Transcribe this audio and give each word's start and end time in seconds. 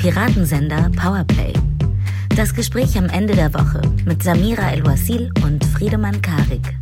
Piratensender 0.00 0.90
Powerplay. 0.96 1.52
Das 2.34 2.54
Gespräch 2.54 2.96
am 2.96 3.10
Ende 3.10 3.34
der 3.34 3.52
Woche 3.52 3.82
mit 4.06 4.22
Samira 4.22 4.72
El-Wasil 4.72 5.30
und 5.44 5.62
Friedemann 5.62 6.22
Karik. 6.22 6.74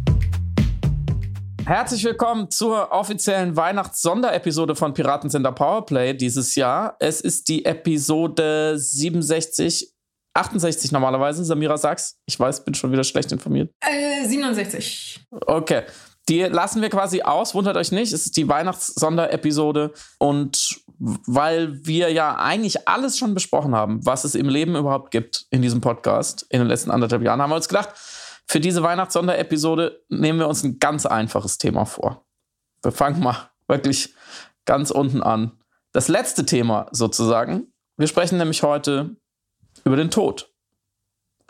Herzlich 1.66 2.04
willkommen 2.04 2.48
zur 2.48 2.92
offiziellen 2.92 3.56
Weihnachts-Sonderepisode 3.56 4.76
von 4.76 4.94
Piratensender 4.94 5.50
Powerplay 5.50 6.14
dieses 6.14 6.54
Jahr. 6.54 6.94
Es 7.00 7.20
ist 7.20 7.48
die 7.48 7.64
Episode 7.64 8.78
67, 8.78 9.92
68 10.34 10.92
normalerweise. 10.92 11.44
Samira, 11.44 11.76
sag's. 11.76 12.20
Ich 12.24 12.38
weiß, 12.38 12.64
bin 12.64 12.74
schon 12.74 12.92
wieder 12.92 13.02
schlecht 13.02 13.32
informiert. 13.32 13.72
Äh, 13.80 14.28
67. 14.28 15.26
Okay. 15.44 15.82
Die 16.28 16.42
lassen 16.42 16.82
wir 16.82 16.90
quasi 16.90 17.22
aus, 17.22 17.54
wundert 17.54 17.76
euch 17.76 17.90
nicht. 17.90 18.12
Es 18.12 18.26
ist 18.26 18.36
die 18.36 18.48
Weihnachts-Sonderepisode. 18.48 19.92
Und 20.18 20.80
weil 20.98 21.84
wir 21.86 22.12
ja 22.12 22.36
eigentlich 22.36 22.86
alles 22.86 23.16
schon 23.16 23.34
besprochen 23.34 23.74
haben, 23.74 24.04
was 24.04 24.24
es 24.24 24.34
im 24.34 24.48
Leben 24.48 24.76
überhaupt 24.76 25.10
gibt 25.10 25.46
in 25.50 25.62
diesem 25.62 25.80
Podcast 25.80 26.46
in 26.50 26.58
den 26.58 26.68
letzten 26.68 26.90
anderthalb 26.90 27.22
Jahren, 27.22 27.40
haben 27.40 27.50
wir 27.50 27.56
uns 27.56 27.68
gedacht, 27.68 27.90
für 28.46 28.60
diese 28.60 28.82
Weihnachts-Sonderepisode 28.82 30.02
nehmen 30.08 30.38
wir 30.38 30.48
uns 30.48 30.62
ein 30.64 30.78
ganz 30.78 31.06
einfaches 31.06 31.58
Thema 31.58 31.84
vor. 31.84 32.24
Wir 32.82 32.92
fangen 32.92 33.22
mal 33.22 33.50
wirklich 33.66 34.14
ganz 34.64 34.90
unten 34.90 35.22
an. 35.22 35.52
Das 35.92 36.08
letzte 36.08 36.44
Thema 36.44 36.88
sozusagen. 36.90 37.72
Wir 37.96 38.06
sprechen 38.06 38.38
nämlich 38.38 38.62
heute 38.62 39.16
über 39.84 39.96
den 39.96 40.10
Tod. 40.10 40.52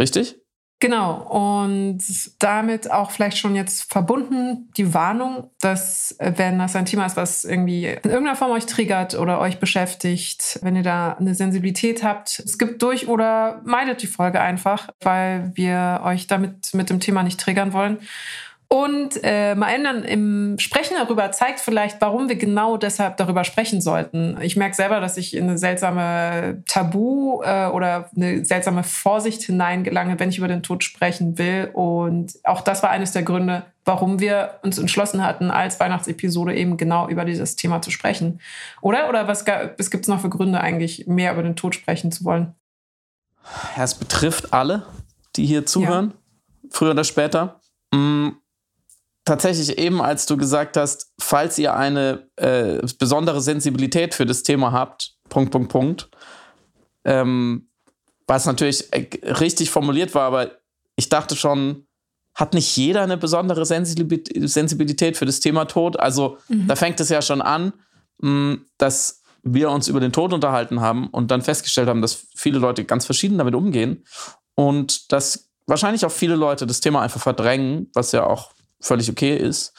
Richtig? 0.00 0.40
Genau, 0.80 1.14
und 1.22 1.98
damit 2.38 2.88
auch 2.88 3.10
vielleicht 3.10 3.36
schon 3.36 3.56
jetzt 3.56 3.92
verbunden 3.92 4.70
die 4.76 4.94
Warnung, 4.94 5.50
dass 5.60 6.12
äh, 6.20 6.34
wenn 6.36 6.60
das 6.60 6.76
ein 6.76 6.84
Thema 6.84 7.04
ist, 7.06 7.16
was 7.16 7.44
irgendwie 7.44 7.86
in 7.86 8.10
irgendeiner 8.10 8.36
Form 8.36 8.52
euch 8.52 8.66
triggert 8.66 9.16
oder 9.16 9.40
euch 9.40 9.58
beschäftigt, 9.58 10.60
wenn 10.62 10.76
ihr 10.76 10.84
da 10.84 11.14
eine 11.14 11.34
Sensibilität 11.34 12.04
habt, 12.04 12.38
es 12.38 12.58
gibt 12.58 12.80
durch 12.80 13.08
oder 13.08 13.60
meidet 13.64 14.02
die 14.02 14.06
Folge 14.06 14.40
einfach, 14.40 14.88
weil 15.00 15.50
wir 15.54 16.02
euch 16.04 16.28
damit 16.28 16.72
mit 16.74 16.90
dem 16.90 17.00
Thema 17.00 17.24
nicht 17.24 17.40
triggern 17.40 17.72
wollen. 17.72 17.98
Und 18.70 19.20
äh, 19.22 19.54
mal 19.54 19.70
ändern 19.72 20.04
im 20.04 20.58
Sprechen 20.58 20.94
darüber 20.98 21.32
zeigt 21.32 21.58
vielleicht, 21.58 22.02
warum 22.02 22.28
wir 22.28 22.36
genau 22.36 22.76
deshalb 22.76 23.16
darüber 23.16 23.42
sprechen 23.44 23.80
sollten. 23.80 24.36
Ich 24.42 24.56
merke 24.56 24.76
selber, 24.76 25.00
dass 25.00 25.16
ich 25.16 25.34
in 25.34 25.44
eine 25.44 25.56
seltsame 25.56 26.62
Tabu 26.66 27.40
äh, 27.42 27.68
oder 27.68 28.10
eine 28.14 28.44
seltsame 28.44 28.84
Vorsicht 28.84 29.42
hineingelange, 29.42 30.20
wenn 30.20 30.28
ich 30.28 30.36
über 30.36 30.48
den 30.48 30.62
Tod 30.62 30.84
sprechen 30.84 31.38
will. 31.38 31.70
Und 31.72 32.34
auch 32.44 32.60
das 32.60 32.82
war 32.82 32.90
eines 32.90 33.12
der 33.12 33.22
Gründe, 33.22 33.64
warum 33.86 34.20
wir 34.20 34.58
uns 34.62 34.76
entschlossen 34.76 35.24
hatten, 35.24 35.50
als 35.50 35.80
Weihnachtsepisode 35.80 36.54
eben 36.54 36.76
genau 36.76 37.08
über 37.08 37.24
dieses 37.24 37.56
Thema 37.56 37.80
zu 37.80 37.90
sprechen. 37.90 38.38
Oder? 38.82 39.08
Oder 39.08 39.26
was, 39.28 39.46
was 39.46 39.90
gibt 39.90 40.04
es 40.04 40.08
noch 40.08 40.20
für 40.20 40.28
Gründe 40.28 40.60
eigentlich, 40.60 41.06
mehr 41.06 41.32
über 41.32 41.42
den 41.42 41.56
Tod 41.56 41.74
sprechen 41.74 42.12
zu 42.12 42.26
wollen? 42.26 42.54
Ja, 43.78 43.84
es 43.84 43.94
betrifft 43.94 44.52
alle, 44.52 44.84
die 45.36 45.46
hier 45.46 45.64
zuhören, 45.64 46.12
ja. 46.12 46.68
früher 46.70 46.90
oder 46.90 47.04
später. 47.04 47.62
Mm 47.94 48.28
tatsächlich 49.28 49.78
eben, 49.78 50.00
als 50.00 50.26
du 50.26 50.36
gesagt 50.36 50.76
hast, 50.76 51.12
falls 51.20 51.58
ihr 51.58 51.76
eine 51.76 52.28
äh, 52.36 52.80
besondere 52.98 53.40
Sensibilität 53.40 54.14
für 54.14 54.26
das 54.26 54.42
Thema 54.42 54.72
habt, 54.72 55.14
Punkt, 55.28 55.52
Punkt, 55.52 55.70
Punkt, 55.70 56.08
ähm, 57.04 57.68
was 58.26 58.46
natürlich 58.46 58.92
äh, 58.92 59.08
richtig 59.32 59.70
formuliert 59.70 60.14
war, 60.14 60.22
aber 60.22 60.50
ich 60.96 61.08
dachte 61.08 61.36
schon, 61.36 61.86
hat 62.34 62.54
nicht 62.54 62.76
jeder 62.76 63.02
eine 63.02 63.16
besondere 63.16 63.66
Sensibilität 63.66 65.16
für 65.16 65.26
das 65.26 65.40
Thema 65.40 65.64
Tod? 65.64 65.98
Also 65.98 66.38
mhm. 66.48 66.68
da 66.68 66.76
fängt 66.76 67.00
es 67.00 67.08
ja 67.08 67.20
schon 67.20 67.42
an, 67.42 67.72
hm, 68.22 68.64
dass 68.78 69.22
wir 69.42 69.70
uns 69.70 69.88
über 69.88 70.00
den 70.00 70.12
Tod 70.12 70.32
unterhalten 70.32 70.80
haben 70.80 71.08
und 71.08 71.30
dann 71.30 71.42
festgestellt 71.42 71.88
haben, 71.88 72.02
dass 72.02 72.26
viele 72.34 72.58
Leute 72.58 72.84
ganz 72.84 73.06
verschieden 73.06 73.38
damit 73.38 73.54
umgehen 73.54 74.04
und 74.54 75.12
dass 75.12 75.50
wahrscheinlich 75.66 76.04
auch 76.04 76.12
viele 76.12 76.36
Leute 76.36 76.66
das 76.66 76.80
Thema 76.80 77.02
einfach 77.02 77.20
verdrängen, 77.20 77.90
was 77.94 78.12
ja 78.12 78.24
auch 78.24 78.52
völlig 78.80 79.10
okay 79.10 79.36
ist. 79.36 79.72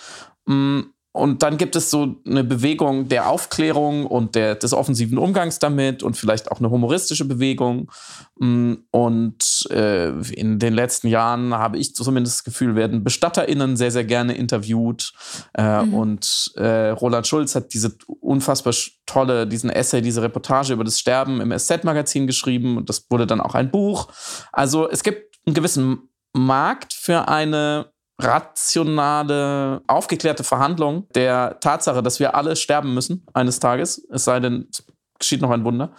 Mm, 0.45 0.81
und 1.11 1.41
dann 1.41 1.57
gibt 1.57 1.75
es 1.75 1.89
so 1.89 2.17
eine 2.25 2.43
Bewegung 2.43 3.09
der 3.09 3.29
Aufklärung 3.29 4.05
und 4.05 4.35
der, 4.35 4.53
des 4.53 4.73
offensiven 4.73 5.17
Umgangs 5.17 5.57
damit 5.57 6.03
und 6.03 6.15
vielleicht 6.15 6.51
auch 6.51 6.59
eine 6.59 6.69
humoristische 6.69 7.25
Bewegung. 7.25 7.91
Mm, 8.37 8.75
und 8.91 9.67
äh, 9.71 10.09
in 10.33 10.59
den 10.59 10.73
letzten 10.75 11.07
Jahren 11.07 11.55
habe 11.55 11.79
ich 11.79 11.95
zumindest 11.95 12.37
das 12.37 12.43
Gefühl, 12.43 12.75
werden 12.75 13.03
BestatterInnen 13.03 13.75
sehr, 13.75 13.89
sehr 13.89 14.03
gerne 14.03 14.33
interviewt. 14.35 15.13
Äh, 15.57 15.83
mhm. 15.83 15.93
Und 15.95 16.51
äh, 16.55 16.89
Roland 16.89 17.25
Schulz 17.25 17.55
hat 17.55 17.73
diese 17.73 17.97
unfassbar 18.21 18.73
tolle, 19.07 19.47
diesen 19.47 19.71
Essay, 19.71 20.01
diese 20.01 20.21
Reportage 20.21 20.73
über 20.73 20.83
das 20.83 20.99
Sterben 20.99 21.41
im 21.41 21.57
SZ-Magazin 21.57 22.27
geschrieben. 22.27 22.77
Und 22.77 22.87
das 22.87 23.07
wurde 23.09 23.25
dann 23.25 23.41
auch 23.41 23.55
ein 23.55 23.71
Buch. 23.71 24.09
Also 24.51 24.87
es 24.87 25.01
gibt 25.01 25.35
einen 25.47 25.55
gewissen 25.55 26.09
Markt 26.33 26.93
für 26.93 27.27
eine 27.27 27.91
rationale, 28.19 29.81
aufgeklärte 29.87 30.43
Verhandlung 30.43 31.07
der 31.15 31.59
Tatsache, 31.61 32.03
dass 32.03 32.19
wir 32.19 32.35
alle 32.35 32.55
sterben 32.55 32.93
müssen 32.93 33.25
eines 33.33 33.59
Tages, 33.59 34.05
es 34.11 34.25
sei 34.25 34.39
denn, 34.39 34.67
es 34.69 34.85
geschieht 35.17 35.41
noch 35.41 35.51
ein 35.51 35.63
Wunder. 35.63 35.93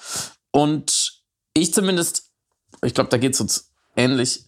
Und 0.52 1.22
ich 1.54 1.72
zumindest, 1.72 2.30
ich 2.84 2.94
glaube, 2.94 3.10
da 3.10 3.16
geht 3.16 3.34
es 3.34 3.40
uns 3.40 3.72
ähnlich. 3.96 4.44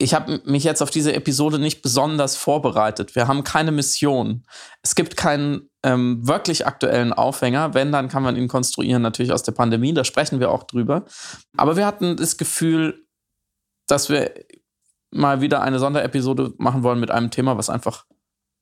Ich 0.00 0.14
habe 0.14 0.40
mich 0.44 0.62
jetzt 0.62 0.80
auf 0.80 0.90
diese 0.90 1.12
Episode 1.12 1.58
nicht 1.58 1.82
besonders 1.82 2.36
vorbereitet. 2.36 3.16
Wir 3.16 3.26
haben 3.26 3.42
keine 3.42 3.72
Mission. 3.72 4.44
Es 4.82 4.94
gibt 4.94 5.16
keinen 5.16 5.70
ähm, 5.82 6.26
wirklich 6.26 6.66
aktuellen 6.66 7.12
Aufhänger. 7.12 7.74
Wenn, 7.74 7.90
dann 7.90 8.08
kann 8.08 8.22
man 8.22 8.36
ihn 8.36 8.46
konstruieren, 8.46 9.02
natürlich 9.02 9.32
aus 9.32 9.42
der 9.42 9.52
Pandemie. 9.52 9.92
Da 9.92 10.04
sprechen 10.04 10.38
wir 10.38 10.52
auch 10.52 10.62
drüber. 10.62 11.04
Aber 11.56 11.76
wir 11.76 11.84
hatten 11.84 12.16
das 12.16 12.36
Gefühl, 12.36 13.06
dass 13.88 14.08
wir 14.08 14.32
mal 15.10 15.40
wieder 15.40 15.62
eine 15.62 15.78
Sonderepisode 15.78 16.54
machen 16.58 16.82
wollen 16.82 17.00
mit 17.00 17.10
einem 17.10 17.30
Thema, 17.30 17.56
was 17.56 17.70
einfach, 17.70 18.06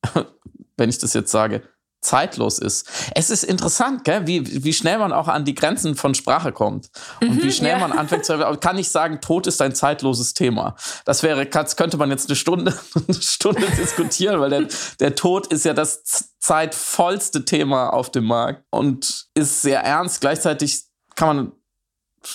wenn 0.76 0.88
ich 0.88 0.98
das 0.98 1.14
jetzt 1.14 1.30
sage, 1.30 1.62
zeitlos 2.06 2.58
ist. 2.58 2.88
Es 3.14 3.30
ist 3.30 3.42
interessant, 3.42 4.04
gell? 4.04 4.26
Wie, 4.26 4.64
wie 4.64 4.72
schnell 4.72 4.98
man 4.98 5.12
auch 5.12 5.28
an 5.28 5.44
die 5.44 5.54
Grenzen 5.54 5.96
von 5.96 6.14
Sprache 6.14 6.52
kommt 6.52 6.88
und 7.20 7.36
mhm, 7.36 7.42
wie 7.42 7.52
schnell 7.52 7.72
ja. 7.72 7.78
man 7.78 7.92
anfängt 7.92 8.24
zu. 8.24 8.38
Kann 8.60 8.78
ich 8.78 8.90
sagen, 8.90 9.20
Tod 9.20 9.46
ist 9.46 9.60
ein 9.60 9.74
zeitloses 9.74 10.32
Thema. 10.32 10.76
Das 11.04 11.22
wäre, 11.22 11.46
das 11.46 11.76
könnte 11.76 11.96
man 11.96 12.10
jetzt 12.10 12.28
eine 12.28 12.36
Stunde, 12.36 12.74
eine 13.08 13.20
Stunde 13.20 13.66
diskutieren, 13.76 14.40
weil 14.40 14.50
der, 14.50 14.68
der 15.00 15.14
Tod 15.14 15.48
ist 15.48 15.64
ja 15.64 15.74
das 15.74 16.04
zeitvollste 16.38 17.44
Thema 17.44 17.88
auf 17.88 18.10
dem 18.10 18.24
Markt 18.24 18.62
und 18.70 19.26
ist 19.34 19.62
sehr 19.62 19.80
ernst. 19.80 20.20
Gleichzeitig 20.20 20.84
kann 21.16 21.36
man 21.36 21.52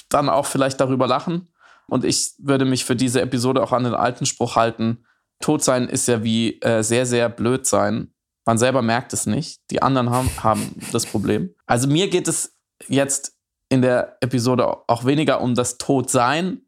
dann 0.10 0.30
auch 0.30 0.46
vielleicht 0.46 0.80
darüber 0.80 1.08
lachen. 1.08 1.48
Und 1.92 2.06
ich 2.06 2.36
würde 2.38 2.64
mich 2.64 2.86
für 2.86 2.96
diese 2.96 3.22
Episode 3.22 3.62
auch 3.62 3.74
an 3.74 3.84
den 3.84 3.94
alten 3.94 4.26
Spruch 4.26 4.56
halten. 4.56 5.04
Tot 5.42 5.62
sein 5.62 5.90
ist 5.90 6.08
ja 6.08 6.24
wie 6.24 6.62
äh, 6.62 6.84
sehr, 6.84 7.06
sehr 7.06 7.28
blöd 7.28 7.66
sein. 7.66 8.14
Man 8.46 8.58
selber 8.58 8.82
merkt 8.82 9.12
es 9.12 9.26
nicht. 9.26 9.60
Die 9.72 9.82
anderen 9.82 10.10
haben, 10.10 10.30
haben 10.42 10.74
das 10.94 11.06
Problem. 11.06 11.54
Also 11.66 11.90
mir 11.90 12.10
geht 12.10 12.30
es 12.30 12.58
jetzt 12.88 13.34
in 13.68 13.82
der 13.82 14.16
Episode 14.22 14.68
auch 14.88 15.04
weniger 15.04 15.42
um 15.42 15.54
das 15.54 15.78
Todsein 15.80 16.62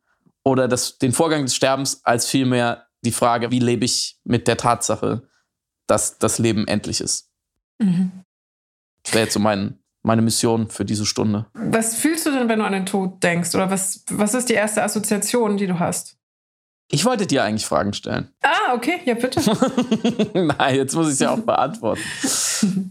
oder 0.44 0.67
das, 0.67 0.97
den 0.97 1.13
Vorgang 1.13 1.44
des 1.44 1.55
Sterbens, 1.55 2.01
als 2.03 2.28
vielmehr 2.28 2.88
die 3.05 3.13
Frage, 3.13 3.50
wie 3.50 3.59
lebe 3.59 3.85
ich 3.85 4.19
mit 4.25 4.50
der 4.50 4.57
Tatsache, 4.57 5.29
dass 5.88 6.17
das 6.17 6.38
Leben 6.38 6.67
endlich 6.67 7.00
ist. 7.00 7.31
Mhm. 7.79 8.25
Das 9.03 9.13
wäre 9.13 9.23
jetzt 9.23 9.34
so 9.34 9.40
mein, 9.40 9.79
meine 10.03 10.22
Mission 10.22 10.69
für 10.69 10.86
diese 10.86 11.06
Stunde. 11.06 11.47
Was 11.53 11.96
fühlst 11.96 12.25
du 12.25 12.31
denn, 12.31 12.50
wenn 12.50 12.59
du 12.59 12.66
an 12.66 12.74
den 12.74 12.86
Tod 12.86 13.24
denkst? 13.24 13.56
Oder 13.56 13.72
was, 13.72 14.03
was 14.09 14.34
ist 14.34 14.50
die 14.50 14.53
erste 14.53 14.84
Assoziation, 14.84 15.58
die 15.58 15.68
du 15.68 15.80
hast? 15.80 16.18
Ich 16.91 17.06
wollte 17.06 17.25
dir 17.25 17.44
eigentlich 17.44 17.66
Fragen 17.66 17.94
stellen. 17.94 18.30
Ah, 18.44 18.75
okay, 18.75 19.00
ja, 19.06 19.16
bitte. 19.16 19.41
Nein, 20.34 20.76
jetzt 20.76 20.94
muss 20.94 21.08
ich 21.08 21.14
es 21.14 21.20
ja 21.20 21.32
auch 21.32 21.40
beantworten. 21.40 22.02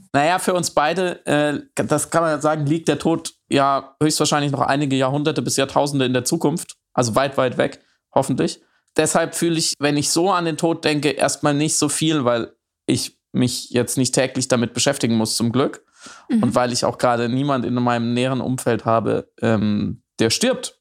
naja, 0.13 0.39
für 0.39 0.55
uns 0.55 0.71
beide, 0.71 1.25
äh, 1.27 1.61
das 1.75 2.11
kann 2.11 2.23
man 2.23 2.33
ja 2.33 2.41
sagen, 2.41 2.67
liegt 2.67 2.89
der 2.89 2.99
Tod 2.99 3.35
ja 3.49 3.95
höchstwahrscheinlich 4.03 4.51
noch 4.51 4.63
einige 4.63 4.97
Jahrhunderte 4.97 5.43
bis 5.43 5.57
Jahrtausende 5.57 6.07
in 6.07 6.15
der 6.15 6.25
Zukunft. 6.25 6.77
Also 6.95 7.15
weit, 7.15 7.37
weit 7.37 7.59
weg, 7.59 7.81
hoffentlich. 8.13 8.61
Deshalb 8.97 9.35
fühle 9.35 9.59
ich, 9.59 9.75
wenn 9.79 9.97
ich 9.97 10.11
so 10.11 10.33
an 10.33 10.47
den 10.47 10.57
Tod 10.57 10.85
denke, 10.85 11.11
erstmal 11.11 11.55
nicht 11.55 11.77
so 11.77 11.89
viel, 11.89 12.25
weil 12.25 12.53
ich 12.87 13.19
mich 13.33 13.71
jetzt 13.71 13.97
nicht 13.99 14.15
täglich 14.15 14.49
damit 14.49 14.75
beschäftigen 14.75 15.15
muss, 15.15 15.37
zum 15.37 15.53
Glück. 15.53 15.85
Mhm. 16.29 16.43
Und 16.43 16.55
weil 16.55 16.73
ich 16.73 16.85
auch 16.85 16.99
gerade 16.99 17.29
niemand 17.29 17.65
in 17.65 17.75
meinem 17.75 18.15
näheren 18.15 18.41
Umfeld 18.41 18.85
habe, 18.85 19.31
ähm, 19.41 20.03
der 20.19 20.31
stirbt. 20.31 20.81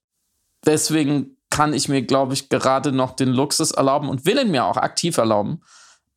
Deswegen 0.65 1.37
kann 1.49 1.73
ich 1.73 1.89
mir, 1.89 2.01
glaube 2.01 2.33
ich, 2.33 2.49
gerade 2.49 2.91
noch 2.91 3.11
den 3.15 3.29
Luxus 3.29 3.71
erlauben 3.71 4.09
und 4.09 4.25
will 4.25 4.39
ihn 4.39 4.51
mir 4.51 4.65
auch 4.65 4.77
aktiv 4.77 5.17
erlauben, 5.17 5.61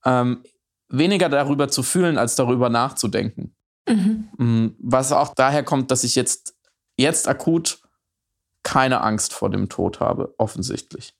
ähm, 0.05 0.45
weniger 0.89 1.29
darüber 1.29 1.69
zu 1.69 1.83
fühlen, 1.83 2.19
als 2.19 2.37
darüber 2.37 2.69
nachzudenken. 2.69 3.55
Mhm. 3.89 4.29
Mm, 4.39 4.77
was 4.79 5.13
auch 5.13 5.35
daher 5.35 5.63
kommt, 5.63 5.91
dass 5.91 6.05
ich 6.05 6.15
jetzt, 6.15 6.55
jetzt 6.97 7.29
akut 7.29 7.81
keine 8.63 9.03
Angst 9.03 9.35
vor 9.35 9.51
dem 9.51 9.69
Tod 9.69 10.01
habe, 10.01 10.35
offensichtlich. 10.39 11.15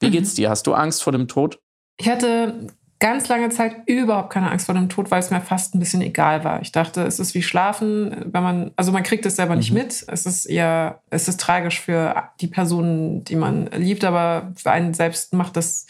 Wie 0.00 0.08
mhm. 0.08 0.12
geht's 0.12 0.34
dir? 0.34 0.50
Hast 0.50 0.66
du 0.66 0.74
Angst 0.74 1.02
vor 1.02 1.12
dem 1.12 1.26
Tod? 1.26 1.60
Ich 1.96 2.08
hatte 2.08 2.68
ganz 3.00 3.28
lange 3.28 3.48
Zeit 3.50 3.76
überhaupt 3.86 4.30
keine 4.30 4.50
Angst 4.50 4.66
vor 4.66 4.74
dem 4.74 4.88
Tod, 4.88 5.10
weil 5.10 5.20
es 5.20 5.30
mir 5.30 5.40
fast 5.40 5.74
ein 5.74 5.78
bisschen 5.78 6.02
egal 6.02 6.42
war. 6.42 6.60
Ich 6.62 6.72
dachte, 6.72 7.02
es 7.02 7.20
ist 7.20 7.34
wie 7.34 7.42
Schlafen, 7.42 8.24
wenn 8.32 8.42
man, 8.42 8.70
also 8.76 8.90
man 8.90 9.04
kriegt 9.04 9.24
es 9.24 9.36
selber 9.36 9.52
mhm. 9.52 9.58
nicht 9.58 9.72
mit. 9.72 10.04
Es 10.08 10.26
ist 10.26 10.46
eher, 10.46 11.00
es 11.10 11.28
ist 11.28 11.40
tragisch 11.40 11.80
für 11.80 12.30
die 12.40 12.48
Personen, 12.48 13.22
die 13.24 13.36
man 13.36 13.66
liebt, 13.66 14.04
aber 14.04 14.52
für 14.56 14.72
einen 14.72 14.94
selbst 14.94 15.32
macht 15.32 15.56
das 15.56 15.86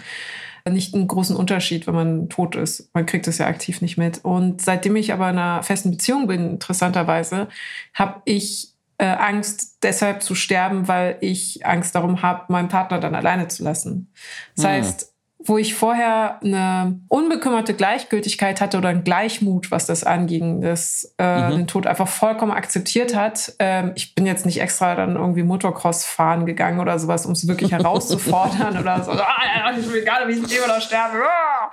nicht 0.69 0.95
einen 0.95 1.09
großen 1.09 1.35
Unterschied, 1.35 1.87
wenn 1.87 1.95
man 1.95 2.29
tot 2.29 2.55
ist. 2.55 2.91
Man 2.93 3.07
kriegt 3.07 3.27
es 3.27 3.39
ja 3.39 3.47
aktiv 3.47 3.81
nicht 3.81 3.97
mit. 3.97 4.23
Und 4.25 4.61
seitdem 4.61 4.97
ich 4.97 5.13
aber 5.13 5.31
in 5.31 5.39
einer 5.39 5.63
festen 5.63 5.91
Beziehung 5.91 6.27
bin, 6.27 6.51
interessanterweise, 6.51 7.49
habe 7.95 8.21
ich 8.27 8.75
äh, 8.99 9.07
Angst 9.07 9.79
deshalb 9.83 10.23
zu 10.23 10.35
sterben, 10.35 10.89
weil 10.89 11.17
ich 11.21 11.65
Angst 11.65 11.95
darum 11.95 12.21
habe, 12.23 12.53
meinen 12.53 12.69
Partner 12.69 12.99
dann 12.99 13.15
alleine 13.15 13.49
zu 13.49 13.63
lassen. 13.63 14.13
Das 14.57 14.65
mhm. 14.65 14.69
heißt, 14.69 15.08
wo 15.49 15.59
ich 15.59 15.75
vorher 15.75 16.41
eine 16.43 17.01
unbekümmerte 17.09 17.75
Gleichgültigkeit 17.75 18.61
hatte 18.61 18.79
oder 18.79 18.91
ein 18.91 19.05
Gleichmut, 19.05 19.71
was 19.71 19.87
das 19.87 20.05
anging, 20.05 20.61
das 20.61 21.15
äh, 21.19 21.47
mhm. 21.47 21.51
den 21.51 21.67
Tod 21.67 21.87
einfach 21.87 22.09
vollkommen 22.09 22.53
akzeptiert 22.53 23.15
hat. 23.15 23.55
Ähm, 23.59 23.93
ich 23.95 24.15
bin 24.15 24.27
jetzt 24.27 24.47
nicht 24.47 24.61
extra 24.61 24.95
dann 24.95 25.17
irgendwie 25.17 25.43
Motocross 25.43 26.05
fahren 26.05 26.47
gegangen 26.47 26.81
oder 26.81 26.99
sowas, 26.99 27.25
um 27.27 27.33
es 27.33 27.49
wirklich 27.49 27.73
herauszufordern 27.73 28.79
oder 28.81 29.03
so. 29.03 29.13
Ah, 29.13 29.73
ich 29.79 29.91
will 29.91 30.05
gar 30.05 30.27
nicht, 30.27 30.41
wie 30.41 30.45
ich 30.45 30.51
lebe 30.53 30.65
oder 30.65 30.81
sterbe. 30.81 31.19
Ah. 31.23 31.71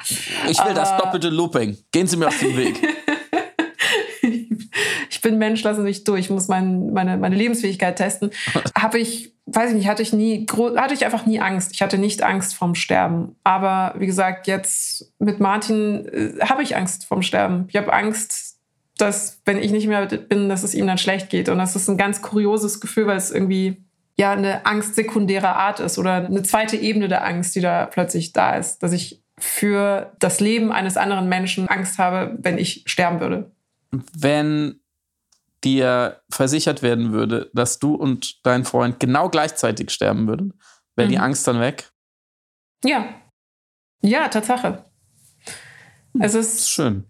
Ich 0.48 0.57
will 0.57 0.66
Aber 0.66 0.74
das 0.74 0.98
doppelte 0.98 1.30
Looping. 1.30 1.77
Gehen 1.92 2.07
Sie 2.07 2.18
mir 2.18 2.27
auf 2.27 2.39
den 2.39 2.56
Weg. 2.56 2.81
ich 5.10 5.22
bin 5.22 5.38
Mensch, 5.38 5.63
lassen 5.63 5.81
Sie 5.81 5.88
mich 5.88 6.04
durch. 6.04 6.22
Ich 6.22 6.30
muss 6.30 6.48
mein, 6.48 6.94
meine, 6.94 7.18
meine 7.18 7.36
Lebensfähigkeit 7.36 7.98
testen. 7.98 8.31
Habe 8.77 9.00
ich 9.00 9.35
weiß 9.46 9.72
ich 9.72 9.78
nicht, 9.78 9.88
hatte 9.88 10.02
ich 10.02 10.14
nie, 10.14 10.46
hatte 10.76 10.94
ich 10.94 11.06
einfach 11.06 11.26
nie 11.26 11.40
Angst. 11.40 11.72
Ich 11.74 11.82
hatte 11.82 11.98
nicht 11.98 12.24
Angst 12.24 12.56
vom 12.56 12.76
Sterben. 12.76 13.36
Aber 13.44 13.94
wie 13.98 14.08
gesagt, 14.08 14.48
jetzt 14.48 15.14
mit 15.20 15.40
Martin 15.40 16.06
äh, 16.08 16.46
habe 16.46 16.64
ich 16.64 16.76
Angst 16.76 17.06
vom 17.06 17.22
Sterben. 17.22 17.66
Ich 17.70 17.76
habe 17.76 17.94
Angst, 17.94 18.58
dass, 18.98 19.42
wenn 19.46 19.58
ich 19.58 19.72
nicht 19.72 19.88
mehr 19.88 20.06
bin, 20.06 20.50
dass 20.50 20.64
es 20.64 20.74
ihm 20.74 20.88
dann 20.88 20.98
schlecht 20.98 21.30
geht. 21.30 21.50
Und 21.50 21.60
das 21.60 21.76
ist 21.76 21.88
ein 21.88 21.98
ganz 21.98 22.22
kurioses 22.22 22.80
Gefühl, 22.80 23.08
weil 23.08 23.18
es 23.18 23.32
irgendwie 23.32 23.84
ja 24.18 24.32
eine 24.32 24.66
Angst 24.66 24.96
sekundärer 24.96 25.56
Art 25.58 25.80
ist 25.80 26.00
oder 26.00 26.26
eine 26.26 26.44
zweite 26.44 26.78
Ebene 26.78 27.08
der 27.08 27.26
Angst, 27.26 27.56
die 27.56 27.62
da 27.62 27.86
plötzlich 27.86 28.34
da 28.34 28.56
ist. 28.56 28.82
Dass 28.82 28.94
ich 28.94 29.22
für 29.38 30.14
das 30.20 30.40
Leben 30.40 30.72
eines 30.72 30.98
anderen 30.98 31.28
Menschen 31.28 31.68
Angst 31.68 31.98
habe, 32.00 32.38
wenn 32.40 32.58
ich 32.58 32.84
sterben 32.88 33.20
würde. 33.20 33.52
Wenn 34.18 34.80
dir 35.66 36.22
versichert 36.30 36.82
werden 36.84 37.12
würde, 37.12 37.50
dass 37.54 37.80
du 37.80 37.96
und 37.96 38.46
dein 38.46 38.64
Freund 38.64 39.00
genau 39.00 39.30
gleichzeitig 39.30 39.90
sterben 39.90 40.28
würden, 40.28 40.54
wäre 40.96 41.08
mhm. 41.08 41.12
die 41.12 41.20
Angst 41.20 41.48
dann 41.48 41.60
weg? 41.60 41.92
Ja. 42.84 43.08
Ja, 44.02 44.28
Tatsache. 44.28 44.86
Es 46.20 46.36
ist, 46.36 46.60
ist 46.60 46.70
schön. 46.70 47.06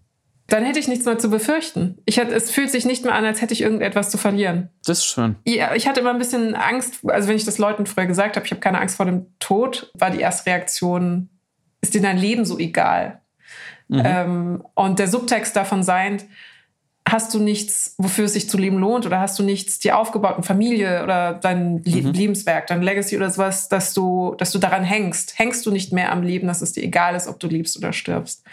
Dann 0.48 0.64
hätte 0.64 0.78
ich 0.78 0.88
nichts 0.88 1.04
mehr 1.04 1.18
zu 1.18 1.28
befürchten. 1.28 1.98
Ich 2.06 2.18
hätte, 2.18 2.34
es 2.34 2.50
fühlt 2.50 2.70
sich 2.70 2.84
nicht 2.84 3.04
mehr 3.04 3.14
an, 3.14 3.24
als 3.24 3.42
hätte 3.42 3.52
ich 3.52 3.60
irgendetwas 3.60 4.10
zu 4.10 4.18
verlieren. 4.18 4.70
Das 4.84 4.98
ist 4.98 5.06
schön. 5.06 5.36
Ja, 5.44 5.74
ich 5.74 5.86
hatte 5.86 6.00
immer 6.00 6.10
ein 6.10 6.18
bisschen 6.18 6.54
Angst, 6.54 7.00
also 7.06 7.28
wenn 7.28 7.36
ich 7.36 7.44
das 7.44 7.58
Leuten 7.58 7.86
früher 7.86 8.06
gesagt 8.06 8.36
habe, 8.36 8.46
ich 8.46 8.52
habe 8.52 8.60
keine 8.60 8.80
Angst 8.80 8.96
vor 8.96 9.06
dem 9.06 9.26
Tod, 9.38 9.90
war 9.94 10.10
die 10.10 10.20
erste 10.20 10.48
Reaktion, 10.50 11.28
ist 11.80 11.94
dir 11.94 12.02
dein 12.02 12.18
Leben 12.18 12.44
so 12.44 12.58
egal? 12.58 13.22
Mhm. 13.88 14.02
Ähm, 14.04 14.66
und 14.74 14.98
der 14.98 15.08
Subtext 15.08 15.54
davon 15.56 15.82
sein, 15.82 16.22
hast 17.08 17.32
du 17.32 17.38
nichts, 17.38 17.94
wofür 17.98 18.24
es 18.24 18.32
sich 18.32 18.50
zu 18.50 18.58
leben 18.58 18.78
lohnt 18.78 19.06
oder 19.06 19.20
hast 19.20 19.38
du 19.38 19.44
nichts 19.44 19.78
dir 19.78 19.96
aufgebaut, 19.96 20.34
eine 20.34 20.42
Familie 20.42 21.04
oder 21.04 21.34
dein 21.34 21.82
mhm. 21.84 22.12
Lebenswerk, 22.12 22.66
dein 22.66 22.82
Legacy 22.82 23.16
oder 23.16 23.30
sowas, 23.30 23.68
dass 23.68 23.94
du, 23.94 24.34
dass 24.38 24.50
du 24.50 24.58
daran 24.58 24.82
hängst. 24.82 25.38
Hängst 25.38 25.64
du 25.64 25.70
nicht 25.70 25.92
mehr 25.92 26.10
am 26.10 26.22
Leben, 26.22 26.48
dass 26.48 26.62
es 26.62 26.72
dir 26.72 26.82
egal 26.82 27.14
ist, 27.14 27.28
ob 27.28 27.38
du 27.38 27.46
liebst 27.46 27.78
oder 27.78 27.92
stirbst. 27.92 28.44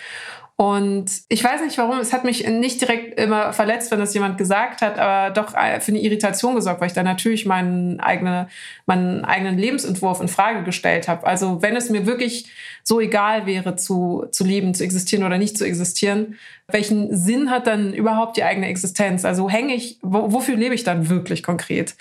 Und 0.56 1.06
ich 1.30 1.44
weiß 1.44 1.62
nicht 1.62 1.80
warum, 1.80 1.98
es 1.98 2.14
hat 2.14 2.26
mich 2.26 2.48
nicht 2.48 2.80
direkt 2.80 3.20
immer 3.20 3.54
verletzt, 3.54 3.90
wenn 3.90 4.00
das 4.00 4.14
jemand 4.14 4.38
gesagt 4.38 4.84
hat, 4.84 5.00
aber 5.00 5.34
doch 5.34 5.56
äh, 5.56 5.80
für 5.80 5.92
eine 5.92 6.02
Irritation 6.02 6.54
gesorgt, 6.54 6.80
weil 6.80 6.88
ich 6.88 6.94
da 6.94 7.02
natürlich 7.02 7.48
meinen, 7.48 8.00
eigene, 8.00 8.48
meinen 8.86 9.26
eigenen 9.26 9.58
Lebensentwurf 9.58 10.22
in 10.22 10.28
Frage 10.28 10.64
gestellt 10.64 11.08
habe. 11.08 11.26
Also 11.26 11.64
wenn 11.64 11.76
es 11.76 11.90
mir 11.90 12.06
wirklich 12.06 12.52
so 12.84 13.00
egal 13.00 13.46
wäre, 13.46 13.76
zu, 13.76 14.26
zu 14.32 14.44
leben, 14.44 14.74
zu 14.74 14.84
existieren 14.84 15.24
oder 15.24 15.38
nicht 15.38 15.58
zu 15.58 15.66
existieren, 15.66 16.36
welchen 16.68 17.16
Sinn 17.16 17.50
hat 17.50 17.68
dann 17.68 17.94
überhaupt 17.94 18.38
die 18.38 18.44
eigene 18.44 18.68
Existenz? 18.68 19.26
Also 19.26 19.50
hänge 19.50 19.74
ich, 19.74 20.00
wo, 20.02 20.32
wofür 20.34 20.56
lebe 20.56 20.76
ich 20.76 20.84
dann 20.84 21.10
wirklich 21.10 21.44
konkret? 21.44 21.96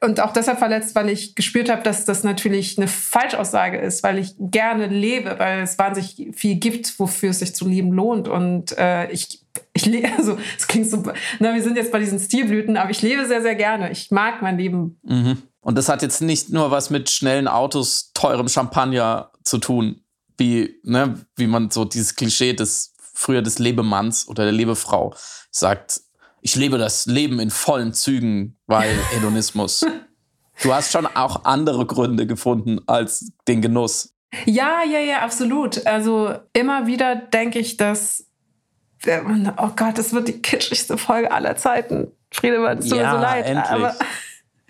Und 0.00 0.20
auch 0.20 0.32
deshalb 0.32 0.58
verletzt, 0.58 0.94
weil 0.94 1.08
ich 1.08 1.34
gespürt 1.34 1.70
habe, 1.70 1.82
dass 1.82 2.04
das 2.04 2.24
natürlich 2.24 2.78
eine 2.78 2.88
Falschaussage 2.88 3.78
ist, 3.78 4.02
weil 4.02 4.18
ich 4.18 4.34
gerne 4.38 4.86
lebe, 4.86 5.38
weil 5.38 5.62
es 5.62 5.78
wahnsinnig 5.78 6.36
viel 6.36 6.56
gibt, 6.56 6.98
wofür 6.98 7.30
es 7.30 7.40
sich 7.40 7.54
zu 7.54 7.68
leben 7.68 7.92
lohnt. 7.92 8.28
Und 8.28 8.76
äh, 8.76 9.10
ich 9.10 9.40
ich 9.72 9.86
lebe, 9.86 10.08
also 10.16 10.38
es 10.56 10.66
klingt 10.66 10.88
so, 10.88 11.02
na, 11.38 11.54
wir 11.54 11.62
sind 11.62 11.76
jetzt 11.76 11.92
bei 11.92 11.98
diesen 11.98 12.18
Stilblüten, 12.18 12.76
aber 12.76 12.90
ich 12.90 13.02
lebe 13.02 13.26
sehr, 13.26 13.42
sehr 13.42 13.54
gerne. 13.54 13.90
Ich 13.90 14.10
mag 14.10 14.42
mein 14.42 14.58
Leben. 14.58 14.98
Mhm. 15.02 15.42
Und 15.60 15.78
das 15.78 15.88
hat 15.88 16.02
jetzt 16.02 16.20
nicht 16.20 16.50
nur 16.50 16.70
was 16.70 16.90
mit 16.90 17.10
schnellen 17.10 17.48
Autos, 17.48 18.10
teurem 18.14 18.48
Champagner 18.48 19.30
zu 19.44 19.58
tun, 19.58 20.00
wie, 20.36 20.80
ne, 20.82 21.24
wie 21.36 21.46
man 21.46 21.70
so 21.70 21.84
dieses 21.84 22.16
Klischee 22.16 22.52
des 22.52 22.94
früher 23.14 23.42
des 23.42 23.58
Lebemanns 23.58 24.28
oder 24.28 24.44
der 24.44 24.52
Lebefrau 24.52 25.14
sagt, 25.50 26.00
ich 26.40 26.56
lebe 26.56 26.76
das 26.78 27.06
Leben 27.06 27.40
in 27.40 27.50
vollen 27.50 27.94
Zügen, 27.94 28.58
weil 28.66 28.94
Hedonismus. 29.12 29.86
du 30.62 30.74
hast 30.74 30.92
schon 30.92 31.06
auch 31.06 31.44
andere 31.44 31.86
Gründe 31.86 32.26
gefunden 32.26 32.80
als 32.86 33.32
den 33.48 33.62
Genuss. 33.62 34.14
Ja, 34.46 34.82
ja, 34.82 34.98
ja, 34.98 35.20
absolut. 35.20 35.86
Also 35.86 36.34
immer 36.52 36.86
wieder 36.86 37.14
denke 37.14 37.60
ich, 37.60 37.76
dass 37.76 38.26
oh 39.06 39.70
Gott, 39.76 39.98
das 39.98 40.12
wird 40.12 40.28
die 40.28 40.40
kitschigste 40.40 40.98
Folge 40.98 41.30
aller 41.30 41.56
Zeiten. 41.56 42.08
Friedemann, 42.30 42.78
es 42.78 42.88
tut 42.88 42.98
ja, 42.98 43.12
mir 43.12 43.16
so 43.16 43.22
leid. 43.22 43.46
Endlich. 43.46 43.70
Aber 43.70 43.94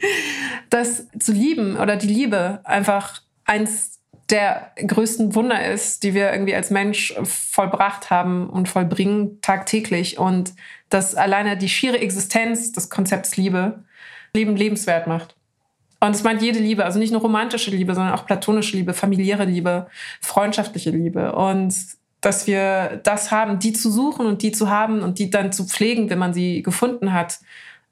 das 0.71 1.07
zu 1.19 1.33
lieben 1.33 1.77
oder 1.77 1.97
die 1.97 2.09
Liebe 2.09 2.61
einfach 2.65 3.23
eins 3.45 4.01
der 4.31 4.73
größten 4.77 5.35
Wunder 5.35 5.71
ist, 5.71 6.03
die 6.03 6.15
wir 6.15 6.33
irgendwie 6.33 6.55
als 6.55 6.71
Mensch 6.71 7.15
vollbracht 7.25 8.11
haben 8.11 8.49
und 8.49 8.69
vollbringen 8.69 9.41
tagtäglich. 9.43 10.19
Und 10.19 10.55
dass 10.89 11.15
alleine 11.15 11.57
die 11.57 11.69
schiere 11.69 11.99
Existenz 11.99 12.73
des 12.73 12.91
Konzepts 12.91 13.37
Liebe 13.37 13.85
Leben 14.35 14.57
lebenswert 14.57 15.07
macht. 15.07 15.37
Und 16.01 16.15
es 16.15 16.23
meint 16.23 16.43
jede 16.43 16.59
Liebe, 16.59 16.85
also 16.85 16.99
nicht 16.99 17.13
nur 17.13 17.23
romantische 17.23 17.71
Liebe, 17.71 17.95
sondern 17.95 18.15
auch 18.15 18.27
platonische 18.27 18.77
Liebe, 18.77 18.93
familiäre 18.93 19.45
Liebe, 19.45 19.87
freundschaftliche 20.21 20.91
Liebe. 20.91 21.33
Und 21.33 21.75
dass 22.21 22.47
wir 22.47 23.01
das 23.05 23.31
haben, 23.31 23.59
die 23.59 23.73
zu 23.73 23.91
suchen 23.91 24.27
und 24.27 24.43
die 24.43 24.53
zu 24.53 24.69
haben 24.69 25.03
und 25.03 25.19
die 25.19 25.31
dann 25.31 25.53
zu 25.53 25.65
pflegen, 25.65 26.11
wenn 26.11 26.19
man 26.19 26.35
sie 26.35 26.63
gefunden 26.63 27.13
hat. 27.13 27.39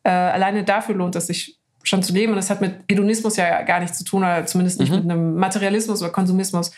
Äh, 0.02 0.10
alleine 0.10 0.64
dafür 0.64 0.94
lohnt 0.94 1.16
es 1.16 1.28
sich 1.28 1.58
schon 1.82 2.02
zu 2.02 2.12
leben. 2.12 2.32
Und 2.32 2.36
das 2.36 2.50
hat 2.50 2.60
mit 2.60 2.74
Hedonismus 2.88 3.36
ja 3.36 3.62
gar 3.62 3.80
nichts 3.80 3.98
zu 3.98 4.04
tun, 4.04 4.22
oder 4.22 4.46
zumindest 4.46 4.80
nicht 4.80 4.90
mhm. 4.90 4.96
mit 4.96 5.10
einem 5.10 5.34
Materialismus 5.34 6.02
oder 6.02 6.10
Konsumismus. 6.10 6.72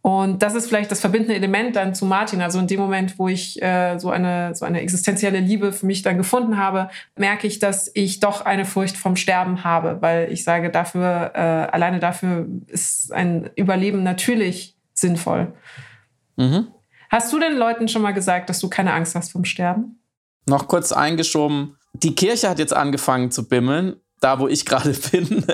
Und 0.00 0.42
das 0.42 0.54
ist 0.54 0.68
vielleicht 0.68 0.90
das 0.90 1.00
verbindende 1.00 1.34
Element 1.34 1.76
dann 1.76 1.94
zu 1.94 2.06
Martin. 2.06 2.40
Also 2.40 2.58
in 2.58 2.66
dem 2.66 2.80
Moment, 2.80 3.18
wo 3.18 3.28
ich 3.28 3.60
äh, 3.60 3.98
so, 3.98 4.10
eine, 4.10 4.54
so 4.54 4.64
eine 4.64 4.80
existenzielle 4.80 5.40
Liebe 5.40 5.72
für 5.72 5.86
mich 5.86 6.02
dann 6.02 6.16
gefunden 6.16 6.56
habe, 6.56 6.88
merke 7.16 7.46
ich, 7.46 7.58
dass 7.58 7.90
ich 7.94 8.20
doch 8.20 8.44
eine 8.44 8.64
Furcht 8.64 8.96
vom 8.96 9.16
Sterben 9.16 9.64
habe, 9.64 9.98
weil 10.00 10.32
ich 10.32 10.44
sage, 10.44 10.70
dafür, 10.70 11.32
äh, 11.34 11.38
alleine 11.38 11.98
dafür 11.98 12.46
ist 12.68 13.12
ein 13.12 13.50
Überleben 13.56 14.02
natürlich 14.02 14.76
sinnvoll. 14.94 15.52
Mhm. 16.36 16.68
Hast 17.10 17.32
du 17.32 17.38
den 17.38 17.56
Leuten 17.56 17.88
schon 17.88 18.02
mal 18.02 18.12
gesagt, 18.12 18.48
dass 18.50 18.60
du 18.60 18.68
keine 18.68 18.92
Angst 18.92 19.14
hast 19.14 19.32
vom 19.32 19.44
Sterben? 19.44 20.00
Noch 20.46 20.68
kurz 20.68 20.92
eingeschoben. 20.92 21.76
Die 21.92 22.14
Kirche 22.14 22.48
hat 22.48 22.58
jetzt 22.58 22.74
angefangen 22.74 23.30
zu 23.30 23.48
bimmeln 23.48 23.96
da, 24.20 24.38
wo 24.38 24.48
ich 24.48 24.64
gerade 24.66 24.92
bin, 25.12 25.44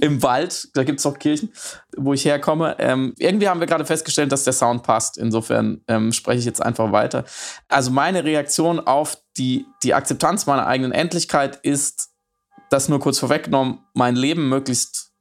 im 0.00 0.22
Wald, 0.22 0.68
da 0.74 0.84
gibt 0.84 1.00
es 1.00 1.06
auch 1.06 1.18
Kirchen, 1.18 1.52
wo 1.96 2.12
ich 2.12 2.24
herkomme. 2.24 2.76
Ähm, 2.78 3.14
irgendwie 3.18 3.48
haben 3.48 3.60
wir 3.60 3.66
gerade 3.66 3.84
festgestellt, 3.84 4.32
dass 4.32 4.44
der 4.44 4.52
Sound 4.52 4.82
passt. 4.82 5.18
Insofern 5.18 5.82
ähm, 5.88 6.12
spreche 6.12 6.38
ich 6.38 6.44
jetzt 6.44 6.62
einfach 6.62 6.92
weiter. 6.92 7.24
Also 7.68 7.90
meine 7.90 8.24
Reaktion 8.24 8.80
auf 8.80 9.18
die, 9.36 9.66
die 9.82 9.94
Akzeptanz 9.94 10.46
meiner 10.46 10.66
eigenen 10.66 10.92
Endlichkeit 10.92 11.56
ist, 11.62 12.10
das 12.70 12.88
nur 12.88 13.00
kurz 13.00 13.18
vorweggenommen, 13.18 13.78
mein 13.94 14.16
Leben 14.16 14.48
möglichst 14.48 15.12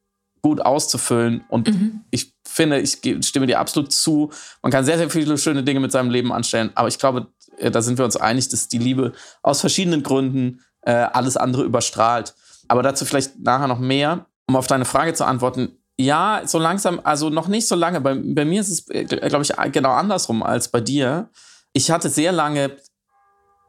gut 0.41 0.61
auszufüllen. 0.61 1.43
Und 1.49 1.67
mhm. 1.67 2.01
ich 2.11 2.35
finde, 2.47 2.79
ich 2.79 2.99
stimme 3.21 3.47
dir 3.47 3.59
absolut 3.59 3.91
zu. 3.91 4.31
Man 4.61 4.71
kann 4.71 4.85
sehr, 4.85 4.97
sehr 4.97 5.09
viele 5.09 5.37
schöne 5.37 5.63
Dinge 5.63 5.79
mit 5.79 5.91
seinem 5.91 6.11
Leben 6.11 6.31
anstellen. 6.31 6.71
Aber 6.75 6.87
ich 6.87 6.99
glaube, 6.99 7.27
da 7.71 7.81
sind 7.81 7.97
wir 7.97 8.05
uns 8.05 8.17
einig, 8.17 8.49
dass 8.49 8.67
die 8.67 8.77
Liebe 8.77 9.13
aus 9.41 9.61
verschiedenen 9.61 10.03
Gründen 10.03 10.61
äh, 10.81 10.91
alles 10.91 11.37
andere 11.37 11.63
überstrahlt. 11.63 12.35
Aber 12.67 12.83
dazu 12.83 13.05
vielleicht 13.05 13.39
nachher 13.39 13.67
noch 13.67 13.79
mehr, 13.79 14.25
um 14.47 14.55
auf 14.55 14.67
deine 14.67 14.85
Frage 14.85 15.13
zu 15.13 15.25
antworten. 15.25 15.77
Ja, 15.97 16.41
so 16.45 16.59
langsam, 16.59 16.99
also 17.03 17.29
noch 17.29 17.47
nicht 17.47 17.67
so 17.67 17.75
lange. 17.75 18.01
Bei, 18.01 18.15
bei 18.15 18.45
mir 18.45 18.61
ist 18.61 18.69
es, 18.69 18.87
äh, 18.89 19.05
glaube 19.05 19.43
ich, 19.43 19.53
genau 19.71 19.93
andersrum 19.93 20.43
als 20.43 20.67
bei 20.67 20.81
dir. 20.81 21.29
Ich 21.73 21.91
hatte 21.91 22.09
sehr 22.09 22.31
lange 22.31 22.77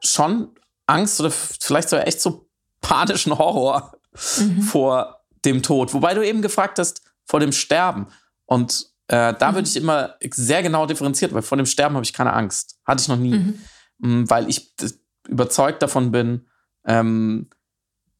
schon 0.00 0.48
Angst 0.86 1.20
oder 1.20 1.30
vielleicht 1.30 1.88
sogar 1.88 2.06
echt 2.06 2.20
so 2.20 2.48
panischen 2.80 3.36
Horror 3.38 3.92
mhm. 4.38 4.62
vor 4.62 5.20
dem 5.44 5.62
Tod. 5.62 5.94
Wobei 5.94 6.14
du 6.14 6.26
eben 6.26 6.42
gefragt 6.42 6.78
hast, 6.78 7.02
vor 7.24 7.40
dem 7.40 7.52
Sterben. 7.52 8.06
Und 8.46 8.94
Äh, 9.08 9.34
da 9.38 9.50
mhm. 9.50 9.54
würde 9.54 9.68
ich 9.68 9.76
immer 9.76 10.16
sehr 10.32 10.64
genau 10.64 10.84
differenziert, 10.84 11.32
weil 11.32 11.42
vor 11.42 11.56
dem 11.56 11.66
Sterben 11.66 11.94
habe 11.94 12.04
ich 12.04 12.12
keine 12.12 12.32
Angst. 12.32 12.76
Hatte 12.84 13.02
ich 13.02 13.06
noch 13.06 13.16
nie. 13.16 13.38
Mhm. 13.38 13.60
Weil 13.98 14.48
ich 14.48 14.74
überzeugt 15.28 15.82
davon 15.82 16.12
bin, 16.12 16.46
ähm, 16.86 17.48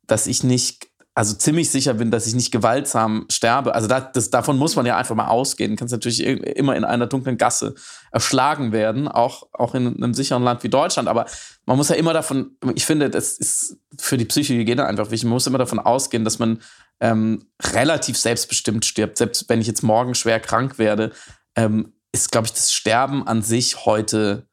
dass 0.07 0.27
ich 0.27 0.43
nicht, 0.43 0.89
also 1.15 1.35
ziemlich 1.35 1.71
sicher 1.71 1.95
bin, 1.95 2.11
dass 2.11 2.27
ich 2.27 2.35
nicht 2.35 2.53
gewaltsam 2.53 3.27
sterbe. 3.31 3.75
Also 3.75 3.89
das, 3.89 4.13
das, 4.13 4.31
davon 4.31 4.59
muss 4.59 4.77
man 4.77 4.87
ja 4.87 4.97
einfach 4.97 5.15
mal 5.15 5.29
ausgehen. 5.29 5.73
Du 5.73 5.77
kannst 5.77 5.93
natürlich 5.93 6.23
immer 6.23 6.77
in 6.77 6.85
einer 6.85 7.07
dunklen 7.07 7.39
Gasse 7.39 7.75
erschlagen 8.13 8.73
werden, 8.73 9.09
auch, 9.09 9.49
auch 9.53 9.75
in 9.75 9.97
einem 9.97 10.15
sicheren 10.15 10.43
Land 10.43 10.63
wie 10.63 10.69
Deutschland. 10.69 11.09
Aber 11.09 11.27
man 11.65 11.77
muss 11.77 11.89
ja 11.89 11.97
immer 11.97 12.13
davon, 12.13 12.57
ich 12.75 12.85
finde, 12.85 13.09
das 13.09 13.39
ist 13.39 13.79
für 13.99 14.19
die 14.19 14.27
Psychohygiene 14.27 14.85
einfach 14.85 15.11
wichtig, 15.11 15.25
man 15.25 15.35
muss 15.35 15.47
immer 15.47 15.59
davon 15.59 15.79
ausgehen, 15.79 16.25
dass 16.25 16.39
man 16.39 16.61
ähm, 17.01 17.47
relativ 17.63 18.19
selbstbestimmt 18.19 18.85
stirbt. 18.85 19.19
Selbst 19.19 19.49
wenn 19.49 19.61
ich 19.61 19.67
jetzt 19.67 19.83
morgen 19.83 20.15
schwer 20.15 20.41
krank 20.41 20.79
werde, 20.79 21.13
ähm, 21.57 21.95
ist, 22.13 22.31
glaube 22.31 22.47
ich, 22.47 22.53
das 22.53 22.73
Sterben 22.73 23.27
an 23.27 23.43
sich 23.43 23.87
heute. 23.87 24.49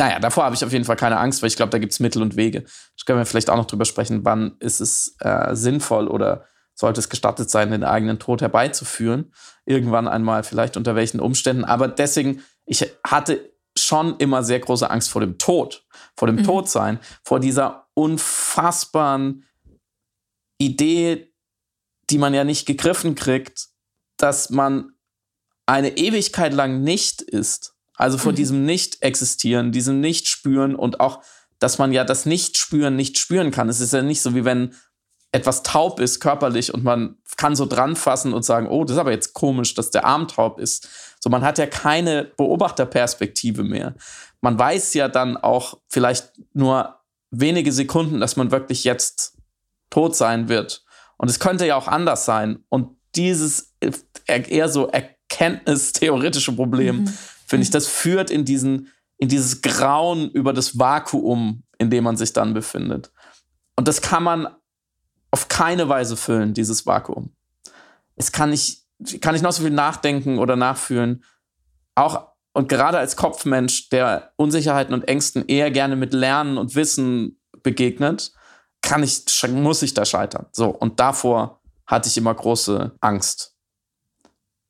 Naja, 0.00 0.18
davor 0.18 0.44
habe 0.44 0.54
ich 0.54 0.64
auf 0.64 0.72
jeden 0.72 0.86
Fall 0.86 0.96
keine 0.96 1.18
Angst, 1.18 1.42
weil 1.42 1.48
ich 1.48 1.56
glaube, 1.56 1.68
da 1.68 1.78
gibt 1.78 1.92
es 1.92 2.00
Mittel 2.00 2.22
und 2.22 2.34
Wege. 2.34 2.64
Ich 2.96 3.04
können 3.04 3.18
wir 3.18 3.26
vielleicht 3.26 3.50
auch 3.50 3.56
noch 3.56 3.66
drüber 3.66 3.84
sprechen, 3.84 4.24
wann 4.24 4.56
ist 4.58 4.80
es 4.80 5.14
äh, 5.20 5.54
sinnvoll 5.54 6.08
oder 6.08 6.46
sollte 6.72 7.00
es 7.00 7.10
gestattet 7.10 7.50
sein, 7.50 7.70
den 7.70 7.84
eigenen 7.84 8.18
Tod 8.18 8.40
herbeizuführen. 8.40 9.34
Irgendwann 9.66 10.08
einmal, 10.08 10.42
vielleicht 10.42 10.78
unter 10.78 10.94
welchen 10.94 11.20
Umständen. 11.20 11.66
Aber 11.66 11.86
deswegen, 11.86 12.42
ich 12.64 12.90
hatte 13.06 13.52
schon 13.76 14.16
immer 14.16 14.42
sehr 14.42 14.60
große 14.60 14.88
Angst 14.88 15.10
vor 15.10 15.20
dem 15.20 15.36
Tod, 15.36 15.86
vor 16.16 16.28
dem 16.28 16.36
mhm. 16.36 16.44
Todsein, 16.44 16.98
vor 17.22 17.38
dieser 17.38 17.86
unfassbaren 17.92 19.44
Idee, 20.56 21.30
die 22.08 22.16
man 22.16 22.32
ja 22.32 22.44
nicht 22.44 22.64
gegriffen 22.64 23.16
kriegt, 23.16 23.68
dass 24.16 24.48
man 24.48 24.94
eine 25.66 25.98
Ewigkeit 25.98 26.54
lang 26.54 26.80
nicht 26.80 27.20
ist. 27.20 27.76
Also 28.00 28.16
vor 28.16 28.32
mhm. 28.32 28.36
diesem 28.36 28.64
Nicht-Existieren, 28.64 29.72
diesem 29.72 30.00
Nicht-Spüren 30.00 30.74
und 30.74 31.00
auch, 31.00 31.20
dass 31.58 31.76
man 31.76 31.92
ja 31.92 32.02
das 32.02 32.24
Nicht-Spüren 32.24 32.96
nicht 32.96 33.18
spüren 33.18 33.50
kann. 33.50 33.68
Es 33.68 33.80
ist 33.80 33.92
ja 33.92 34.00
nicht 34.00 34.22
so, 34.22 34.34
wie 34.34 34.46
wenn 34.46 34.74
etwas 35.32 35.62
taub 35.62 36.00
ist 36.00 36.18
körperlich 36.18 36.72
und 36.72 36.82
man 36.82 37.18
kann 37.36 37.54
so 37.54 37.66
dran 37.66 37.96
fassen 37.96 38.32
und 38.32 38.42
sagen, 38.42 38.68
oh, 38.68 38.84
das 38.84 38.94
ist 38.94 39.00
aber 39.00 39.10
jetzt 39.12 39.34
komisch, 39.34 39.74
dass 39.74 39.90
der 39.90 40.06
Arm 40.06 40.28
taub 40.28 40.58
ist. 40.58 40.88
So, 41.20 41.28
man 41.28 41.42
hat 41.42 41.58
ja 41.58 41.66
keine 41.66 42.24
Beobachterperspektive 42.24 43.64
mehr. 43.64 43.94
Man 44.40 44.58
weiß 44.58 44.94
ja 44.94 45.08
dann 45.08 45.36
auch 45.36 45.78
vielleicht 45.88 46.32
nur 46.54 47.00
wenige 47.30 47.70
Sekunden, 47.70 48.18
dass 48.18 48.34
man 48.34 48.50
wirklich 48.50 48.84
jetzt 48.84 49.36
tot 49.90 50.16
sein 50.16 50.48
wird. 50.48 50.84
Und 51.18 51.28
es 51.28 51.38
könnte 51.38 51.66
ja 51.66 51.76
auch 51.76 51.86
anders 51.86 52.24
sein. 52.24 52.64
Und 52.70 52.96
dieses 53.14 53.74
eher 54.26 54.70
so 54.70 54.88
erkenntnistheoretische 54.88 56.52
Problem, 56.52 57.02
mhm. 57.02 57.18
Finde 57.50 57.64
ich, 57.64 57.70
das 57.70 57.88
führt 57.88 58.30
in 58.30 58.44
diesen, 58.44 58.92
in 59.18 59.28
dieses 59.28 59.60
Grauen 59.60 60.30
über 60.30 60.52
das 60.52 60.78
Vakuum, 60.78 61.64
in 61.78 61.90
dem 61.90 62.04
man 62.04 62.16
sich 62.16 62.32
dann 62.32 62.54
befindet. 62.54 63.10
Und 63.76 63.88
das 63.88 64.00
kann 64.00 64.22
man 64.22 64.48
auf 65.32 65.48
keine 65.48 65.88
Weise 65.88 66.16
füllen, 66.16 66.54
dieses 66.54 66.86
Vakuum. 66.86 67.34
Es 68.14 68.30
kann 68.30 68.50
nicht, 68.50 68.86
kann 69.20 69.34
ich 69.34 69.42
noch 69.42 69.52
so 69.52 69.62
viel 69.62 69.72
nachdenken 69.72 70.38
oder 70.38 70.54
nachfühlen. 70.54 71.24
Auch 71.96 72.28
und 72.52 72.68
gerade 72.68 72.98
als 72.98 73.16
Kopfmensch, 73.16 73.88
der 73.90 74.32
Unsicherheiten 74.36 74.94
und 74.94 75.08
Ängsten 75.08 75.44
eher 75.46 75.70
gerne 75.70 75.96
mit 75.96 76.12
Lernen 76.12 76.56
und 76.56 76.74
Wissen 76.74 77.40
begegnet, 77.62 78.32
kann 78.82 79.02
ich, 79.02 79.24
muss 79.48 79.82
ich 79.82 79.94
da 79.94 80.04
scheitern. 80.04 80.46
So, 80.52 80.68
und 80.68 81.00
davor 81.00 81.60
hatte 81.86 82.08
ich 82.08 82.16
immer 82.16 82.34
große 82.34 82.96
Angst. 83.00 83.56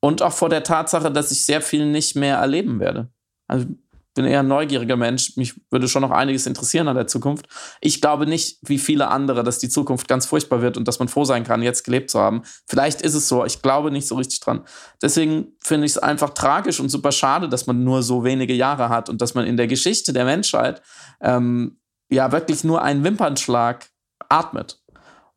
Und 0.01 0.21
auch 0.21 0.33
vor 0.33 0.49
der 0.49 0.63
Tatsache, 0.63 1.11
dass 1.11 1.31
ich 1.31 1.45
sehr 1.45 1.61
viel 1.61 1.85
nicht 1.85 2.15
mehr 2.15 2.37
erleben 2.37 2.79
werde. 2.79 3.09
Also 3.47 3.67
bin 4.13 4.25
eher 4.25 4.41
ein 4.41 4.47
neugieriger 4.47 4.97
Mensch. 4.97 5.37
Mich 5.37 5.53
würde 5.69 5.87
schon 5.87 6.01
noch 6.01 6.11
einiges 6.11 6.45
interessieren 6.45 6.87
an 6.87 6.95
der 6.95 7.07
Zukunft. 7.07 7.47
Ich 7.79 8.01
glaube 8.01 8.25
nicht, 8.25 8.57
wie 8.63 8.77
viele 8.77 9.07
andere, 9.07 9.43
dass 9.43 9.59
die 9.59 9.69
Zukunft 9.69 10.07
ganz 10.07 10.25
furchtbar 10.25 10.61
wird 10.61 10.75
und 10.75 10.87
dass 10.87 10.99
man 10.99 11.07
froh 11.07 11.23
sein 11.23 11.43
kann, 11.43 11.61
jetzt 11.61 11.83
gelebt 11.83 12.09
zu 12.09 12.19
haben. 12.19 12.41
Vielleicht 12.67 13.01
ist 13.01 13.13
es 13.13 13.27
so. 13.27 13.45
Ich 13.45 13.61
glaube 13.61 13.89
nicht 13.89 14.07
so 14.07 14.15
richtig 14.15 14.41
dran. 14.41 14.65
Deswegen 15.01 15.53
finde 15.59 15.85
ich 15.85 15.93
es 15.93 15.97
einfach 15.97 16.31
tragisch 16.31 16.79
und 16.79 16.89
super 16.89 17.11
schade, 17.11 17.47
dass 17.47 17.67
man 17.67 17.83
nur 17.83 18.03
so 18.03 18.23
wenige 18.23 18.53
Jahre 18.53 18.89
hat 18.89 19.07
und 19.07 19.21
dass 19.21 19.33
man 19.33 19.45
in 19.45 19.55
der 19.55 19.67
Geschichte 19.67 20.11
der 20.11 20.25
Menschheit 20.25 20.81
ähm, 21.21 21.79
ja 22.09 22.31
wirklich 22.33 22.63
nur 22.63 22.81
einen 22.81 23.03
Wimpernschlag 23.03 23.89
atmet. 24.27 24.81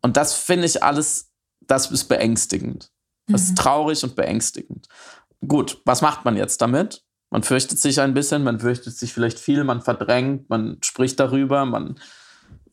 Und 0.02 0.16
das 0.16 0.34
finde 0.34 0.66
ich 0.66 0.82
alles, 0.82 1.32
das 1.60 1.90
ist 1.90 2.04
beängstigend. 2.04 2.90
Das 3.26 3.42
ist 3.42 3.50
mhm. 3.52 3.56
traurig 3.56 4.04
und 4.04 4.16
beängstigend. 4.16 4.88
Gut, 5.46 5.80
was 5.84 6.02
macht 6.02 6.24
man 6.24 6.36
jetzt 6.36 6.60
damit? 6.60 7.02
Man 7.30 7.42
fürchtet 7.42 7.78
sich 7.78 8.00
ein 8.00 8.14
bisschen, 8.14 8.44
man 8.44 8.60
fürchtet 8.60 8.96
sich 8.96 9.12
vielleicht 9.12 9.38
viel, 9.38 9.64
man 9.64 9.82
verdrängt, 9.82 10.48
man 10.50 10.78
spricht 10.82 11.18
darüber, 11.18 11.64
man 11.64 11.98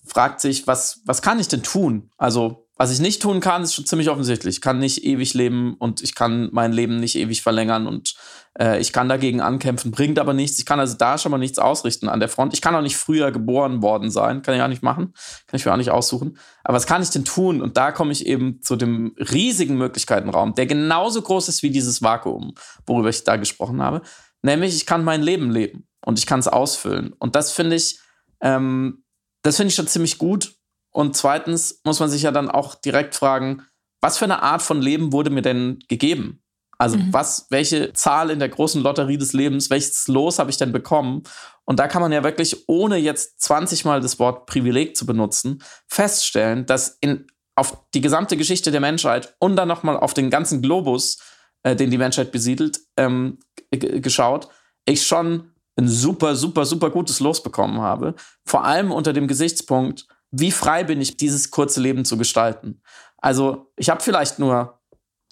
fragt 0.05 0.41
sich, 0.41 0.67
was, 0.67 1.01
was 1.05 1.21
kann 1.21 1.39
ich 1.39 1.47
denn 1.47 1.63
tun? 1.63 2.11
Also 2.17 2.60
was 2.77 2.91
ich 2.91 2.99
nicht 2.99 3.21
tun 3.21 3.41
kann, 3.41 3.63
ist 3.63 3.75
schon 3.75 3.85
ziemlich 3.85 4.09
offensichtlich. 4.09 4.55
Ich 4.55 4.61
kann 4.61 4.79
nicht 4.79 5.03
ewig 5.03 5.33
leben 5.33 5.75
und 5.75 6.01
ich 6.01 6.15
kann 6.15 6.49
mein 6.51 6.73
Leben 6.73 6.99
nicht 6.99 7.15
ewig 7.15 7.43
verlängern 7.43 7.85
und 7.85 8.15
äh, 8.59 8.79
ich 8.79 8.91
kann 8.91 9.07
dagegen 9.07 9.39
ankämpfen, 9.39 9.91
bringt 9.91 10.17
aber 10.17 10.33
nichts. 10.33 10.57
Ich 10.57 10.65
kann 10.65 10.79
also 10.79 10.97
da 10.97 11.17
schon 11.17 11.31
mal 11.31 11.37
nichts 11.37 11.59
ausrichten 11.59 12.09
an 12.09 12.19
der 12.19 12.29
Front. 12.29 12.53
Ich 12.53 12.61
kann 12.61 12.73
auch 12.73 12.81
nicht 12.81 12.97
früher 12.97 13.31
geboren 13.31 13.83
worden 13.83 14.09
sein, 14.09 14.41
kann 14.41 14.55
ich 14.55 14.61
auch 14.61 14.67
nicht 14.67 14.83
machen, 14.83 15.13
kann 15.47 15.59
ich 15.59 15.65
mir 15.65 15.73
auch 15.73 15.77
nicht 15.77 15.91
aussuchen. 15.91 16.37
Aber 16.63 16.75
was 16.75 16.87
kann 16.87 17.03
ich 17.03 17.09
denn 17.09 17.25
tun? 17.25 17.61
Und 17.61 17.77
da 17.77 17.91
komme 17.91 18.11
ich 18.11 18.25
eben 18.25 18.61
zu 18.61 18.75
dem 18.75 19.13
riesigen 19.17 19.77
Möglichkeitenraum, 19.77 20.55
der 20.55 20.65
genauso 20.65 21.21
groß 21.21 21.49
ist 21.49 21.63
wie 21.63 21.69
dieses 21.69 22.01
Vakuum, 22.01 22.55
worüber 22.87 23.09
ich 23.09 23.23
da 23.23 23.35
gesprochen 23.35 23.81
habe. 23.81 24.01
Nämlich, 24.41 24.75
ich 24.75 24.85
kann 24.85 25.03
mein 25.03 25.21
Leben 25.21 25.51
leben 25.51 25.87
und 26.03 26.17
ich 26.17 26.25
kann 26.25 26.39
es 26.39 26.47
ausfüllen. 26.47 27.13
Und 27.19 27.35
das 27.35 27.51
finde 27.51 27.75
ich, 27.75 27.99
ähm, 28.41 29.03
das 29.43 29.57
finde 29.57 29.69
ich 29.69 29.75
schon 29.75 29.87
ziemlich 29.87 30.17
gut 30.17 30.55
und 30.91 31.15
zweitens 31.15 31.81
muss 31.83 31.99
man 31.99 32.09
sich 32.09 32.23
ja 32.23 32.31
dann 32.31 32.49
auch 32.49 32.75
direkt 32.75 33.15
fragen, 33.15 33.63
was 34.01 34.17
für 34.17 34.25
eine 34.25 34.41
Art 34.43 34.61
von 34.61 34.81
Leben 34.81 35.13
wurde 35.13 35.29
mir 35.29 35.41
denn 35.41 35.79
gegeben? 35.87 36.41
Also 36.77 36.97
mhm. 36.97 37.13
was, 37.13 37.45
welche 37.51 37.93
Zahl 37.93 38.31
in 38.31 38.39
der 38.39 38.49
großen 38.49 38.81
Lotterie 38.81 39.17
des 39.17 39.33
Lebens, 39.33 39.69
welches 39.69 40.07
Los 40.07 40.39
habe 40.39 40.49
ich 40.49 40.57
denn 40.57 40.71
bekommen? 40.71 41.21
Und 41.63 41.77
da 41.77 41.87
kann 41.87 42.01
man 42.01 42.11
ja 42.11 42.23
wirklich, 42.23 42.67
ohne 42.67 42.97
jetzt 42.97 43.39
20 43.41 43.85
Mal 43.85 44.01
das 44.01 44.17
Wort 44.17 44.47
Privileg 44.47 44.97
zu 44.97 45.05
benutzen, 45.05 45.61
feststellen, 45.87 46.65
dass 46.65 46.97
in, 46.99 47.27
auf 47.55 47.77
die 47.93 48.01
gesamte 48.01 48.35
Geschichte 48.35 48.71
der 48.71 48.81
Menschheit 48.81 49.35
und 49.37 49.55
dann 49.57 49.67
nochmal 49.67 49.95
auf 49.95 50.15
den 50.15 50.31
ganzen 50.31 50.63
Globus, 50.63 51.19
äh, 51.61 51.75
den 51.75 51.91
die 51.91 51.99
Menschheit 51.99 52.31
besiedelt, 52.31 52.79
ähm, 52.97 53.37
geschaut, 53.69 54.47
ich 54.85 55.05
schon 55.05 55.51
ein 55.77 55.87
super, 55.87 56.35
super, 56.35 56.65
super 56.65 56.89
gutes 56.89 57.19
Los 57.19 57.43
bekommen 57.43 57.79
habe. 57.79 58.15
Vor 58.43 58.65
allem 58.65 58.91
unter 58.91 59.13
dem 59.13 59.27
Gesichtspunkt, 59.27 60.07
wie 60.31 60.51
frei 60.51 60.83
bin 60.83 61.01
ich, 61.01 61.17
dieses 61.17 61.51
kurze 61.51 61.81
Leben 61.81 62.05
zu 62.05 62.17
gestalten? 62.17 62.81
Also 63.17 63.71
ich 63.75 63.89
habe 63.89 64.01
vielleicht 64.01 64.39
nur 64.39 64.79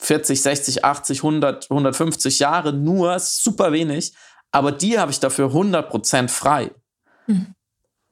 40, 0.02 0.42
60, 0.42 0.86
80, 0.86 1.20
100, 1.20 1.72
150 1.72 2.40
Jahre, 2.40 2.74
nur 2.74 3.20
super 3.20 3.72
wenig, 3.72 4.14
aber 4.52 4.72
die 4.72 5.00
habe 5.00 5.12
ich 5.12 5.20
dafür 5.20 5.50
100% 5.50 6.30
frei. 6.30 6.72
Mhm. 7.28 7.56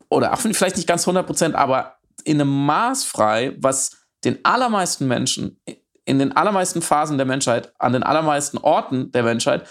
Oder 0.10 0.34
auch 0.34 0.40
vielleicht 0.40 0.78
nicht 0.78 0.88
ganz 0.88 1.08
100%, 1.08 1.54
aber 1.54 1.98
in 2.24 2.42
einem 2.42 2.66
Maß 2.66 3.04
frei, 3.04 3.56
was 3.60 3.98
den 4.24 4.44
allermeisten 4.44 5.08
Menschen 5.08 5.60
in 6.08 6.20
den 6.20 6.32
allermeisten 6.32 6.82
Phasen 6.82 7.18
der 7.18 7.26
Menschheit, 7.26 7.74
an 7.80 7.92
den 7.92 8.02
allermeisten 8.02 8.58
Orten 8.58 9.12
der 9.12 9.24
Menschheit 9.24 9.68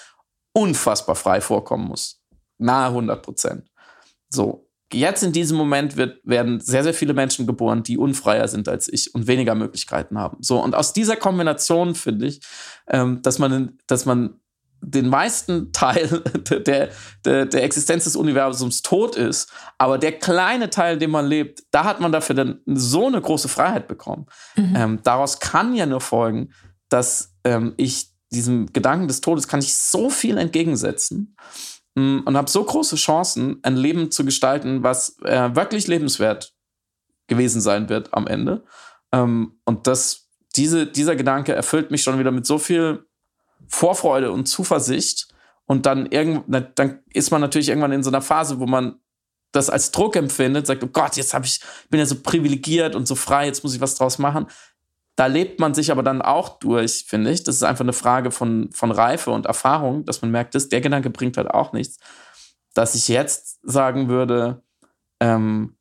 unfassbar 0.53 1.17
frei 1.17 1.41
vorkommen 1.41 1.89
muss. 1.89 2.23
Nahe 2.59 2.93
100% 2.93 3.63
So 4.29 4.66
jetzt 4.93 5.23
in 5.23 5.33
diesem 5.33 5.57
Moment 5.57 5.97
wird, 5.97 6.21
werden 6.25 6.61
sehr, 6.61 6.83
sehr 6.83 6.95
viele 6.95 7.15
Menschen 7.15 7.47
geboren, 7.47 7.83
die 7.83 7.99
unfreier 7.99 8.49
sind 8.49 8.69
als 8.69 8.89
ich 8.93 9.15
und 9.15 9.27
weniger 9.27 9.55
Möglichkeiten 9.55 10.19
haben. 10.19 10.39
So, 10.41 10.63
und 10.63 10.75
aus 10.75 10.93
dieser 10.93 11.17
Kombination 11.17 11.95
finde 11.95 12.27
ich, 12.27 12.41
ähm, 12.89 13.21
dass 13.23 13.39
man, 13.39 13.79
dass 13.87 14.07
man 14.07 14.41
den 14.81 15.09
meisten 15.09 15.73
Teil 15.73 16.23
der, 16.49 16.91
der, 17.25 17.47
der 17.47 17.65
Existenz 17.65 18.05
des 18.05 18.17
Universums 18.17 18.83
tot 18.83 19.17
ist, 19.17 19.51
aber 19.79 19.99
der 19.99 20.13
kleine 20.13 20.71
Teil, 20.71 20.99
den 20.99 21.11
man 21.11 21.27
lebt, 21.27 21.65
da 21.71 21.85
hat 21.85 22.01
man 22.01 22.13
dafür 22.13 22.37
dann 22.37 22.61
so 22.67 23.07
eine 23.07 23.21
große 23.21 23.49
Freiheit 23.49 23.89
bekommen. 23.89 24.27
Mhm. 24.57 24.75
Ähm, 24.77 25.01
daraus 25.03 25.41
kann 25.41 25.75
ja 25.75 25.87
nur 25.87 26.01
folgen, 26.01 26.51
dass 26.89 27.35
ähm, 27.45 27.75
ich 27.77 28.13
diesem 28.33 28.73
Gedanken 28.73 29.09
des 29.09 29.21
Todes 29.21 29.49
kann 29.49 29.61
ich 29.61 29.77
so 29.77 30.11
viel 30.11 30.37
entgegensetzen 30.37 31.37
und 31.97 32.37
habe 32.37 32.51
so 32.51 32.63
große 32.63 32.97
Chancen, 32.97 33.59
ein 33.63 33.77
Leben 33.77 34.11
zu 34.11 34.25
gestalten, 34.25 34.83
was 34.83 35.17
äh, 35.25 35.55
wirklich 35.55 35.87
lebenswert 35.87 36.53
gewesen 37.27 37.61
sein 37.61 37.89
wird 37.89 38.13
am 38.13 38.27
Ende. 38.27 38.65
Ähm, 39.13 39.59
und 39.65 39.87
das, 39.87 40.29
diese, 40.55 40.87
dieser 40.87 41.17
Gedanke 41.17 41.55
erfüllt 41.55 41.91
mich 41.91 42.03
schon 42.03 42.19
wieder 42.19 42.33
mit 42.33 42.47
so 42.47 42.59
viel 42.59 43.07
Vorfreude 43.67 44.31
und 44.31 44.47
Zuversicht. 44.47 45.29
Und 45.65 45.87
dann, 45.87 46.09
dann 46.75 47.01
ist 47.13 47.31
man 47.31 47.41
natürlich 47.41 47.71
irgendwann 47.71 47.93
in 47.93 48.03
so 48.03 48.11
einer 48.11 48.23
Phase, 48.23 48.61
wo 48.61 48.67
man 48.67 49.01
das 49.53 49.71
als 49.71 49.91
Druck 49.91 50.17
empfindet, 50.17 50.67
sagt, 50.67 50.85
oh 50.85 50.89
Gott, 50.89 51.17
jetzt 51.17 51.33
habe 51.33 51.47
ich, 51.47 51.61
bin 51.89 51.99
ja 51.99 52.07
so 52.07 52.17
privilegiert 52.23 52.95
und 52.95 53.09
so 53.09 53.15
frei, 53.15 53.47
jetzt 53.47 53.65
muss 53.65 53.75
ich 53.75 53.81
was 53.81 53.95
draus 53.95 54.19
machen. 54.19 54.47
Da 55.17 55.27
lebt 55.27 55.59
man 55.61 55.73
sich 55.73 55.91
aber 55.91 56.03
dann 56.03 56.21
auch 56.21 56.59
durch, 56.59 57.07
finde 57.09 57.31
ich. 57.31 57.43
Das 57.43 57.55
ist 57.57 57.63
einfach 57.63 57.85
eine 57.85 57.95
Frage 57.95 58.31
von, 58.31 58.71
von 58.73 58.91
Reife 58.91 59.31
und 59.31 59.47
Erfahrung, 59.47 60.05
dass 60.05 60.21
man 60.21 60.31
merkt, 60.31 60.55
dass 60.55 60.69
der 60.69 60.83
Gedanke 60.83 61.09
bringt 61.09 61.39
halt 61.39 61.51
auch 61.51 61.73
nichts. 61.73 61.99
Dass 62.75 62.95
ich 62.95 63.09
jetzt 63.09 63.59
sagen 63.63 64.09
würde, 64.09 64.63
ähm, 65.21 65.77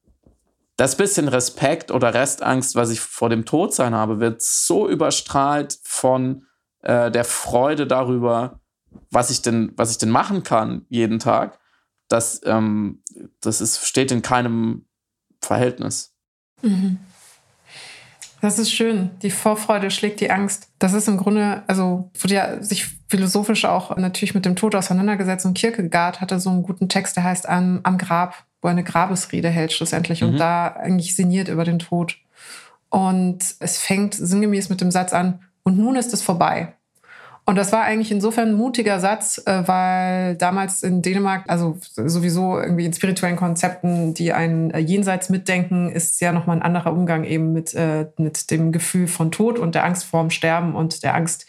das 0.78 0.96
bisschen 0.96 1.28
Respekt 1.28 1.92
oder 1.92 2.14
Restangst, 2.14 2.76
was 2.76 2.90
ich 2.90 3.02
vor 3.02 3.30
dem 3.30 3.46
Todsein 3.46 3.94
habe, 3.94 4.20
wird 4.20 4.42
so 4.42 4.90
überstrahlt 4.90 5.80
von 5.84 6.46
äh, 6.82 7.12
der 7.12 7.26
Freude 7.26 7.88
darüber, 7.88 8.62
was 9.12 9.30
ich 9.30 9.42
denn, 9.42 9.74
was 9.76 9.92
ich 9.92 9.98
denn 9.98 10.10
machen 10.10 10.44
kann 10.44 10.86
jeden 10.90 11.20
Tag, 11.20 11.60
dass 12.08 12.42
ähm, 12.46 13.04
das 13.42 13.60
ist, 13.60 13.86
steht 13.86 14.12
in 14.12 14.22
keinem 14.22 14.86
Verhältnis. 15.42 16.14
Mhm. 16.62 17.00
Das 18.46 18.60
ist 18.60 18.72
schön. 18.72 19.10
Die 19.24 19.32
Vorfreude 19.32 19.90
schlägt 19.90 20.20
die 20.20 20.30
Angst. 20.30 20.70
Das 20.78 20.94
ist 20.94 21.08
im 21.08 21.18
Grunde, 21.18 21.64
also 21.66 22.12
wurde 22.20 22.34
ja 22.36 22.62
sich 22.62 22.86
philosophisch 23.08 23.66
auch 23.66 23.98
natürlich 23.98 24.36
mit 24.36 24.46
dem 24.46 24.56
Tod 24.56 24.76
auseinandergesetzt 24.76 25.48
und 25.48 25.58
Kierkegaard 25.58 26.22
hatte 26.22 26.40
so 26.40 26.52
einen 26.52 26.62
guten 26.62 26.88
Text, 26.88 27.16
der 27.16 27.24
heißt 27.24 27.50
Am, 27.50 27.80
am 27.82 27.98
Grab, 27.98 28.46
wo 28.62 28.68
er 28.68 28.74
eine 28.74 28.84
Grabesrede 28.84 29.50
hält 29.50 29.74
schlussendlich 29.74 30.22
mhm. 30.22 30.28
und 30.28 30.38
da 30.38 30.68
eigentlich 30.68 31.16
sinniert 31.16 31.48
über 31.48 31.64
den 31.64 31.80
Tod. 31.80 32.18
Und 32.90 33.40
es 33.62 33.80
fängt 33.80 34.14
sinngemäß 34.14 34.70
mit 34.70 34.80
dem 34.80 34.92
Satz 34.92 35.12
an, 35.12 35.40
und 35.64 35.80
nun 35.80 35.96
ist 35.96 36.14
es 36.14 36.22
vorbei. 36.22 36.76
Und 37.48 37.58
das 37.58 37.72
war 37.72 37.84
eigentlich 37.84 38.12
insofern 38.12 38.50
ein 38.50 38.56
mutiger 38.56 39.00
Satz, 39.00 39.40
äh, 39.46 39.68
weil 39.68 40.36
damals 40.36 40.82
in 40.82 41.04
Dänemark, 41.04 41.44
also 41.48 41.78
sowieso 41.96 42.60
irgendwie 42.60 42.86
in 42.86 42.94
spirituellen 42.94 43.36
Konzepten, 43.36 44.16
die 44.16 44.34
ein 44.34 44.72
äh, 44.72 44.80
Jenseits 44.80 45.30
mitdenken, 45.30 45.92
ist 45.92 46.20
ja 46.22 46.32
nochmal 46.32 46.58
ein 46.58 46.64
anderer 46.64 46.92
Umgang 46.92 47.24
eben 47.24 47.54
mit, 47.54 47.76
äh, 47.76 48.08
mit 48.18 48.50
dem 48.50 48.72
Gefühl 48.72 49.08
von 49.08 49.32
Tod 49.32 49.60
und 49.60 49.76
der 49.76 49.86
Angst 49.86 50.06
vorm 50.06 50.32
Sterben 50.32 50.74
und 50.74 51.04
der 51.04 51.14
Angst 51.14 51.46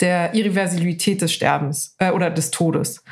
der 0.00 0.34
Irreversibilität 0.34 1.22
des 1.22 1.32
Sterbens 1.32 1.96
äh, 1.98 2.10
oder 2.10 2.28
des 2.28 2.50
Todes. 2.50 3.02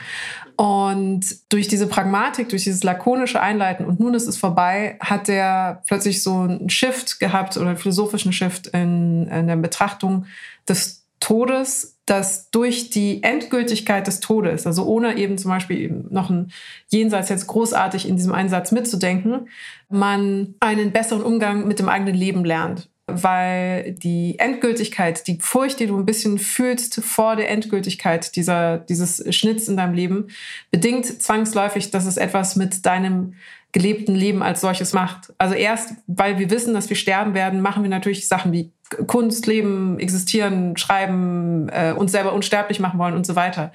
Und 0.56 1.24
durch 1.48 1.68
diese 1.68 1.86
Pragmatik, 1.86 2.50
durch 2.50 2.64
dieses 2.64 2.82
lakonische 2.82 3.40
Einleiten 3.40 3.86
und 3.86 3.98
nun 3.98 4.12
ist 4.12 4.26
es 4.26 4.36
vorbei, 4.36 4.98
hat 5.00 5.30
er 5.30 5.82
plötzlich 5.86 6.22
so 6.22 6.40
einen 6.40 6.68
Shift 6.68 7.18
gehabt 7.18 7.56
oder 7.56 7.68
einen 7.68 7.78
philosophischen 7.78 8.34
Shift 8.34 8.66
in, 8.66 9.26
in 9.28 9.46
der 9.46 9.56
Betrachtung 9.56 10.26
des 10.68 10.99
Todes 11.20 12.00
dass 12.10 12.50
durch 12.50 12.90
die 12.90 13.22
Endgültigkeit 13.22 14.04
des 14.04 14.18
Todes, 14.18 14.66
also 14.66 14.84
ohne 14.84 15.16
eben 15.16 15.38
zum 15.38 15.52
Beispiel 15.52 16.04
noch 16.10 16.28
ein 16.28 16.50
Jenseits 16.88 17.28
jetzt 17.28 17.46
großartig 17.46 18.08
in 18.08 18.16
diesem 18.16 18.34
Einsatz 18.34 18.72
mitzudenken, 18.72 19.48
man 19.88 20.56
einen 20.58 20.90
besseren 20.90 21.22
Umgang 21.22 21.68
mit 21.68 21.78
dem 21.78 21.88
eigenen 21.88 22.16
Leben 22.16 22.44
lernt. 22.44 22.90
Weil 23.06 23.92
die 23.92 24.40
Endgültigkeit, 24.40 25.26
die 25.28 25.38
Furcht, 25.40 25.78
die 25.78 25.86
du 25.86 25.96
ein 25.96 26.04
bisschen 26.04 26.38
fühlst 26.38 27.00
vor 27.04 27.36
der 27.36 27.48
Endgültigkeit 27.48 28.34
dieser, 28.34 28.78
dieses 28.78 29.24
Schnitts 29.32 29.68
in 29.68 29.76
deinem 29.76 29.94
Leben, 29.94 30.28
bedingt 30.72 31.06
zwangsläufig, 31.22 31.92
dass 31.92 32.06
es 32.06 32.16
etwas 32.16 32.56
mit 32.56 32.86
deinem 32.86 33.34
gelebten 33.70 34.16
Leben 34.16 34.42
als 34.42 34.60
solches 34.60 34.92
macht. 34.92 35.32
Also 35.38 35.54
erst, 35.54 35.94
weil 36.08 36.40
wir 36.40 36.50
wissen, 36.50 36.74
dass 36.74 36.88
wir 36.88 36.96
sterben 36.96 37.34
werden, 37.34 37.60
machen 37.60 37.84
wir 37.84 37.90
natürlich 37.90 38.26
Sachen 38.26 38.50
wie 38.50 38.72
Kunst, 39.06 39.46
Leben, 39.46 39.98
existieren, 39.98 40.76
schreiben, 40.76 41.68
äh, 41.68 41.94
uns 41.96 42.12
selber 42.12 42.32
unsterblich 42.32 42.80
machen 42.80 42.98
wollen 42.98 43.14
und 43.14 43.26
so 43.26 43.36
weiter. 43.36 43.72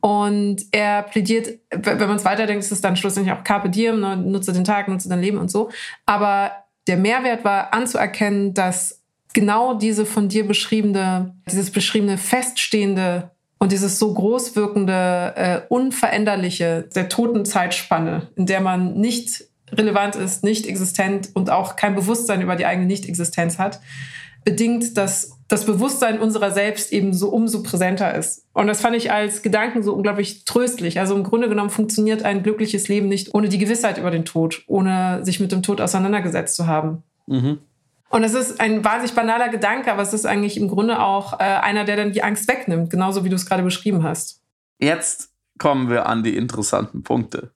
Und 0.00 0.62
er 0.72 1.02
plädiert, 1.02 1.58
wenn 1.70 1.98
man 1.98 2.16
es 2.16 2.24
weiterdenkt, 2.24 2.64
ist 2.64 2.72
es 2.72 2.80
dann 2.80 2.96
schlussendlich 2.96 3.34
auch 3.34 3.44
Carpe 3.44 3.70
Diem, 3.70 4.00
ne, 4.00 4.16
nutze 4.16 4.52
den 4.52 4.64
Tag, 4.64 4.88
nutze 4.88 5.08
dein 5.08 5.20
Leben 5.20 5.38
und 5.38 5.50
so. 5.50 5.70
Aber 6.04 6.52
der 6.86 6.96
Mehrwert 6.96 7.44
war 7.44 7.74
anzuerkennen, 7.74 8.54
dass 8.54 9.02
genau 9.32 9.74
diese 9.74 10.06
von 10.06 10.28
dir 10.28 10.46
beschriebene, 10.46 11.34
dieses 11.50 11.70
beschriebene 11.70 12.18
feststehende 12.18 13.30
und 13.58 13.72
dieses 13.72 13.98
so 13.98 14.12
groß 14.12 14.54
wirkende, 14.56 15.32
äh, 15.36 15.60
unveränderliche 15.68 16.88
der 16.94 17.08
toten 17.08 17.44
Zeitspanne, 17.44 18.28
in 18.36 18.46
der 18.46 18.60
man 18.60 18.94
nicht 18.94 19.44
relevant 19.72 20.14
ist, 20.14 20.44
nicht 20.44 20.66
existent 20.66 21.30
und 21.34 21.50
auch 21.50 21.76
kein 21.76 21.94
Bewusstsein 21.94 22.40
über 22.40 22.56
die 22.56 22.66
eigene 22.66 22.86
Nicht-Existenz 22.86 23.58
hat, 23.58 23.80
bedingt, 24.46 24.96
dass 24.96 25.38
das 25.48 25.66
Bewusstsein 25.66 26.20
unserer 26.20 26.52
selbst 26.52 26.92
eben 26.92 27.12
so 27.12 27.30
umso 27.30 27.64
präsenter 27.64 28.14
ist. 28.14 28.46
Und 28.52 28.68
das 28.68 28.80
fand 28.80 28.94
ich 28.94 29.10
als 29.10 29.42
Gedanken 29.42 29.82
so 29.82 29.92
unglaublich 29.92 30.44
tröstlich. 30.44 31.00
Also 31.00 31.16
im 31.16 31.24
Grunde 31.24 31.48
genommen 31.48 31.70
funktioniert 31.70 32.22
ein 32.22 32.44
glückliches 32.44 32.86
Leben 32.86 33.08
nicht 33.08 33.34
ohne 33.34 33.48
die 33.48 33.58
Gewissheit 33.58 33.98
über 33.98 34.12
den 34.12 34.24
Tod, 34.24 34.62
ohne 34.68 35.24
sich 35.24 35.40
mit 35.40 35.50
dem 35.50 35.62
Tod 35.62 35.80
auseinandergesetzt 35.80 36.54
zu 36.54 36.68
haben. 36.68 37.02
Mhm. 37.26 37.58
Und 38.08 38.22
es 38.22 38.34
ist 38.34 38.60
ein 38.60 38.84
wahnsinnig 38.84 39.16
banaler 39.16 39.48
Gedanke, 39.48 39.92
aber 39.92 40.02
es 40.02 40.12
ist 40.12 40.26
eigentlich 40.26 40.56
im 40.56 40.68
Grunde 40.68 41.00
auch 41.00 41.40
äh, 41.40 41.42
einer, 41.42 41.84
der 41.84 41.96
dann 41.96 42.12
die 42.12 42.22
Angst 42.22 42.48
wegnimmt, 42.48 42.88
genauso 42.88 43.24
wie 43.24 43.28
du 43.28 43.34
es 43.34 43.46
gerade 43.46 43.64
beschrieben 43.64 44.04
hast. 44.04 44.40
Jetzt 44.78 45.30
kommen 45.58 45.90
wir 45.90 46.06
an 46.06 46.22
die 46.22 46.36
interessanten 46.36 47.02
Punkte. 47.02 47.50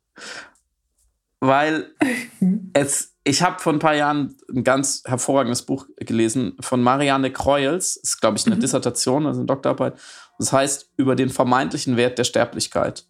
Weil 1.41 1.95
es, 2.75 3.17
ich 3.25 3.43
habe 3.43 3.59
vor 3.59 3.73
ein 3.73 3.79
paar 3.79 3.95
Jahren 3.95 4.37
ein 4.49 4.63
ganz 4.63 5.03
hervorragendes 5.07 5.63
Buch 5.63 5.87
gelesen 5.97 6.57
von 6.61 6.83
Marianne 6.83 7.33
Kreuels, 7.33 7.95
das 7.95 8.11
ist, 8.11 8.21
glaube 8.21 8.39
ich, 8.39 8.47
eine 8.47 8.57
mhm. 8.57 8.61
Dissertation, 8.61 9.27
also 9.27 9.41
eine 9.41 9.47
Doktorarbeit. 9.47 9.95
Das 10.39 10.53
heißt, 10.53 10.91
über 10.97 11.17
den 11.17 11.31
vermeintlichen 11.31 11.97
Wert 11.97 12.19
der 12.19 12.25
Sterblichkeit. 12.25 13.05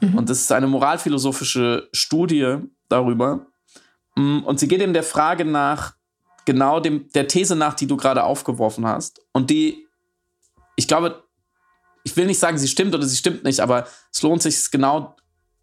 Mhm. 0.00 0.16
Und 0.16 0.30
das 0.30 0.40
ist 0.40 0.52
eine 0.52 0.66
moralphilosophische 0.66 1.88
Studie 1.92 2.58
darüber. 2.88 3.46
Mm, 4.16 4.40
und 4.40 4.60
sie 4.60 4.68
geht 4.68 4.80
in 4.80 4.92
der 4.92 5.02
Frage 5.02 5.44
nach, 5.44 5.94
genau 6.44 6.80
dem, 6.80 7.10
der 7.12 7.28
These 7.28 7.54
nach, 7.54 7.74
die 7.74 7.86
du 7.86 7.96
gerade 7.96 8.24
aufgeworfen 8.24 8.86
hast. 8.86 9.20
Und 9.32 9.50
die, 9.50 9.86
ich 10.76 10.88
glaube, 10.88 11.22
ich 12.02 12.16
will 12.16 12.26
nicht 12.26 12.38
sagen, 12.38 12.58
sie 12.58 12.68
stimmt 12.68 12.94
oder 12.94 13.06
sie 13.06 13.16
stimmt 13.16 13.44
nicht, 13.44 13.60
aber 13.60 13.86
es 14.12 14.22
lohnt 14.22 14.42
sich, 14.42 14.54
es 14.54 14.70
genau 14.70 15.16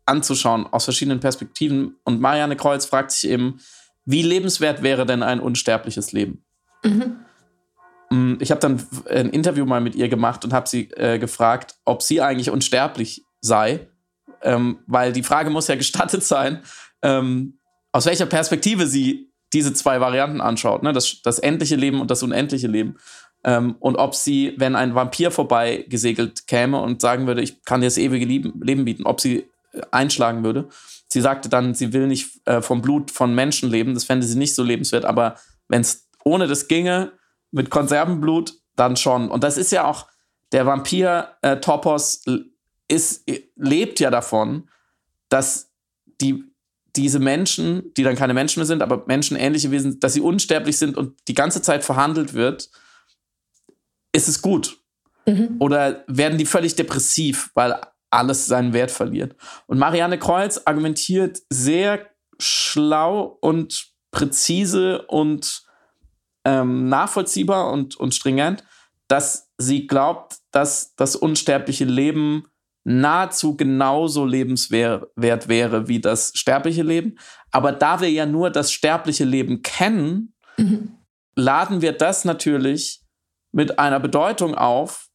anzuschauen 0.07 0.65
aus 0.67 0.85
verschiedenen 0.85 1.19
Perspektiven. 1.19 1.95
Und 2.03 2.19
Marianne 2.19 2.55
Kreuz 2.55 2.85
fragt 2.85 3.11
sich 3.11 3.29
eben, 3.29 3.59
wie 4.05 4.21
lebenswert 4.21 4.83
wäre 4.83 5.05
denn 5.05 5.21
ein 5.21 5.39
unsterbliches 5.39 6.11
Leben? 6.11 6.43
Mhm. 6.83 7.17
Ich 8.39 8.51
habe 8.51 8.61
dann 8.61 8.81
ein 9.09 9.29
Interview 9.31 9.65
mal 9.65 9.81
mit 9.81 9.95
ihr 9.95 10.07
gemacht 10.07 10.45
und 10.45 10.53
habe 10.53 10.69
sie 10.69 10.89
äh, 10.91 11.19
gefragt, 11.19 11.75
ob 11.83 12.01
sie 12.01 12.21
eigentlich 12.21 12.49
unsterblich 12.49 13.25
sei, 13.41 13.87
ähm, 14.41 14.79
weil 14.87 15.11
die 15.11 15.23
Frage 15.23 15.49
muss 15.49 15.67
ja 15.67 15.75
gestattet 15.75 16.23
sein, 16.23 16.61
ähm, 17.01 17.59
aus 17.91 18.05
welcher 18.05 18.25
Perspektive 18.25 18.87
sie 18.87 19.29
diese 19.53 19.73
zwei 19.73 19.99
Varianten 19.99 20.39
anschaut, 20.39 20.83
ne? 20.83 20.93
das, 20.93 21.21
das 21.21 21.39
endliche 21.39 21.75
Leben 21.75 21.99
und 21.99 22.09
das 22.09 22.23
unendliche 22.23 22.67
Leben. 22.67 22.95
Ähm, 23.43 23.75
und 23.79 23.97
ob 23.97 24.15
sie, 24.15 24.53
wenn 24.57 24.75
ein 24.75 24.95
Vampir 24.95 25.31
vorbei 25.31 25.85
gesegelt 25.89 26.47
käme 26.47 26.79
und 26.79 27.01
sagen 27.01 27.27
würde, 27.27 27.41
ich 27.41 27.63
kann 27.63 27.81
dir 27.81 27.87
das 27.87 27.97
ewige 27.97 28.25
Leben 28.25 28.85
bieten, 28.85 29.05
ob 29.05 29.19
sie 29.19 29.47
einschlagen 29.91 30.43
würde. 30.43 30.69
Sie 31.07 31.21
sagte 31.21 31.49
dann, 31.49 31.73
sie 31.73 31.93
will 31.93 32.07
nicht 32.07 32.41
äh, 32.45 32.61
vom 32.61 32.81
Blut 32.81 33.11
von 33.11 33.33
Menschen 33.33 33.69
leben, 33.69 33.93
das 33.93 34.03
fände 34.03 34.25
sie 34.25 34.37
nicht 34.37 34.55
so 34.55 34.63
lebenswert, 34.63 35.05
aber 35.05 35.35
wenn 35.67 35.81
es 35.81 36.07
ohne 36.23 36.47
das 36.47 36.67
ginge, 36.67 37.13
mit 37.51 37.69
Konservenblut, 37.69 38.53
dann 38.75 38.97
schon. 38.97 39.29
Und 39.29 39.43
das 39.43 39.57
ist 39.57 39.71
ja 39.71 39.85
auch, 39.85 40.07
der 40.51 40.65
Vampir 40.65 41.29
äh, 41.41 41.57
Topos 41.57 42.23
ist, 42.87 43.29
lebt 43.55 43.99
ja 43.99 44.11
davon, 44.11 44.69
dass 45.29 45.71
die 46.21 46.43
diese 46.95 47.19
Menschen, 47.19 47.93
die 47.95 48.03
dann 48.03 48.15
keine 48.15 48.33
Menschen 48.33 48.59
mehr 48.59 48.65
sind, 48.65 48.81
aber 48.81 49.03
menschenähnliche 49.05 49.69
Wesen, 49.69 49.99
dass 49.99 50.13
sie 50.13 50.21
unsterblich 50.21 50.77
sind 50.77 50.97
und 50.97 51.15
die 51.27 51.35
ganze 51.35 51.61
Zeit 51.61 51.83
verhandelt 51.83 52.33
wird, 52.33 52.69
ist 54.13 54.27
es 54.27 54.41
gut. 54.41 54.79
Mhm. 55.27 55.57
Oder 55.59 56.03
werden 56.07 56.39
die 56.39 56.45
völlig 56.45 56.75
depressiv, 56.75 57.51
weil 57.53 57.79
alles 58.09 58.45
seinen 58.45 58.73
Wert 58.73 58.91
verliert. 58.91 59.35
Und 59.65 59.77
Marianne 59.77 60.19
Kreuz 60.19 60.61
argumentiert 60.65 61.41
sehr 61.49 62.07
schlau 62.39 63.37
und 63.41 63.91
präzise 64.11 65.05
und 65.07 65.63
ähm, 66.45 66.87
nachvollziehbar 66.89 67.71
und, 67.71 67.97
und 67.97 68.15
stringent, 68.15 68.63
dass 69.07 69.51
sie 69.57 69.87
glaubt, 69.87 70.37
dass 70.51 70.95
das 70.95 71.15
unsterbliche 71.15 71.85
Leben 71.85 72.45
nahezu 72.83 73.57
genauso 73.57 74.25
lebenswert 74.25 75.09
wäre 75.17 75.87
wie 75.89 75.99
das 75.99 76.31
sterbliche 76.35 76.83
Leben. 76.83 77.17
Aber 77.51 77.73
da 77.73 77.99
wir 77.99 78.09
ja 78.09 78.25
nur 78.25 78.49
das 78.49 78.71
sterbliche 78.71 79.25
Leben 79.25 79.61
kennen, 79.61 80.33
mhm. 80.55 80.95
laden 81.35 81.81
wir 81.81 81.91
das 81.91 82.23
natürlich 82.23 83.01
mit 83.51 83.77
einer 83.77 83.99
Bedeutung 83.99 84.55
auf, 84.55 85.09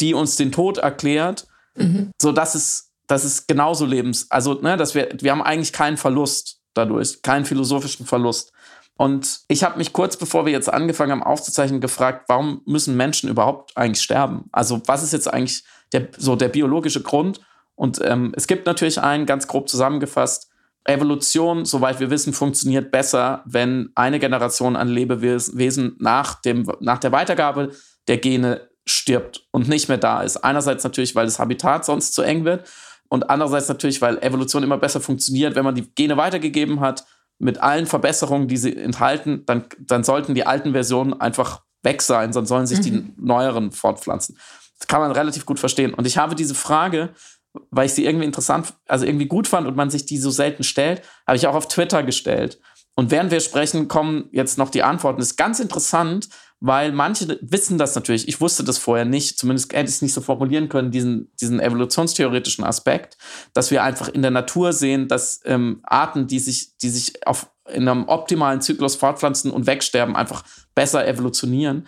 die 0.00 0.14
uns 0.14 0.36
den 0.36 0.50
Tod 0.50 0.78
erklärt, 0.78 1.46
mhm. 1.76 2.10
sodass 2.20 2.54
es, 2.54 2.90
dass 3.06 3.24
es 3.24 3.46
genauso 3.46 3.86
lebens, 3.86 4.26
also 4.30 4.54
ne, 4.54 4.76
dass 4.76 4.94
wir, 4.94 5.08
wir 5.20 5.32
haben 5.32 5.42
eigentlich 5.42 5.72
keinen 5.72 5.96
Verlust 5.96 6.60
dadurch, 6.74 7.22
keinen 7.22 7.44
philosophischen 7.44 8.06
Verlust. 8.06 8.52
Und 8.96 9.40
ich 9.48 9.64
habe 9.64 9.78
mich 9.78 9.92
kurz 9.92 10.16
bevor 10.16 10.44
wir 10.44 10.52
jetzt 10.52 10.72
angefangen 10.72 11.12
haben 11.12 11.22
aufzuzeichnen 11.22 11.80
gefragt, 11.80 12.26
warum 12.28 12.60
müssen 12.66 12.96
Menschen 12.96 13.30
überhaupt 13.30 13.76
eigentlich 13.76 14.02
sterben? 14.02 14.44
Also 14.52 14.82
was 14.86 15.02
ist 15.02 15.12
jetzt 15.12 15.32
eigentlich 15.32 15.64
der, 15.92 16.08
so 16.16 16.36
der 16.36 16.48
biologische 16.48 17.02
Grund. 17.02 17.40
Und 17.74 18.00
ähm, 18.04 18.32
es 18.36 18.46
gibt 18.46 18.66
natürlich 18.66 19.00
einen, 19.00 19.26
ganz 19.26 19.46
grob 19.46 19.68
zusammengefasst, 19.68 20.48
Evolution, 20.84 21.66
soweit 21.66 22.00
wir 22.00 22.10
wissen, 22.10 22.32
funktioniert 22.32 22.90
besser, 22.90 23.42
wenn 23.44 23.90
eine 23.94 24.18
Generation 24.18 24.76
an 24.76 24.88
Lebewesen 24.88 25.96
nach, 25.98 26.40
dem, 26.40 26.70
nach 26.80 26.98
der 26.98 27.12
Weitergabe 27.12 27.72
der 28.08 28.16
Gene 28.16 28.69
stirbt 28.86 29.46
und 29.50 29.68
nicht 29.68 29.88
mehr 29.88 29.98
da 29.98 30.22
ist. 30.22 30.38
Einerseits 30.38 30.84
natürlich, 30.84 31.14
weil 31.14 31.26
das 31.26 31.38
Habitat 31.38 31.84
sonst 31.84 32.14
zu 32.14 32.22
eng 32.22 32.44
wird 32.44 32.68
und 33.08 33.28
andererseits 33.28 33.68
natürlich, 33.68 34.00
weil 34.00 34.18
Evolution 34.18 34.62
immer 34.62 34.78
besser 34.78 35.00
funktioniert, 35.00 35.54
wenn 35.54 35.64
man 35.64 35.74
die 35.74 35.92
Gene 35.94 36.16
weitergegeben 36.16 36.80
hat, 36.80 37.04
mit 37.38 37.58
allen 37.58 37.86
Verbesserungen, 37.86 38.48
die 38.48 38.56
sie 38.56 38.76
enthalten, 38.76 39.44
dann, 39.46 39.64
dann 39.78 40.04
sollten 40.04 40.34
die 40.34 40.46
alten 40.46 40.72
Versionen 40.72 41.18
einfach 41.20 41.62
weg 41.82 42.02
sein, 42.02 42.32
sonst 42.32 42.50
sollen 42.50 42.66
sich 42.66 42.78
mhm. 42.78 42.82
die 42.82 43.14
neueren 43.16 43.72
fortpflanzen. 43.72 44.38
Das 44.78 44.86
kann 44.86 45.00
man 45.00 45.12
relativ 45.12 45.46
gut 45.46 45.58
verstehen. 45.58 45.94
Und 45.94 46.06
ich 46.06 46.18
habe 46.18 46.34
diese 46.34 46.54
Frage, 46.54 47.14
weil 47.70 47.86
ich 47.86 47.94
sie 47.94 48.04
irgendwie 48.04 48.26
interessant, 48.26 48.74
also 48.86 49.06
irgendwie 49.06 49.26
gut 49.26 49.48
fand 49.48 49.66
und 49.66 49.76
man 49.76 49.90
sich 49.90 50.06
die 50.06 50.18
so 50.18 50.30
selten 50.30 50.62
stellt, 50.62 51.02
habe 51.26 51.36
ich 51.36 51.46
auch 51.46 51.54
auf 51.54 51.68
Twitter 51.68 52.02
gestellt. 52.02 52.60
Und 52.94 53.10
während 53.10 53.30
wir 53.30 53.40
sprechen, 53.40 53.88
kommen 53.88 54.28
jetzt 54.32 54.58
noch 54.58 54.68
die 54.68 54.82
Antworten. 54.82 55.18
Das 55.18 55.28
ist 55.28 55.36
ganz 55.36 55.60
interessant, 55.60 56.28
weil 56.60 56.92
manche 56.92 57.38
wissen 57.40 57.78
das 57.78 57.94
natürlich. 57.94 58.28
Ich 58.28 58.40
wusste 58.40 58.62
das 58.62 58.78
vorher 58.78 59.06
nicht, 59.06 59.38
zumindest 59.38 59.72
hätte 59.72 59.88
ich 59.88 59.96
es 59.96 60.02
nicht 60.02 60.12
so 60.12 60.20
formulieren 60.20 60.68
können, 60.68 60.90
diesen, 60.90 61.30
diesen 61.40 61.58
evolutionstheoretischen 61.58 62.64
Aspekt, 62.64 63.16
dass 63.54 63.70
wir 63.70 63.82
einfach 63.82 64.08
in 64.08 64.22
der 64.22 64.30
Natur 64.30 64.72
sehen, 64.72 65.08
dass 65.08 65.40
ähm, 65.44 65.80
Arten, 65.82 66.26
die 66.26 66.38
sich, 66.38 66.76
die 66.76 66.90
sich 66.90 67.26
auf, 67.26 67.50
in 67.72 67.88
einem 67.88 68.08
optimalen 68.08 68.60
Zyklus 68.60 68.96
fortpflanzen 68.96 69.50
und 69.50 69.66
wegsterben, 69.66 70.16
einfach 70.16 70.44
besser 70.74 71.06
evolutionieren. 71.06 71.86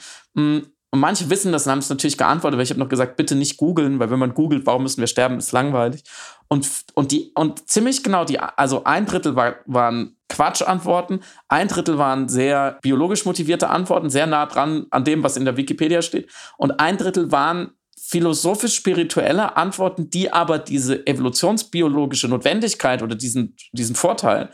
Und 0.94 1.00
manche 1.00 1.30
wissen 1.30 1.52
das 1.52 1.66
und 1.66 1.72
haben 1.72 1.78
es 1.78 1.88
natürlich 1.88 2.18
geantwortet, 2.18 2.58
weil 2.58 2.64
ich 2.64 2.70
habe 2.70 2.80
noch 2.80 2.88
gesagt, 2.88 3.16
bitte 3.16 3.34
nicht 3.34 3.56
googeln, 3.56 3.98
weil 3.98 4.10
wenn 4.10 4.18
man 4.18 4.34
googelt, 4.34 4.66
warum 4.66 4.82
müssen 4.82 5.00
wir 5.00 5.06
sterben, 5.06 5.38
ist 5.38 5.52
langweilig. 5.52 6.04
Und, 6.48 6.68
und, 6.92 7.12
die, 7.12 7.32
und 7.34 7.66
ziemlich 7.66 8.02
genau 8.02 8.26
die, 8.26 8.38
also 8.38 8.84
ein 8.84 9.06
Drittel 9.06 9.34
war, 9.34 9.56
waren 9.64 10.18
Quatschantworten, 10.28 11.22
ein 11.48 11.68
Drittel 11.68 11.96
waren 11.96 12.28
sehr 12.28 12.78
biologisch 12.82 13.24
motivierte 13.24 13.70
Antworten, 13.70 14.10
sehr 14.10 14.26
nah 14.26 14.44
dran 14.44 14.86
an 14.90 15.04
dem, 15.04 15.22
was 15.22 15.38
in 15.38 15.46
der 15.46 15.56
Wikipedia 15.56 16.02
steht. 16.02 16.30
Und 16.58 16.78
ein 16.78 16.98
Drittel 16.98 17.32
waren 17.32 17.72
philosophisch-spirituelle 17.98 19.56
Antworten, 19.56 20.10
die 20.10 20.30
aber 20.30 20.58
diese 20.58 21.06
evolutionsbiologische 21.06 22.28
Notwendigkeit 22.28 23.02
oder 23.02 23.14
diesen, 23.14 23.56
diesen 23.72 23.96
Vorteil 23.96 24.50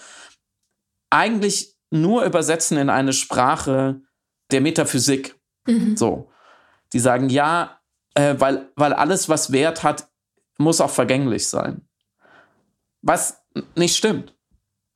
eigentlich 1.11 1.75
nur 1.91 2.25
übersetzen 2.25 2.79
in 2.79 2.91
eine 2.91 3.13
Sprache 3.13 4.03
der 4.53 4.61
Metaphysik. 4.61 5.38
Mhm. 5.69 5.97
So. 5.97 6.31
Die 6.93 6.99
sagen, 6.99 7.29
ja, 7.29 7.81
äh, 8.15 8.35
weil, 8.39 8.71
weil 8.77 8.93
alles, 8.93 9.29
was 9.29 9.53
Wert 9.53 9.83
hat, 9.83 10.09
muss 10.59 10.81
auch 10.81 10.91
vergänglich 10.91 11.49
sein. 11.49 11.87
Was 13.03 13.43
nicht 13.77 13.97
stimmt. 13.97 14.35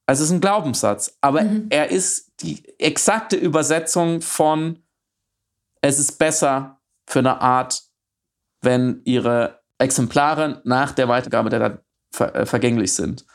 Also 0.07 0.25
es 0.25 0.31
ist 0.31 0.35
ein 0.35 0.41
Glaubenssatz, 0.41 1.17
aber 1.21 1.43
mhm. 1.43 1.67
er 1.71 1.91
ist 1.91 2.33
die 2.41 2.63
exakte 2.79 3.37
Übersetzung 3.37 4.21
von 4.21 4.83
es 5.81 5.99
ist 5.99 6.19
besser 6.19 6.81
für 7.07 7.21
eine 7.21 7.41
Art, 7.41 7.83
wenn 8.61 9.03
ihre 9.05 9.63
Exemplare 9.79 10.61
nach 10.65 10.93
der 10.93 11.09
Weitergabe 11.09 11.51
der 11.51 11.59
Daten 11.59 11.79
ver 12.13 12.35
äh, 12.35 12.47
vergänglich 12.47 12.95
sind. 12.95 13.27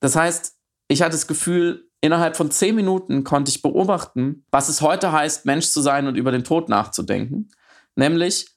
Das 0.00 0.16
heißt, 0.16 0.56
ich 0.88 1.02
hatte 1.02 1.12
das 1.12 1.26
Gefühl, 1.26 1.85
innerhalb 2.00 2.36
von 2.36 2.50
zehn 2.50 2.74
Minuten 2.74 3.24
konnte 3.24 3.50
ich 3.50 3.62
beobachten, 3.62 4.44
was 4.50 4.68
es 4.68 4.80
heute 4.80 5.12
heißt, 5.12 5.46
Mensch 5.46 5.66
zu 5.68 5.80
sein 5.80 6.06
und 6.06 6.16
über 6.16 6.32
den 6.32 6.44
Tod 6.44 6.68
nachzudenken. 6.68 7.50
Nämlich 7.94 8.56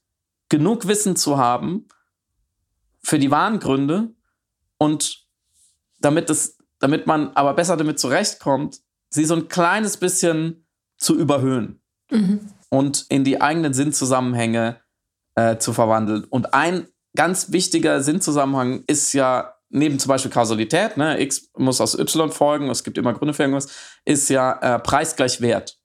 genug 0.50 0.88
Wissen 0.88 1.16
zu 1.16 1.38
haben 1.38 1.88
für 3.02 3.20
die 3.20 3.32
wahren 3.32 3.60
Gründe 3.60 4.14
und 4.78 5.26
damit, 6.00 6.30
es, 6.30 6.58
damit 6.80 7.08
man 7.08 7.32
aber 7.36 7.54
besser 7.54 7.78
damit 7.78 8.00
zurechtkommt, 8.00 8.80
sie 9.10 9.26
so 9.26 9.36
ein 9.36 9.48
kleines 9.48 9.98
bisschen 9.98 10.66
zu 10.98 11.18
überhöhen 11.18 11.82
mhm. 12.12 12.52
und 12.70 13.06
in 13.10 13.24
die 13.24 13.42
eigenen 13.42 13.74
Sinnzusammenhänge 13.74 14.82
äh, 15.36 15.58
zu 15.58 15.74
verwandeln. 15.74 16.26
Und 16.26 16.54
ein 16.54 16.88
ganz 17.16 17.52
wichtiger 17.52 18.04
Sinnzusammenhang 18.04 18.84
ist 18.88 19.14
ja 19.14 19.56
neben 19.70 20.00
zum 20.00 20.10
Beispiel 20.10 20.32
Kausalität, 20.32 20.98
ne, 20.98 21.22
X 21.22 21.50
muss 21.58 21.82
aus 21.82 21.98
Y 21.98 22.32
folgen, 22.32 22.70
es 22.70 22.84
gibt 22.84 22.98
immer 22.98 23.14
Gründe 23.14 23.34
für 23.34 23.44
irgendwas, 23.44 23.68
ist 24.06 24.30
ja 24.30 24.54
äh, 24.62 24.80
Preis 24.80 25.16
gleich 25.16 25.42
Wert. 25.42 25.80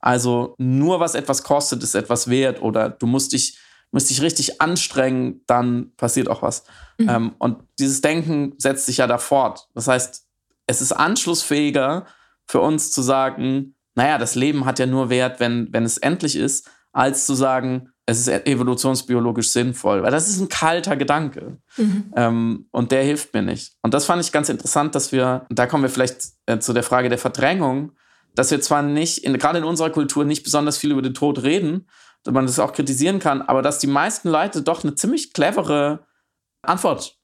Also 0.00 0.54
nur 0.58 1.00
was 1.00 1.14
etwas 1.14 1.42
kostet, 1.42 1.82
ist 1.82 1.94
etwas 1.94 2.30
wert 2.30 2.62
oder 2.62 2.88
du 2.88 3.06
musst 3.06 3.32
dich, 3.32 3.58
musst 3.90 4.10
dich 4.10 4.22
richtig 4.22 4.60
anstrengen, 4.60 5.42
dann 5.46 5.92
passiert 5.96 6.28
auch 6.28 6.42
was. 6.42 6.64
Mhm. 6.98 7.08
Ähm, 7.08 7.34
und 7.38 7.62
dieses 7.78 8.00
Denken 8.00 8.54
setzt 8.58 8.86
sich 8.86 8.98
ja 8.98 9.06
da 9.06 9.18
fort. 9.18 9.68
Das 9.74 9.88
heißt, 9.88 10.24
es 10.66 10.80
ist 10.80 10.92
anschlussfähiger 10.92 12.06
für 12.46 12.60
uns 12.60 12.92
zu 12.92 13.02
sagen, 13.02 13.74
naja, 13.94 14.18
das 14.18 14.36
Leben 14.36 14.64
hat 14.64 14.78
ja 14.78 14.86
nur 14.86 15.10
Wert, 15.10 15.40
wenn, 15.40 15.72
wenn 15.72 15.84
es 15.84 15.98
endlich 15.98 16.36
ist, 16.36 16.70
als 16.92 17.26
zu 17.26 17.34
sagen, 17.34 17.90
es 18.08 18.20
ist 18.20 18.46
evolutionsbiologisch 18.46 19.50
sinnvoll, 19.50 20.02
weil 20.02 20.10
das 20.10 20.30
ist 20.30 20.40
ein 20.40 20.48
kalter 20.48 20.96
Gedanke. 20.96 21.58
Mhm. 21.76 22.14
Ähm, 22.16 22.66
und 22.70 22.90
der 22.90 23.02
hilft 23.02 23.34
mir 23.34 23.42
nicht. 23.42 23.74
Und 23.82 23.92
das 23.92 24.06
fand 24.06 24.22
ich 24.22 24.32
ganz 24.32 24.48
interessant, 24.48 24.94
dass 24.94 25.12
wir, 25.12 25.44
da 25.50 25.66
kommen 25.66 25.82
wir 25.82 25.90
vielleicht 25.90 26.22
äh, 26.46 26.58
zu 26.58 26.72
der 26.72 26.82
Frage 26.82 27.10
der 27.10 27.18
Verdrängung, 27.18 27.92
dass 28.34 28.50
wir 28.50 28.62
zwar 28.62 28.80
nicht, 28.80 29.24
in, 29.24 29.36
gerade 29.36 29.58
in 29.58 29.64
unserer 29.64 29.90
Kultur, 29.90 30.24
nicht 30.24 30.42
besonders 30.42 30.78
viel 30.78 30.90
über 30.90 31.02
den 31.02 31.12
Tod 31.12 31.42
reden, 31.42 31.86
dass 32.22 32.32
man 32.32 32.46
das 32.46 32.58
auch 32.58 32.72
kritisieren 32.72 33.18
kann, 33.18 33.42
aber 33.42 33.60
dass 33.60 33.78
die 33.78 33.86
meisten 33.86 34.30
Leute 34.30 34.62
doch 34.62 34.84
eine 34.84 34.94
ziemlich 34.94 35.34
clevere 35.34 36.06
Antwort 36.62 37.18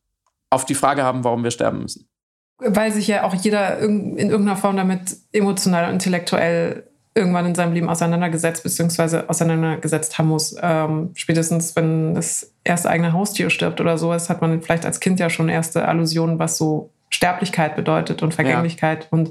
auf 0.50 0.66
die 0.66 0.74
Frage 0.74 1.02
haben, 1.02 1.24
warum 1.24 1.44
wir 1.44 1.50
sterben 1.50 1.80
müssen. 1.80 2.10
Weil 2.58 2.92
sich 2.92 3.08
ja 3.08 3.24
auch 3.24 3.34
jeder 3.34 3.78
in 3.78 4.18
irgendeiner 4.18 4.58
Form 4.58 4.76
damit 4.76 5.16
emotional 5.32 5.86
und 5.86 5.94
intellektuell 5.94 6.90
irgendwann 7.14 7.46
in 7.46 7.54
seinem 7.54 7.72
Leben 7.72 7.88
auseinandergesetzt 7.88 8.62
bzw. 8.62 9.28
auseinandergesetzt 9.28 10.18
haben 10.18 10.28
muss. 10.28 10.56
Ähm, 10.60 11.10
spätestens, 11.14 11.76
wenn 11.76 12.14
das 12.14 12.52
erste 12.64 12.90
eigene 12.90 13.12
Haustier 13.12 13.50
stirbt 13.50 13.80
oder 13.80 13.98
sowas, 13.98 14.28
hat 14.28 14.40
man 14.40 14.60
vielleicht 14.62 14.84
als 14.84 15.00
Kind 15.00 15.20
ja 15.20 15.30
schon 15.30 15.48
erste 15.48 15.86
Allusionen, 15.86 16.38
was 16.38 16.58
so 16.58 16.90
Sterblichkeit 17.10 17.76
bedeutet 17.76 18.22
und 18.22 18.34
Vergänglichkeit. 18.34 19.04
Ja. 19.04 19.08
Und 19.10 19.30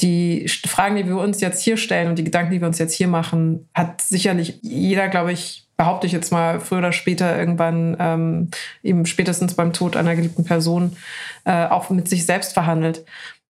die 0.00 0.46
Fragen, 0.66 0.96
die 0.96 1.06
wir 1.06 1.16
uns 1.16 1.40
jetzt 1.40 1.62
hier 1.62 1.78
stellen 1.78 2.08
und 2.08 2.18
die 2.18 2.24
Gedanken, 2.24 2.52
die 2.52 2.60
wir 2.60 2.68
uns 2.68 2.78
jetzt 2.78 2.92
hier 2.92 3.08
machen, 3.08 3.66
hat 3.72 4.02
sicherlich 4.02 4.58
jeder, 4.60 5.08
glaube 5.08 5.32
ich, 5.32 5.66
behaupte 5.78 6.06
ich 6.06 6.12
jetzt 6.12 6.32
mal, 6.32 6.60
früher 6.60 6.78
oder 6.78 6.92
später 6.92 7.38
irgendwann 7.38 7.96
ähm, 7.98 8.50
eben 8.82 9.06
spätestens 9.06 9.54
beim 9.54 9.72
Tod 9.72 9.96
einer 9.96 10.16
geliebten 10.16 10.44
Person 10.44 10.96
äh, 11.44 11.66
auch 11.66 11.90
mit 11.90 12.08
sich 12.08 12.26
selbst 12.26 12.54
verhandelt. 12.54 13.04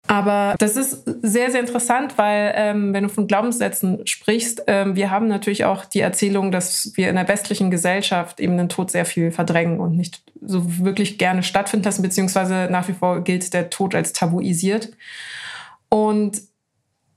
Aber 0.09 0.57
das 0.59 0.77
ist 0.77 1.05
sehr, 1.23 1.51
sehr 1.51 1.61
interessant, 1.61 2.19
weil 2.19 2.53
ähm, 2.57 2.93
wenn 2.93 3.05
du 3.05 3.09
von 3.09 3.29
Glaubenssätzen 3.29 4.07
sprichst, 4.07 4.65
ähm, 4.67 4.97
wir 4.97 5.11
haben 5.11 5.29
natürlich 5.29 5.65
auch 5.65 5.85
die 5.85 6.01
Erzählung, 6.01 6.51
dass 6.51 6.93
wir 6.97 7.09
in 7.09 7.15
der 7.15 7.29
westlichen 7.29 7.71
Gesellschaft 7.71 8.41
eben 8.41 8.57
den 8.57 8.69
Tod 8.69 8.91
sehr 8.91 9.05
viel 9.05 9.31
verdrängen 9.31 9.79
und 9.79 9.97
nicht 9.97 10.23
so 10.41 10.85
wirklich 10.85 11.19
gerne 11.19 11.45
stattfinden 11.45 11.85
lassen, 11.85 12.03
beziehungsweise 12.03 12.69
nach 12.71 12.89
wie 12.89 12.95
vor 12.95 13.23
gilt 13.23 13.55
der 13.55 13.71
Tod 13.71 13.95
als 13.95 14.13
tabuisiert. 14.13 14.91
Und 15.89 16.43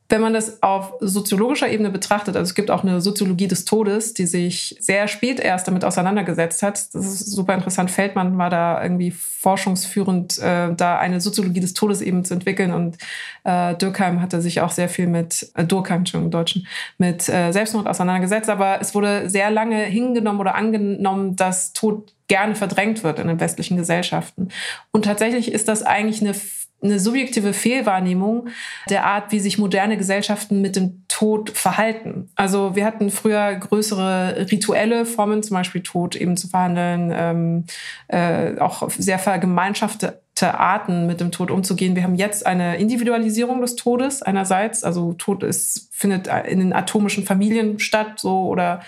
wenn 0.08 0.22
man 0.22 0.34
das 0.34 0.62
auf 0.62 0.94
soziologischer 1.00 1.68
Ebene 1.68 1.89
betrachtet, 1.89 2.36
also 2.36 2.48
es 2.48 2.54
gibt 2.54 2.70
auch 2.70 2.84
eine 2.84 3.02
Soziologie 3.02 3.48
des 3.48 3.65
Todes, 3.65 4.13
die 4.13 4.28
sich 4.28 4.78
sehr 4.80 5.08
spät 5.08 5.39
erst 5.39 5.68
damit 5.68 5.84
auseinandergesetzt 5.84 6.62
hat. 6.62 6.94
Das 6.94 7.06
ist 7.06 7.32
super 7.32 7.56
interessant. 7.56 7.89
Feldmann 7.89 8.38
war 8.38 8.52
da 8.52 8.82
irgendwie 8.84 9.10
forschungsführend, 9.12 10.38
äh, 10.38 10.76
da 10.76 11.00
eine 11.00 11.22
Soziologie 11.22 11.60
des 11.60 11.74
Todes 11.74 12.02
eben 12.02 12.24
zu 12.24 12.36
entwickeln. 12.36 12.72
Und 12.72 12.98
äh, 13.46 13.74
Durkheim 13.76 14.22
hatte 14.22 14.41
sich 14.41 14.62
auch 14.62 14.72
sehr 14.72 14.89
viel 14.89 15.08
mit, 15.08 15.50
äh, 15.56 15.65
Durkheim 15.65 16.06
schon 16.06 16.26
im 16.26 16.32
Deutschen, 16.32 16.68
mit 17.00 17.28
äh, 17.28 17.52
Selbstmord 17.52 17.88
auseinandergesetzt. 17.88 18.50
Aber 18.50 18.80
es 18.82 18.94
wurde 18.94 19.28
sehr 19.28 19.50
lange 19.50 19.78
hingenommen 19.84 20.39
oder 20.39 20.54
angenommen, 20.54 21.36
dass 21.36 21.74
Tod 21.74 22.13
gerne 22.28 22.56
verdrängt 22.56 23.04
wird 23.04 23.20
in 23.20 23.28
den 23.28 23.39
westlichen 23.39 23.78
Gesellschaften. 23.78 24.50
Und 24.91 25.06
tatsächlich 25.06 25.52
ist 25.52 25.68
das 25.68 25.84
eigentlich 25.84 26.22
eine 26.22 26.36
eine 26.82 27.00
subjektive 27.00 27.54
Fehlwahrnehmung 27.54 28.50
der 28.90 29.06
Art, 29.06 29.32
wie 29.32 29.40
sich 29.40 29.58
moderne 29.58 29.98
Gesellschaften 29.98 30.62
mit 30.62 30.76
dem 30.76 31.04
Tod 31.08 31.50
verhalten. 31.50 32.30
Also 32.36 32.76
wir 32.76 32.86
hatten 32.86 33.10
früher 33.10 33.56
größere 33.56 34.48
rituelle 34.52 35.06
Formen, 35.06 35.42
zum 35.44 35.56
Beispiel 35.56 35.82
Tod 35.82 36.16
eben 36.16 36.38
zu 36.38 36.48
verhandeln, 36.48 37.12
ähm, 37.16 37.64
äh, 38.08 38.60
auch 38.60 38.90
sehr 38.90 39.20
vergemeinschaftete 39.20 40.60
Arten 40.60 41.08
mit 41.08 41.22
dem 41.22 41.32
Tod 41.32 41.52
umzugehen. 41.52 41.96
Wir 41.96 42.04
haben 42.04 42.16
jetzt 42.16 42.46
eine 42.46 42.78
Individualisierung 42.78 43.62
des 43.62 43.76
Todes 43.76 44.22
einerseits, 44.22 44.84
also 44.84 45.14
Tod 45.14 45.44
ist, 45.44 45.90
findet 45.92 46.28
in 46.28 46.60
den 46.60 46.74
atomischen 46.74 47.26
Familien 47.26 47.80
statt, 47.80 48.20
so 48.20 48.48
oder 48.48 48.82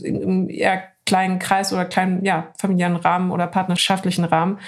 eher 0.00 0.91
kleinen 1.04 1.38
Kreis 1.38 1.72
oder 1.72 1.84
kleinen 1.84 2.24
ja, 2.24 2.52
familiären 2.58 2.96
Rahmen 2.96 3.30
oder 3.30 3.46
partnerschaftlichen 3.46 4.24
Rahmen 4.24 4.58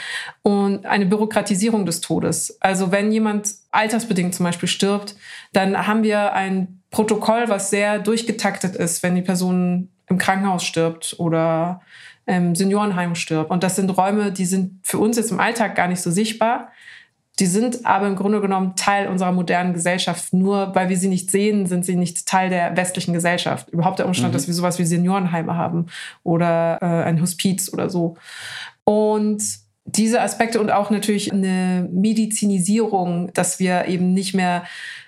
und 0.43 0.85
eine 0.85 1.07
Bürokratisierung 1.07 1.87
des 1.87 2.01
Todes. 2.01 2.59
Also 2.61 2.91
wenn 2.91 3.13
jemand 3.13 3.51
altersbedingt 3.71 4.35
zum 4.35 4.45
Beispiel 4.45 4.69
stirbt, 4.69 5.15
dann 5.53 5.87
haben 5.87 6.03
wir 6.03 6.33
ein 6.33 6.81
Protokoll, 6.91 7.49
was 7.49 7.71
sehr 7.71 7.99
durchgetaktet 7.99 8.77
ist, 8.77 9.03
wenn 9.03 9.15
die 9.15 9.23
Person 9.23 9.91
im 10.09 10.19
Krankenhaus 10.19 10.65
stirbt 10.65 11.17
oder 11.19 11.81
im 12.27 12.55
Seniorenheim 12.55 13.15
stirbt. 13.15 13.51
Und 13.51 13.63
das 13.63 13.77
sind 13.77 13.91
Räume, 13.91 14.33
die 14.33 14.47
sind 14.47 14.81
für 14.83 14.99
uns 14.99 15.17
jetzt 15.17 15.31
im 15.31 15.41
Alltag 15.41 15.75
gar 15.75 15.89
nicht 15.89 16.01
so 16.01 16.11
sichtbar. 16.11 16.73
Die 17.41 17.47
sind 17.47 17.85
aber 17.85 18.07
im 18.07 18.15
Grunde 18.15 18.41
genommen 18.41 18.77
Teil 18.77 19.09
unserer 19.09 19.33
modernen 19.33 19.75
Gesellschaft. 19.75 20.33
Nur 20.33 20.75
weil 20.75 20.89
wir 20.89 20.97
sie 20.97 21.09
nicht 21.09 21.31
sehen, 21.31 21.67
sind 21.67 21.85
sie 21.85 21.97
nicht 21.97 22.27
Teil 22.27 22.49
der 22.49 22.77
westlichen 22.77 23.13
Gesellschaft. 23.13 23.69
Überhaupt 23.71 23.99
der 23.99 24.07
Umstand, 24.07 24.33
mhm. 24.33 24.37
dass 24.37 24.47
wir 24.47 24.55
sowas 24.55 24.79
wie 24.79 24.85
Seniorenheime 24.85 25.57
haben 25.57 25.87
oder 26.23 26.79
äh, 26.81 26.87
ein 27.05 27.21
Hospiz 27.21 27.73
oder 27.73 27.91
so. 27.91 28.17
Und 28.85 29.64
diese 29.87 30.21
Aspekte 30.23 30.61
und 30.61 30.71
auch 30.71 30.91
natürlich 30.91 31.33
eine 31.33 31.89
Medizinisierung, 31.93 33.33
dass 33.35 33.59
wir 33.59 33.87
eben 33.87 34.13
nicht 34.15 34.35
mehr 34.35 34.65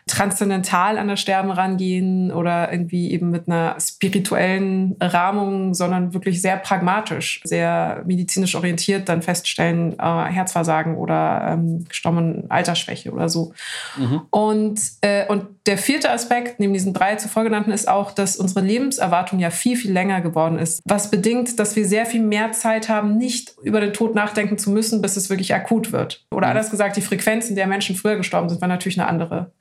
transzendental 0.08 0.98
an 0.98 1.08
das 1.08 1.20
Sterben 1.20 1.50
rangehen 1.50 2.30
oder 2.30 2.70
irgendwie 2.70 3.10
eben 3.10 3.30
mit 3.30 3.48
einer 3.48 3.76
spirituellen 3.80 4.94
Rahmung, 5.00 5.74
sondern 5.74 6.14
wirklich 6.14 6.40
sehr 6.40 6.56
pragmatisch, 6.58 7.40
sehr 7.42 8.04
medizinisch 8.06 8.54
orientiert 8.54 9.08
dann 9.08 9.20
feststellen, 9.20 9.98
äh, 9.98 10.24
Herzversagen 10.26 10.96
oder 10.96 11.48
ähm, 11.50 11.86
gestommene 11.88 12.44
Altersschwäche 12.48 13.10
oder 13.10 13.28
so. 13.28 13.52
Mhm. 13.96 14.22
Und, 14.30 14.80
äh, 15.00 15.26
und 15.26 15.46
der 15.66 15.76
vierte 15.76 16.10
Aspekt, 16.10 16.60
neben 16.60 16.72
diesen 16.72 16.94
drei 16.94 17.16
zuvor 17.16 17.42
genannten, 17.42 17.72
ist 17.72 17.88
auch, 17.88 18.12
dass 18.12 18.36
unsere 18.36 18.60
Lebenserwartung 18.60 19.40
ja 19.40 19.50
viel, 19.50 19.76
viel 19.76 19.92
länger 19.92 20.20
geworden 20.20 20.60
ist. 20.60 20.80
Was 20.84 21.10
bedingt, 21.10 21.58
dass 21.58 21.74
wir 21.74 21.84
sehr 21.84 22.06
viel 22.06 22.22
mehr 22.22 22.52
Zeit 22.52 22.88
haben, 22.88 23.18
nicht 23.18 23.54
über 23.64 23.80
den 23.80 23.92
Tod 23.92 24.14
nachdenken 24.14 24.56
zu 24.56 24.65
müssen, 24.70 25.02
bis 25.02 25.16
es 25.16 25.30
wirklich 25.30 25.54
akut 25.54 25.92
wird. 25.92 26.24
Oder 26.30 26.48
mhm. 26.48 26.52
anders 26.52 26.70
gesagt, 26.70 26.96
die 26.96 27.02
Frequenzen 27.02 27.56
der 27.56 27.66
Menschen 27.66 27.96
früher 27.96 28.16
gestorben 28.16 28.48
sind, 28.48 28.60
war 28.60 28.68
natürlich 28.68 28.98
eine 28.98 29.08
andere 29.08 29.52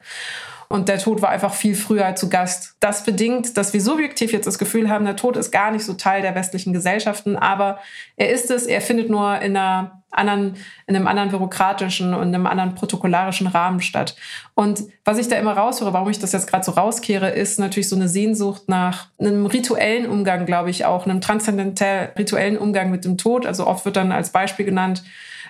und 0.67 0.89
der 0.89 0.99
Tod 0.99 1.21
war 1.21 1.29
einfach 1.29 1.53
viel 1.53 1.75
früher 1.75 2.15
zu 2.15 2.29
Gast. 2.29 2.75
Das 2.79 3.03
bedingt, 3.03 3.57
dass 3.57 3.73
wir 3.73 3.81
subjektiv 3.81 4.31
jetzt 4.31 4.47
das 4.47 4.59
Gefühl 4.59 4.89
haben, 4.89 5.05
der 5.05 5.15
Tod 5.15 5.37
ist 5.37 5.51
gar 5.51 5.71
nicht 5.71 5.85
so 5.85 5.93
Teil 5.93 6.21
der 6.21 6.35
westlichen 6.35 6.73
Gesellschaften, 6.73 7.35
aber 7.35 7.79
er 8.15 8.29
ist 8.29 8.51
es, 8.51 8.65
er 8.65 8.81
findet 8.81 9.09
nur 9.09 9.39
in 9.41 9.55
einer 9.55 10.03
anderen, 10.15 10.55
in 10.87 10.95
einem 10.95 11.07
anderen 11.07 11.29
bürokratischen 11.29 12.13
und 12.13 12.33
einem 12.33 12.47
anderen 12.47 12.75
protokollarischen 12.75 13.47
Rahmen 13.47 13.81
statt. 13.81 14.15
Und 14.53 14.83
was 15.03 15.17
ich 15.17 15.27
da 15.27 15.35
immer 15.37 15.53
raushöre, 15.53 15.93
warum 15.93 16.09
ich 16.09 16.19
das 16.19 16.31
jetzt 16.31 16.47
gerade 16.47 16.63
so 16.63 16.71
rauskehre, 16.71 17.29
ist 17.29 17.59
natürlich 17.59 17.89
so 17.89 17.95
eine 17.95 18.07
Sehnsucht 18.07 18.63
nach 18.67 19.07
einem 19.19 19.45
rituellen 19.45 20.09
Umgang, 20.09 20.45
glaube 20.45 20.69
ich 20.69 20.85
auch, 20.85 21.05
einem 21.05 21.21
transzendentell 21.21 22.11
rituellen 22.17 22.57
Umgang 22.57 22.89
mit 22.89 23.05
dem 23.05 23.17
Tod. 23.17 23.45
Also 23.45 23.67
oft 23.67 23.85
wird 23.85 23.97
dann 23.97 24.11
als 24.11 24.31
Beispiel 24.31 24.65
genannt, 24.65 25.03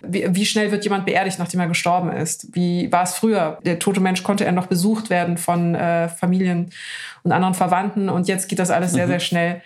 wie, 0.04 0.26
wie, 0.36 0.46
schnell 0.46 0.72
wird 0.72 0.84
jemand 0.84 1.06
beerdigt, 1.06 1.40
nachdem 1.40 1.60
er 1.60 1.68
gestorben 1.68 2.12
ist? 2.12 2.54
Wie 2.54 2.92
war 2.92 3.04
es 3.04 3.14
früher? 3.14 3.60
Der 3.66 3.80
tote 3.80 4.02
Mensch 4.02 4.24
konnte 4.24 4.46
er 4.46 4.52
noch 4.52 4.68
besucht 4.68 5.10
werden 5.10 5.38
von 5.38 5.76
äh, 5.76 6.10
Familien 6.10 6.72
und 7.24 7.32
anderen 7.32 7.54
Verwandten 7.54 8.10
und 8.10 8.28
jetzt 8.28 8.50
geht 8.50 8.60
das 8.60 8.72
alles 8.72 8.94
sehr, 8.94 9.06
mhm. 9.06 9.12
sehr 9.12 9.20
schnell 9.20 9.62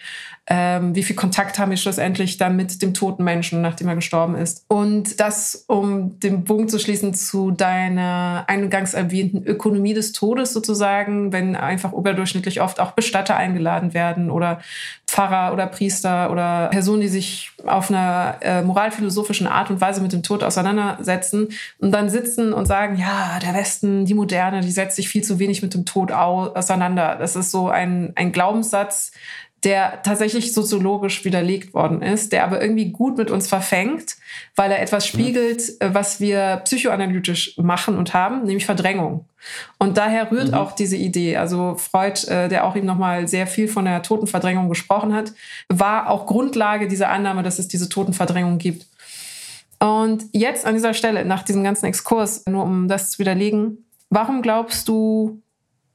ähm, 0.52 0.96
wie 0.96 1.04
viel 1.04 1.16
Kontakt 1.16 1.60
haben 1.60 1.70
wir 1.70 1.78
schlussendlich 1.78 2.38
dann 2.38 2.56
mit 2.56 2.82
dem 2.82 2.96
toten 2.96 3.24
Menschen, 3.24 3.62
nachdem 3.62 3.88
er 3.88 3.96
gestorben 3.96 4.36
ist. 4.36 4.66
Und 4.68 5.20
das, 5.20 5.66
um 5.68 6.20
den 6.20 6.44
Punkt 6.44 6.72
zu 6.72 6.80
schließen 6.80 7.14
zu 7.14 7.52
deiner 7.52 8.46
eingangs 8.48 8.96
erwähnten 8.96 9.44
Ökonomie 9.44 9.94
des 9.94 10.12
Todes 10.12 10.52
sozusagen, 10.52 11.32
wenn 11.32 11.56
einfach 11.56 11.94
überdurchschnittlich 11.94 12.62
oft 12.62 12.80
auch 12.80 12.92
Bestatter 12.92 13.36
eingeladen 13.36 13.94
werden 13.94 14.32
oder 14.32 14.60
Pfarrer 15.06 15.54
oder 15.54 15.68
Priester 15.68 16.32
oder 16.32 16.70
Personen, 16.70 17.02
die 17.02 17.08
sich 17.10 17.52
auf 17.68 17.92
einer 17.92 18.38
äh, 18.42 18.64
moralphilosophischen 18.64 19.46
Art 19.46 19.70
und 19.70 19.82
Weise 19.82 20.02
mit 20.02 20.14
dem 20.14 20.24
Tod 20.24 20.44
auseinandersetzen 20.44 21.50
und 21.78 21.92
dann 21.92 22.10
sitzen 22.10 22.54
und 22.54 22.66
sagen, 22.66 22.96
ja, 22.96 23.38
der 23.40 23.54
Westen, 23.54 24.06
die 24.06 24.16
Moderne, 24.16 24.62
die 24.62 24.72
setzt 24.72 24.96
sich 24.96 25.10
viel 25.10 25.24
zu 25.24 25.38
wenig 25.38 25.62
mit 25.62 25.76
dem 25.76 25.86
Tod 25.86 26.12
auseinander. 26.12 27.18
Das 27.20 27.36
ist 27.36 27.52
so 27.52 27.70
ein, 27.70 28.14
ein 28.16 28.32
Glaubenssatz, 28.32 29.12
der 29.64 30.02
tatsächlich 30.04 30.54
soziologisch 30.54 31.26
widerlegt 31.26 31.74
worden 31.74 32.02
ist, 32.02 32.32
der 32.32 32.46
aber 32.46 32.62
irgendwie 32.62 32.92
gut 32.92 33.18
mit 33.18 33.30
uns 33.30 33.48
verfängt, 33.48 34.16
weil 34.56 34.72
er 34.72 34.82
etwas 34.82 35.06
spiegelt, 35.06 35.82
äh, 35.82 35.94
was 35.94 36.20
wir 36.20 36.62
psychoanalytisch 36.64 37.58
machen 37.58 37.98
und 37.98 38.14
haben, 38.14 38.46
nämlich 38.46 38.66
Verdrängung. 38.66 39.26
Und 39.78 39.98
daher 39.98 40.32
rührt 40.32 40.50
mhm. 40.50 40.54
auch 40.54 40.72
diese 40.72 40.96
Idee. 40.96 41.38
Also 41.38 41.76
Freud, 41.76 42.26
äh, 42.28 42.48
der 42.48 42.66
auch 42.66 42.76
eben 42.76 42.86
nochmal 42.86 43.28
sehr 43.28 43.48
viel 43.48 43.68
von 43.68 43.86
der 43.86 44.02
Totenverdrängung 44.02 44.70
gesprochen 44.70 45.14
hat, 45.14 45.34
war 45.68 46.10
auch 46.10 46.26
Grundlage 46.26 46.88
dieser 46.88 47.10
Annahme, 47.10 47.44
dass 47.44 47.60
es 47.60 47.68
diese 47.68 47.90
Totenverdrängung 47.90 48.60
gibt. 48.60 48.86
Und 49.80 50.26
jetzt 50.34 50.66
an 50.66 50.76
dieser 50.76 50.94
Stelle, 50.94 51.26
nach 51.26 51.44
diesem 51.44 51.64
ganzen 51.64 51.86
Exkurs, 51.86 52.46
nur 52.48 52.64
um 52.64 52.88
das 52.88 53.12
zu 53.12 53.20
widerlegen, 53.20 53.86
warum 54.10 54.42
glaubst 54.42 54.88
du, 54.88 55.42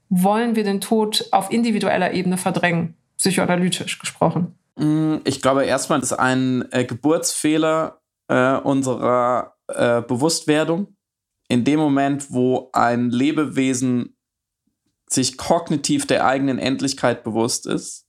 wollen 0.09 0.57
wir 0.57 0.65
den 0.65 0.81
Tod 0.81 1.29
auf 1.33 1.51
individueller 1.51 2.13
Ebene 2.13 2.37
verdrängen? 2.39 2.95
Psychoanalytisch 3.25 3.99
gesprochen? 3.99 4.59
Mm, 4.77 5.17
ich 5.25 5.41
glaube, 5.41 5.65
erstmal 5.65 6.01
ist 6.01 6.13
ein 6.13 6.71
äh, 6.73 6.85
Geburtsfehler 6.85 8.03
äh, 8.29 8.57
unserer 8.57 9.55
äh, 9.69 10.03
Bewusstwerdung. 10.03 10.95
In 11.49 11.65
dem 11.65 11.81
Moment, 11.81 12.31
wo 12.31 12.71
ein 12.75 13.11
Lebewesen 13.11 14.17
sich 15.09 15.39
kognitiv 15.39 16.07
der 16.07 16.27
eigenen 16.27 16.59
Endlichkeit 16.59 17.25
bewusst 17.25 17.67
ist, 17.67 18.07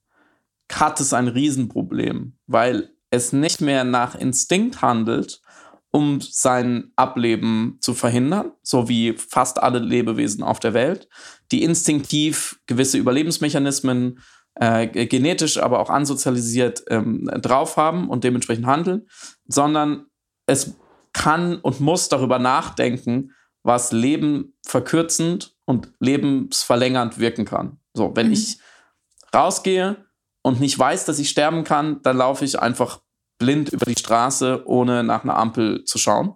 hat 0.71 0.99
es 0.99 1.13
ein 1.13 1.27
Riesenproblem, 1.27 2.37
weil 2.47 2.89
es 3.09 3.31
nicht 3.31 3.61
mehr 3.61 3.83
nach 3.83 4.15
Instinkt 4.15 4.81
handelt, 4.81 5.41
um 5.91 6.19
sein 6.19 6.91
Ableben 6.97 7.77
zu 7.79 7.93
verhindern, 7.93 8.51
so 8.63 8.89
wie 8.89 9.13
fast 9.13 9.61
alle 9.61 9.79
Lebewesen 9.79 10.43
auf 10.43 10.59
der 10.59 10.73
Welt, 10.73 11.07
die 11.51 11.63
instinktiv 11.63 12.59
gewisse 12.65 12.97
Überlebensmechanismen 12.97 14.17
äh, 14.17 14.21
genetisch, 14.57 15.57
aber 15.57 15.79
auch 15.79 15.89
ansozialisiert 15.89 16.83
ähm, 16.89 17.29
drauf 17.41 17.77
haben 17.77 18.09
und 18.09 18.23
dementsprechend 18.23 18.65
handeln, 18.65 19.07
sondern 19.47 20.05
es 20.47 20.75
kann 21.13 21.57
und 21.57 21.79
muss 21.81 22.09
darüber 22.09 22.39
nachdenken, 22.39 23.31
was 23.63 23.91
Leben 23.91 24.57
verkürzend 24.65 25.55
und 25.65 25.91
lebensverlängernd 25.99 27.19
wirken 27.19 27.45
kann. 27.45 27.79
So, 27.93 28.15
wenn 28.15 28.27
mhm. 28.27 28.33
ich 28.33 28.59
rausgehe 29.33 30.05
und 30.41 30.59
nicht 30.59 30.77
weiß, 30.77 31.05
dass 31.05 31.19
ich 31.19 31.29
sterben 31.29 31.63
kann, 31.63 32.01
dann 32.03 32.17
laufe 32.17 32.45
ich 32.45 32.59
einfach 32.59 33.01
blind 33.39 33.73
über 33.73 33.85
die 33.85 33.99
Straße, 33.99 34.63
ohne 34.65 35.03
nach 35.03 35.23
einer 35.23 35.37
Ampel 35.37 35.83
zu 35.83 35.97
schauen 35.97 36.35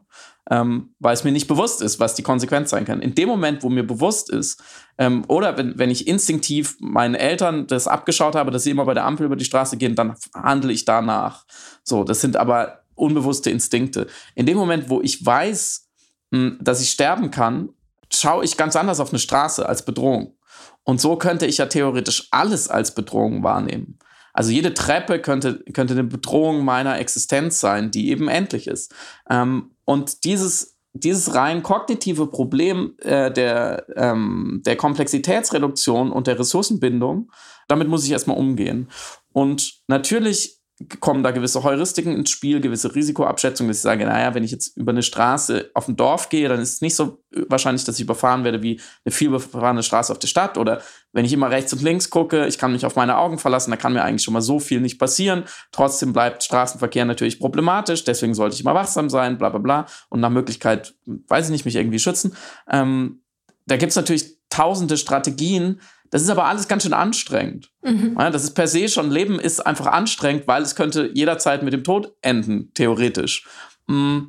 ähm, 0.50 0.96
weil 1.00 1.14
es 1.14 1.24
mir 1.24 1.32
nicht 1.32 1.48
bewusst 1.48 1.82
ist, 1.82 2.00
was 2.00 2.16
die 2.16 2.24
Konsequenz 2.24 2.72
sein 2.72 2.86
kann. 2.86 3.02
In 3.02 3.16
dem 3.16 3.30
Moment, 3.30 3.64
wo 3.64 3.70
mir 3.70 3.86
bewusst 3.86 4.30
ist, 4.30 4.62
ähm, 4.98 5.24
oder 5.28 5.58
wenn, 5.58 5.78
wenn 5.78 5.90
ich 5.90 6.08
instinktiv 6.08 6.76
meinen 6.80 7.16
Eltern 7.16 7.68
das 7.68 7.88
abgeschaut 7.88 8.36
habe, 8.36 8.52
dass 8.52 8.64
sie 8.64 8.72
immer 8.72 8.86
bei 8.86 8.94
der 8.94 9.06
Ampel 9.06 9.26
über 9.26 9.36
die 9.36 9.46
Straße 9.46 9.78
gehen, 9.78 9.96
dann 9.96 10.16
handle 10.34 10.74
ich 10.74 10.86
danach. 10.86 11.46
So, 11.84 12.04
das 12.04 12.22
sind 12.22 12.36
aber 12.36 12.82
unbewusste 12.96 13.50
Instinkte. 13.52 14.08
In 14.36 14.46
dem 14.46 14.58
Moment, 14.58 14.90
wo 14.90 15.02
ich 15.02 15.26
weiß, 15.26 15.88
mh, 16.32 16.40
hm, 16.40 16.58
dass 16.62 16.82
ich 16.82 16.90
sterben 16.90 17.32
kann, 17.32 17.70
schaue 18.12 18.44
ich 18.44 18.58
ganz 18.58 18.76
anders 18.76 19.00
auf 19.00 19.10
eine 19.10 19.20
Straße 19.20 19.68
als 19.68 19.86
Bedrohung. 19.86 20.36
Und 20.84 21.00
so 21.00 21.16
könnte 21.18 21.46
ich 21.46 21.60
ja 21.60 21.68
theoretisch 21.68 22.28
alles 22.32 22.68
als 22.68 22.96
Bedrohung 22.96 23.44
wahrnehmen. 23.44 24.00
Also 24.34 24.52
jede 24.52 24.74
Treppe 24.74 25.20
könnte, 25.20 25.64
könnte 25.74 25.94
eine 25.94 26.04
Bedrohung 26.04 26.64
meiner 26.64 26.98
Existenz 27.00 27.60
sein, 27.60 27.92
die 27.92 28.10
eben 28.10 28.28
endlich 28.28 28.68
ist. 28.68 28.94
Ähm, 29.30 29.72
und 29.90 30.24
dieses, 30.24 30.78
dieses 30.94 31.34
rein 31.34 31.64
kognitive 31.64 32.28
Problem 32.28 32.94
äh, 33.00 33.32
der, 33.34 33.88
ähm, 33.96 34.62
der 34.64 34.76
Komplexitätsreduktion 34.76 36.12
und 36.12 36.28
der 36.28 36.38
Ressourcenbindung, 36.38 37.32
damit 37.68 37.88
muss 37.88 38.06
ich 38.06 38.12
erstmal 38.12 38.38
umgehen. 38.38 38.92
Und 39.34 39.82
natürlich 39.88 40.59
kommen 41.02 41.24
da 41.24 41.32
gewisse 41.32 41.64
Heuristiken 41.64 42.16
ins 42.16 42.30
Spiel, 42.30 42.62
gewisse 42.62 42.96
Risikoabschätzungen, 42.96 43.70
dass 43.70 43.78
ich 43.78 43.84
sage, 43.84 44.06
naja, 44.06 44.34
wenn 44.34 44.46
ich 44.46 44.52
jetzt 44.52 44.78
über 44.78 44.92
eine 44.92 45.04
Straße 45.04 45.72
auf 45.74 45.90
ein 45.90 45.98
Dorf 45.98 46.30
gehe, 46.30 46.48
dann 46.48 46.62
ist 46.62 46.74
es 46.74 46.82
nicht 46.82 46.96
so 46.96 47.22
wahrscheinlich, 47.50 47.84
dass 47.84 47.96
ich 47.96 48.04
überfahren 48.04 48.46
werde 48.46 48.62
wie 48.64 48.80
eine 49.04 49.12
vielbefahrene 49.12 49.84
Straße 49.84 50.12
auf 50.12 50.20
der 50.20 50.28
Stadt. 50.28 50.58
Oder 50.58 50.82
wenn 51.12 51.26
ich 51.26 51.34
immer 51.34 51.52
rechts 51.52 51.74
und 51.74 51.82
links 51.82 52.10
gucke, 52.10 52.48
ich 52.48 52.58
kann 52.58 52.72
mich 52.72 52.86
auf 52.86 52.96
meine 52.96 53.18
Augen 53.18 53.40
verlassen, 53.40 53.72
da 53.72 53.78
kann 53.78 53.92
mir 53.92 54.04
eigentlich 54.04 54.24
schon 54.24 54.34
mal 54.34 54.42
so 54.42 54.60
viel 54.60 54.80
nicht 54.80 55.00
passieren. 55.00 55.44
Trotzdem 55.74 56.14
bleibt 56.14 56.44
Straßenverkehr 56.44 57.04
natürlich 57.04 57.40
problematisch, 57.40 58.06
deswegen 58.06 58.34
sollte 58.34 58.56
ich 58.56 58.62
immer 58.62 58.74
wachsam 58.74 59.10
sein, 59.10 59.38
bla 59.38 59.50
bla 59.50 59.60
bla. 59.60 59.86
Und 60.08 60.22
nach 60.22 60.30
Möglichkeit, 60.30 60.96
weiß 61.06 61.46
ich 61.46 61.52
nicht, 61.52 61.66
mich 61.66 61.76
irgendwie 61.76 62.00
schützen. 62.00 62.36
Ähm, 62.70 63.22
da 63.66 63.76
gibt 63.76 63.90
es 63.90 63.96
natürlich 63.98 64.38
tausende 64.50 64.98
Strategien, 64.98 65.82
das 66.12 66.22
ist 66.22 66.30
aber 66.30 66.46
alles 66.46 66.68
ganz 66.68 66.84
schön 66.84 66.94
anstrengend. 66.94 67.72
Mhm. 67.84 68.16
Ja, 68.18 68.30
das 68.30 68.44
ist 68.44 68.52
per 68.52 68.68
se 68.68 68.88
schon, 68.88 69.12
Leben 69.12 69.40
ist 69.40 69.66
einfach 69.66 69.88
anstrengend, 69.88 70.48
weil 70.48 70.64
es 70.64 70.76
könnte 70.76 71.12
jederzeit 71.14 71.64
mit 71.64 71.74
dem 71.74 71.84
Tod 71.84 72.14
enden, 72.22 72.72
theoretisch. 72.74 73.48
Mm, 73.88 74.20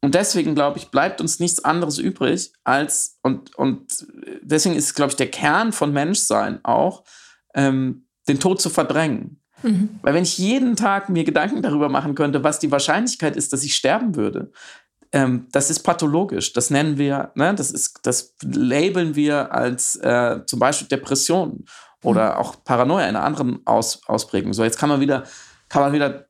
und 0.00 0.14
deswegen, 0.14 0.54
glaube 0.54 0.78
ich, 0.78 0.88
bleibt 0.88 1.20
uns 1.20 1.40
nichts 1.40 1.64
anderes 1.64 1.98
übrig, 1.98 2.52
als, 2.64 3.18
und, 3.22 3.54
und 3.56 4.06
deswegen 4.42 4.76
ist, 4.76 4.94
glaube 4.94 5.10
ich, 5.10 5.16
der 5.16 5.30
Kern 5.30 5.72
von 5.72 5.92
Menschsein 5.92 6.60
auch, 6.64 7.04
ähm, 7.54 8.06
den 8.28 8.38
Tod 8.38 8.60
zu 8.60 8.70
verdrängen. 8.70 9.40
Mhm. 9.62 9.98
Weil 10.02 10.14
wenn 10.14 10.22
ich 10.22 10.38
jeden 10.38 10.76
Tag 10.76 11.08
mir 11.08 11.24
Gedanken 11.24 11.62
darüber 11.62 11.88
machen 11.88 12.14
könnte, 12.14 12.44
was 12.44 12.60
die 12.60 12.70
Wahrscheinlichkeit 12.70 13.36
ist, 13.36 13.52
dass 13.52 13.64
ich 13.64 13.74
sterben 13.74 14.14
würde, 14.14 14.52
ähm, 15.12 15.46
das 15.52 15.70
ist 15.70 15.80
pathologisch. 15.80 16.52
Das 16.52 16.70
nennen 16.70 16.98
wir, 16.98 17.32
ne, 17.34 17.54
das 17.54 17.70
ist, 17.70 18.00
das 18.02 18.34
labeln 18.42 19.14
wir 19.14 19.52
als 19.52 19.96
äh, 19.96 20.40
zum 20.46 20.58
Beispiel 20.58 20.88
Depression 20.88 21.64
oder 22.02 22.34
mhm. 22.34 22.38
auch 22.38 22.64
Paranoia 22.64 23.08
in 23.08 23.16
einer 23.16 23.24
anderen 23.24 23.60
Aus, 23.66 24.00
Ausprägung. 24.06 24.52
So, 24.52 24.64
jetzt 24.64 24.78
kann 24.78 24.88
man 24.88 25.00
wieder 25.00 25.24
kann 25.68 25.82
man 25.82 25.92
wieder 25.92 26.26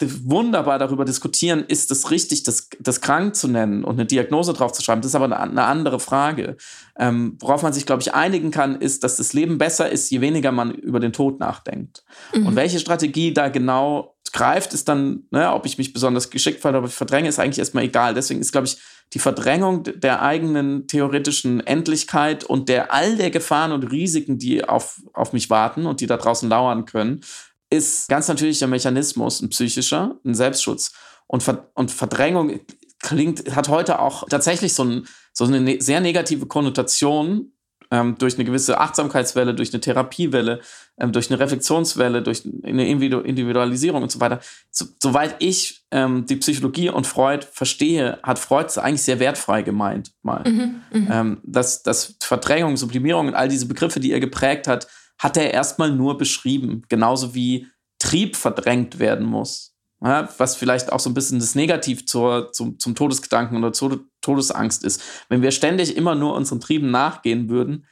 wunderbar 0.00 0.78
darüber 0.78 1.04
diskutieren, 1.04 1.64
ist 1.66 1.90
es 1.90 2.10
richtig, 2.10 2.44
das, 2.44 2.68
das 2.78 3.00
krank 3.00 3.34
zu 3.34 3.48
nennen 3.48 3.82
und 3.84 3.94
eine 3.94 4.06
Diagnose 4.06 4.52
drauf 4.52 4.72
zu 4.72 4.82
schreiben. 4.82 5.02
Das 5.02 5.10
ist 5.10 5.14
aber 5.16 5.24
eine, 5.24 5.40
eine 5.40 5.64
andere 5.64 5.98
Frage. 5.98 6.56
Ähm, 6.98 7.36
worauf 7.40 7.62
man 7.62 7.72
sich, 7.72 7.84
glaube 7.84 8.00
ich, 8.00 8.14
einigen 8.14 8.52
kann, 8.52 8.80
ist, 8.80 9.02
dass 9.02 9.16
das 9.16 9.32
Leben 9.32 9.58
besser 9.58 9.90
ist, 9.90 10.10
je 10.10 10.20
weniger 10.20 10.52
man 10.52 10.70
über 10.70 11.00
den 11.00 11.12
Tod 11.12 11.40
nachdenkt. 11.40 12.04
Mhm. 12.32 12.46
Und 12.46 12.56
welche 12.56 12.78
Strategie 12.78 13.34
da 13.34 13.48
genau 13.48 14.14
greift, 14.32 14.74
ist 14.74 14.88
dann, 14.88 15.24
ne, 15.30 15.52
ob 15.52 15.66
ich 15.66 15.78
mich 15.78 15.92
besonders 15.92 16.30
geschickt 16.30 16.60
fand, 16.60 16.76
ob 16.76 16.86
ich 16.86 16.94
verdränge, 16.94 17.28
ist 17.28 17.38
eigentlich 17.38 17.58
erstmal 17.58 17.84
egal. 17.84 18.14
Deswegen 18.14 18.40
ist, 18.40 18.52
glaube 18.52 18.66
ich, 18.66 18.78
die 19.12 19.18
Verdrängung 19.18 19.82
der 19.82 20.22
eigenen 20.22 20.86
theoretischen 20.86 21.60
Endlichkeit 21.60 22.44
und 22.44 22.68
der 22.68 22.92
all 22.92 23.16
der 23.16 23.30
Gefahren 23.30 23.72
und 23.72 23.90
Risiken, 23.90 24.38
die 24.38 24.64
auf, 24.64 25.00
auf 25.12 25.32
mich 25.32 25.50
warten 25.50 25.86
und 25.86 26.00
die 26.00 26.06
da 26.06 26.16
draußen 26.16 26.48
lauern 26.48 26.84
können, 26.84 27.22
ist 27.70 28.08
ganz 28.08 28.28
natürlicher 28.28 28.66
Mechanismus, 28.66 29.40
ein 29.40 29.48
psychischer, 29.48 30.16
ein 30.24 30.34
Selbstschutz. 30.34 30.92
Und, 31.26 31.42
Ver 31.42 31.70
und 31.74 31.90
Verdrängung 31.90 32.60
klingt, 33.00 33.54
hat 33.54 33.68
heute 33.68 34.00
auch 34.00 34.28
tatsächlich 34.28 34.74
so, 34.74 34.84
ein, 34.84 35.06
so 35.32 35.44
eine 35.44 35.60
ne 35.60 35.80
sehr 35.80 36.00
negative 36.00 36.46
Konnotation 36.46 37.52
ähm, 37.90 38.16
durch 38.18 38.34
eine 38.36 38.44
gewisse 38.44 38.78
Achtsamkeitswelle, 38.78 39.54
durch 39.54 39.72
eine 39.72 39.80
Therapiewelle, 39.80 40.60
ähm, 40.98 41.12
durch 41.12 41.30
eine 41.30 41.40
Reflexionswelle, 41.40 42.22
durch 42.22 42.42
eine 42.62 42.88
Individualisierung 42.88 44.02
und 44.02 44.10
so 44.10 44.20
weiter. 44.20 44.40
So, 44.70 44.86
soweit 45.02 45.36
ich 45.40 45.82
ähm, 45.90 46.26
die 46.26 46.36
Psychologie 46.36 46.90
und 46.90 47.06
Freud 47.06 47.46
verstehe, 47.50 48.18
hat 48.22 48.38
Freud 48.38 48.66
es 48.66 48.78
eigentlich 48.78 49.02
sehr 49.02 49.18
wertfrei 49.18 49.62
gemeint 49.62 50.12
mal. 50.22 50.44
Mhm, 50.48 50.82
mh. 50.92 51.20
Ähm, 51.20 51.38
dass, 51.42 51.82
dass 51.82 52.16
Verdrängung, 52.20 52.76
Sublimierung 52.76 53.28
und 53.28 53.34
all 53.34 53.48
diese 53.48 53.66
Begriffe, 53.66 54.00
die 54.00 54.12
er 54.12 54.20
geprägt 54.20 54.66
hat, 54.68 54.86
hat 55.18 55.36
er 55.36 55.52
erstmal 55.52 55.90
nur 55.90 56.16
beschrieben. 56.16 56.82
Genauso 56.88 57.34
wie 57.34 57.66
Trieb 57.98 58.36
verdrängt 58.36 58.98
werden 58.98 59.26
muss. 59.26 59.74
Was 60.00 60.56
vielleicht 60.56 60.92
auch 60.92 61.00
so 61.00 61.10
ein 61.10 61.14
bisschen 61.14 61.40
das 61.40 61.54
Negativ 61.54 62.06
zur, 62.06 62.52
zum, 62.52 62.78
zum 62.78 62.94
Todesgedanken 62.94 63.58
oder 63.58 63.72
zur 63.72 64.00
Todesangst 64.22 64.82
ist. 64.82 65.02
Wenn 65.28 65.42
wir 65.42 65.50
ständig 65.50 65.96
immer 65.96 66.14
nur 66.14 66.34
unseren 66.34 66.60
Trieben 66.60 66.90
nachgehen 66.90 67.50
würden, 67.50 67.86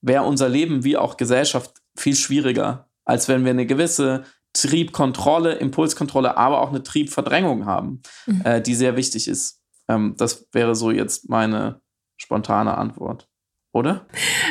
wäre 0.00 0.24
unser 0.24 0.48
Leben 0.48 0.82
wie 0.82 0.96
auch 0.96 1.16
Gesellschaft 1.16 1.74
viel 1.96 2.16
schwieriger, 2.16 2.88
als 3.04 3.28
wenn 3.28 3.44
wir 3.44 3.50
eine 3.50 3.66
gewisse 3.66 4.24
Triebkontrolle, 4.52 5.52
Impulskontrolle, 5.54 6.36
aber 6.36 6.60
auch 6.60 6.70
eine 6.70 6.82
Triebverdrängung 6.82 7.64
haben, 7.64 8.02
mhm. 8.26 8.42
äh, 8.44 8.60
die 8.60 8.74
sehr 8.74 8.96
wichtig 8.96 9.28
ist. 9.28 9.62
Ähm, 9.88 10.14
das 10.18 10.48
wäre 10.52 10.74
so 10.74 10.90
jetzt 10.90 11.28
meine 11.28 11.80
spontane 12.16 12.76
Antwort 12.76 13.28
oder? 13.72 14.06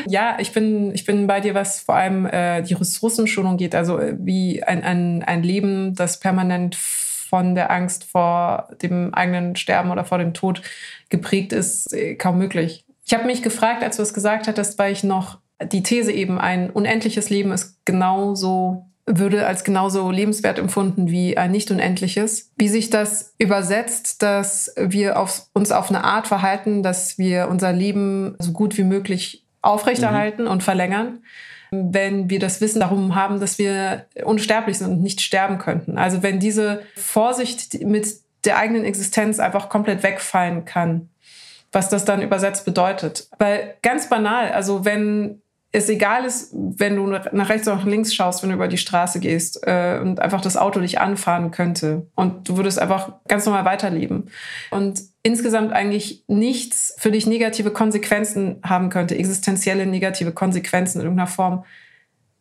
Ja, 0.08 0.38
ich 0.40 0.52
bin, 0.52 0.94
ich 0.94 1.06
bin 1.06 1.28
bei 1.28 1.40
dir, 1.40 1.54
was 1.54 1.80
vor 1.80 1.96
allem 1.96 2.26
äh, 2.26 2.62
die 2.64 2.74
Ressourcenschonung 2.74 3.58
geht. 3.58 3.76
Also 3.76 4.00
äh, 4.00 4.16
wie 4.20 4.64
ein, 4.64 4.84
ein, 4.84 5.24
ein 5.24 5.44
Leben, 5.44 5.96
das 5.96 6.20
permanent 6.20 6.76
von 6.76 7.56
der 7.56 7.72
Angst 7.72 8.04
vor 8.04 8.70
dem 8.82 9.14
eigenen 9.14 9.56
Sterben 9.56 9.92
oder 9.92 10.04
vor 10.04 10.18
dem 10.18 10.34
Tod 10.34 10.62
geprägt 11.10 11.54
ist, 11.54 11.94
äh, 11.94 12.16
kaum 12.16 12.38
möglich. 12.38 12.86
Ich 13.06 13.14
habe 13.14 13.26
mich 13.26 13.42
gefragt, 13.42 13.84
als 13.84 13.98
du 13.98 14.04
es 14.04 14.14
gesagt 14.14 14.48
hattest, 14.48 14.78
weil 14.80 14.92
ich 14.92 15.04
noch 15.04 15.40
die 15.64 15.84
These 15.84 16.12
eben, 16.12 16.40
ein 16.40 16.70
unendliches 16.70 17.30
Leben 17.30 17.52
ist 17.52 17.78
genauso 17.86 18.91
würde 19.06 19.48
als 19.48 19.64
genauso 19.64 20.12
lebenswert 20.12 20.60
empfunden 20.60 21.10
wie 21.10 21.38
ein 21.38 21.52
nicht 21.52 21.72
unendliches. 21.72 22.52
Wie 22.58 22.70
sich 22.70 22.90
das 22.90 23.34
übersetzt, 23.38 24.22
dass 24.22 24.74
wir 24.78 25.20
auf, 25.20 25.48
uns 25.54 25.72
auf 25.72 25.90
eine 25.90 26.04
Art 26.04 26.28
verhalten, 26.28 26.84
dass 26.84 27.18
wir 27.18 27.48
unser 27.50 27.74
Leben 27.74 28.36
so 28.40 28.52
gut 28.52 28.78
wie 28.78 28.84
möglich 28.84 29.46
aufrechterhalten 29.62 30.44
mhm. 30.44 30.52
und 30.52 30.64
verlängern, 30.64 31.20
wenn 31.72 32.30
wir 32.30 32.40
das 32.40 32.62
Wissen 32.62 32.82
darum 32.82 33.16
haben, 33.16 33.40
dass 33.40 33.58
wir 33.58 34.06
unsterblich 34.24 34.78
sind 34.78 34.92
und 34.92 35.02
nicht 35.02 35.22
sterben 35.22 35.58
könnten. 35.58 35.98
Also 35.98 36.22
wenn 36.22 36.40
diese 36.40 36.82
Vorsicht 36.96 37.82
mit 37.84 38.08
der 38.44 38.58
eigenen 38.58 38.84
Existenz 38.86 39.40
einfach 39.40 39.70
komplett 39.70 40.04
wegfallen 40.04 40.66
kann, 40.66 41.10
was 41.72 41.90
das 41.90 42.04
dann 42.06 42.22
übersetzt 42.22 42.66
bedeutet. 42.66 43.30
Weil 43.38 43.76
ganz 43.82 44.10
banal, 44.10 44.52
also 44.52 44.84
wenn 44.84 45.42
es 45.74 45.88
egal 45.88 46.26
ist, 46.26 46.54
wenn 46.54 46.98
du 46.98 47.08
nach 47.08 47.50
rechts 47.50 47.68
oder 47.68 47.78
nach 47.78 47.86
links 47.86 48.14
schaust, 48.14 48.44
wenn 48.44 48.50
du 48.50 48.56
über 48.56 48.68
die 48.68 48.78
Straße 48.78 49.20
gehst 49.22 49.66
äh, 49.66 50.00
und 50.02 50.20
einfach 50.20 50.42
das 50.42 50.58
Auto 50.58 50.82
dich 50.82 51.00
anfahren 51.00 51.52
könnte 51.52 52.08
und 52.16 52.50
du 52.50 52.58
würdest 52.58 52.78
einfach 52.78 53.14
ganz 53.28 53.46
normal 53.46 53.64
weiterleben 53.64 54.30
und 54.72 55.02
insgesamt 55.24 55.72
eigentlich 55.72 56.26
nichts 56.28 56.94
für 56.98 57.12
dich 57.12 57.26
negative 57.26 57.72
Konsequenzen 57.72 58.58
haben 58.64 58.90
könnte, 58.90 59.18
existenzielle 59.18 59.86
negative 59.86 60.34
Konsequenzen 60.34 61.00
in 61.00 61.06
irgendeiner 61.06 61.28
Form. 61.28 61.64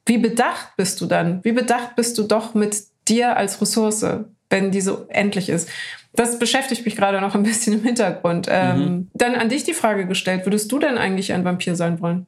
Wie 0.06 0.18
bedacht 0.18 0.72
bist 0.76 1.00
du 1.00 1.06
dann? 1.06 1.44
Wie 1.44 1.52
bedacht 1.52 1.94
bist 1.94 2.18
du 2.18 2.24
doch 2.24 2.54
mit 2.54 2.82
dir 3.06 3.36
als 3.36 3.60
Ressource, 3.60 4.04
wenn 4.48 4.72
die 4.72 4.80
so 4.80 5.06
endlich 5.08 5.50
ist? 5.50 5.68
Das 6.14 6.40
beschäftigt 6.40 6.84
mich 6.84 6.96
gerade 6.96 7.20
noch 7.20 7.36
ein 7.36 7.44
bisschen 7.44 7.74
im 7.74 7.84
Hintergrund. 7.84 8.48
Ähm, 8.50 8.78
mhm. 8.78 9.10
Dann 9.14 9.36
an 9.36 9.48
dich 9.48 9.62
die 9.62 9.74
Frage 9.74 10.06
gestellt, 10.06 10.46
würdest 10.46 10.72
du 10.72 10.80
denn 10.80 10.98
eigentlich 10.98 11.32
ein 11.32 11.44
Vampir 11.44 11.76
sein 11.76 12.00
wollen? 12.00 12.26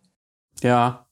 Ja. 0.63 1.07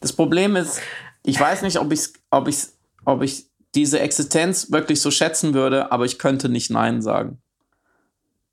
Das 0.00 0.12
Problem 0.12 0.56
ist, 0.56 0.80
ich 1.24 1.38
weiß 1.38 1.62
nicht, 1.62 1.78
ob 1.78 1.92
ich, 1.92 2.08
ob 2.30 2.48
ich, 2.48 2.58
ob 3.04 3.22
ich 3.22 3.46
diese 3.74 4.00
Existenz 4.00 4.70
wirklich 4.70 5.00
so 5.00 5.10
schätzen 5.10 5.54
würde, 5.54 5.90
aber 5.90 6.04
ich 6.04 6.18
könnte 6.18 6.48
nicht 6.48 6.70
Nein 6.70 7.02
sagen. 7.02 7.38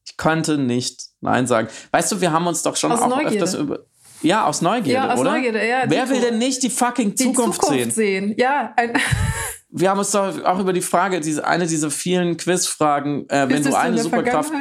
Ich 0.06 0.18
könnte 0.18 0.58
nicht 0.58 1.10
Nein 1.22 1.48
sagen. 1.48 1.68
Weißt 1.92 2.12
du, 2.12 2.22
wir 2.22 2.32
haben 2.32 2.48
uns 2.48 2.64
doch 2.64 2.76
schon 2.76 2.92
aus 2.92 3.02
auch 3.02 3.10
Neugierde. 3.10 3.36
öfters 3.36 3.54
über. 3.56 3.80
Ja, 4.24 4.46
aus 4.46 4.62
Neugierde, 4.62 4.92
ja, 4.92 5.14
aus 5.14 5.20
oder? 5.20 5.32
Neugierde, 5.32 5.68
ja. 5.68 5.84
Wer 5.88 6.10
will 6.10 6.22
denn 6.22 6.38
nicht 6.38 6.62
die 6.64 6.70
fucking 6.70 7.16
die 7.16 7.24
Zukunft, 7.26 7.62
Zukunft 7.62 7.94
sehen? 7.94 8.30
sehen? 8.30 8.36
Ja. 8.38 8.76
wir 9.70 9.90
haben 9.90 10.00
uns 10.00 10.12
doch 10.12 10.44
auch 10.44 10.60
über 10.60 10.74
die 10.74 10.82
Frage, 10.82 11.20
diese, 11.20 11.46
eine 11.46 11.66
dieser 11.66 11.90
vielen 11.90 12.38
Quizfragen, 12.38 13.28
äh, 13.30 13.50
wenn 13.50 13.64
du 13.64 13.74
eine 13.76 13.98
Superkraft. 13.98 14.52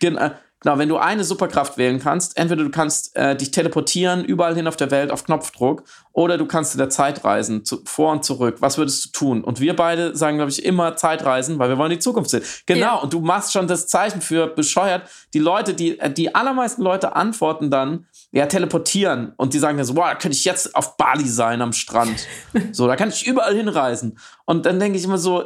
Genau, 0.00 0.30
Genau, 0.60 0.76
wenn 0.76 0.88
du 0.88 0.96
eine 0.96 1.22
Superkraft 1.22 1.78
wählen 1.78 2.00
kannst, 2.00 2.36
entweder 2.36 2.64
du 2.64 2.70
kannst 2.70 3.16
äh, 3.16 3.36
dich 3.36 3.52
teleportieren 3.52 4.24
überall 4.24 4.56
hin 4.56 4.66
auf 4.66 4.74
der 4.74 4.90
Welt 4.90 5.12
auf 5.12 5.24
Knopfdruck 5.24 5.84
oder 6.12 6.36
du 6.36 6.46
kannst 6.46 6.74
in 6.74 6.78
der 6.78 6.90
Zeit 6.90 7.22
reisen, 7.22 7.64
zu, 7.64 7.80
vor 7.84 8.10
und 8.10 8.24
zurück. 8.24 8.56
Was 8.58 8.76
würdest 8.76 9.04
du 9.04 9.10
tun? 9.10 9.44
Und 9.44 9.60
wir 9.60 9.76
beide 9.76 10.16
sagen, 10.16 10.38
glaube 10.38 10.50
ich, 10.50 10.64
immer 10.64 10.96
Zeitreisen, 10.96 11.60
weil 11.60 11.68
wir 11.68 11.78
wollen 11.78 11.92
die 11.92 12.00
Zukunft 12.00 12.30
sehen. 12.30 12.42
Genau, 12.66 12.80
ja. 12.80 12.94
und 12.94 13.12
du 13.12 13.20
machst 13.20 13.52
schon 13.52 13.68
das 13.68 13.86
Zeichen 13.86 14.20
für 14.20 14.48
bescheuert. 14.48 15.08
Die 15.32 15.38
Leute, 15.38 15.74
die, 15.74 16.00
äh, 16.00 16.12
die 16.12 16.34
allermeisten 16.34 16.82
Leute 16.82 17.14
antworten 17.14 17.70
dann, 17.70 18.06
ja, 18.32 18.46
teleportieren. 18.46 19.34
Und 19.36 19.54
die 19.54 19.60
sagen 19.60 19.76
dann 19.76 19.86
so, 19.86 19.94
boah, 19.94 20.08
da 20.08 20.14
könnte 20.16 20.36
ich 20.36 20.44
jetzt 20.44 20.74
auf 20.74 20.96
Bali 20.96 21.28
sein 21.28 21.62
am 21.62 21.72
Strand. 21.72 22.26
so, 22.72 22.88
da 22.88 22.96
kann 22.96 23.10
ich 23.10 23.26
überall 23.28 23.54
hinreisen. 23.54 24.18
Und 24.44 24.66
dann 24.66 24.80
denke 24.80 24.98
ich 24.98 25.04
immer 25.04 25.18
so, 25.18 25.44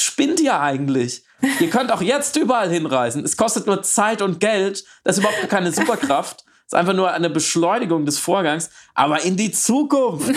spinnt 0.00 0.40
ihr 0.40 0.60
eigentlich? 0.60 1.24
Ihr 1.60 1.70
könnt 1.70 1.92
auch 1.92 2.02
jetzt 2.02 2.36
überall 2.36 2.70
hinreisen. 2.70 3.24
Es 3.24 3.36
kostet 3.36 3.66
nur 3.66 3.82
Zeit 3.82 4.22
und 4.22 4.40
Geld. 4.40 4.84
Das 5.04 5.18
ist 5.18 5.24
überhaupt 5.24 5.48
keine 5.48 5.72
Superkraft. 5.72 6.44
Es 6.66 6.72
ist 6.72 6.74
einfach 6.74 6.94
nur 6.94 7.12
eine 7.12 7.28
Beschleunigung 7.28 8.06
des 8.06 8.18
Vorgangs. 8.18 8.70
Aber 8.94 9.22
in 9.22 9.36
die 9.36 9.52
Zukunft. 9.52 10.34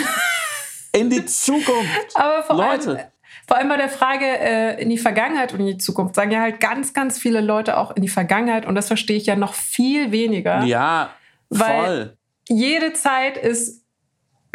In 0.92 1.10
die 1.10 1.24
Zukunft. 1.24 2.16
Aber 2.16 2.42
vor 2.42 2.56
Leute. 2.56 2.90
Allem, 2.90 3.06
vor 3.46 3.56
allem 3.56 3.68
bei 3.68 3.76
der 3.76 3.88
Frage 3.88 4.26
äh, 4.26 4.82
in 4.82 4.90
die 4.90 4.98
Vergangenheit 4.98 5.54
und 5.54 5.60
in 5.60 5.66
die 5.66 5.78
Zukunft 5.78 6.14
sagen 6.14 6.30
ja 6.30 6.40
halt 6.40 6.60
ganz, 6.60 6.92
ganz 6.92 7.18
viele 7.18 7.40
Leute 7.40 7.78
auch 7.78 7.96
in 7.96 8.02
die 8.02 8.08
Vergangenheit. 8.08 8.66
Und 8.66 8.74
das 8.74 8.88
verstehe 8.88 9.16
ich 9.16 9.26
ja 9.26 9.36
noch 9.36 9.54
viel 9.54 10.12
weniger. 10.12 10.64
Ja, 10.64 11.10
voll. 11.50 11.60
Weil 11.60 12.16
jede 12.48 12.92
Zeit 12.92 13.36
ist 13.38 13.77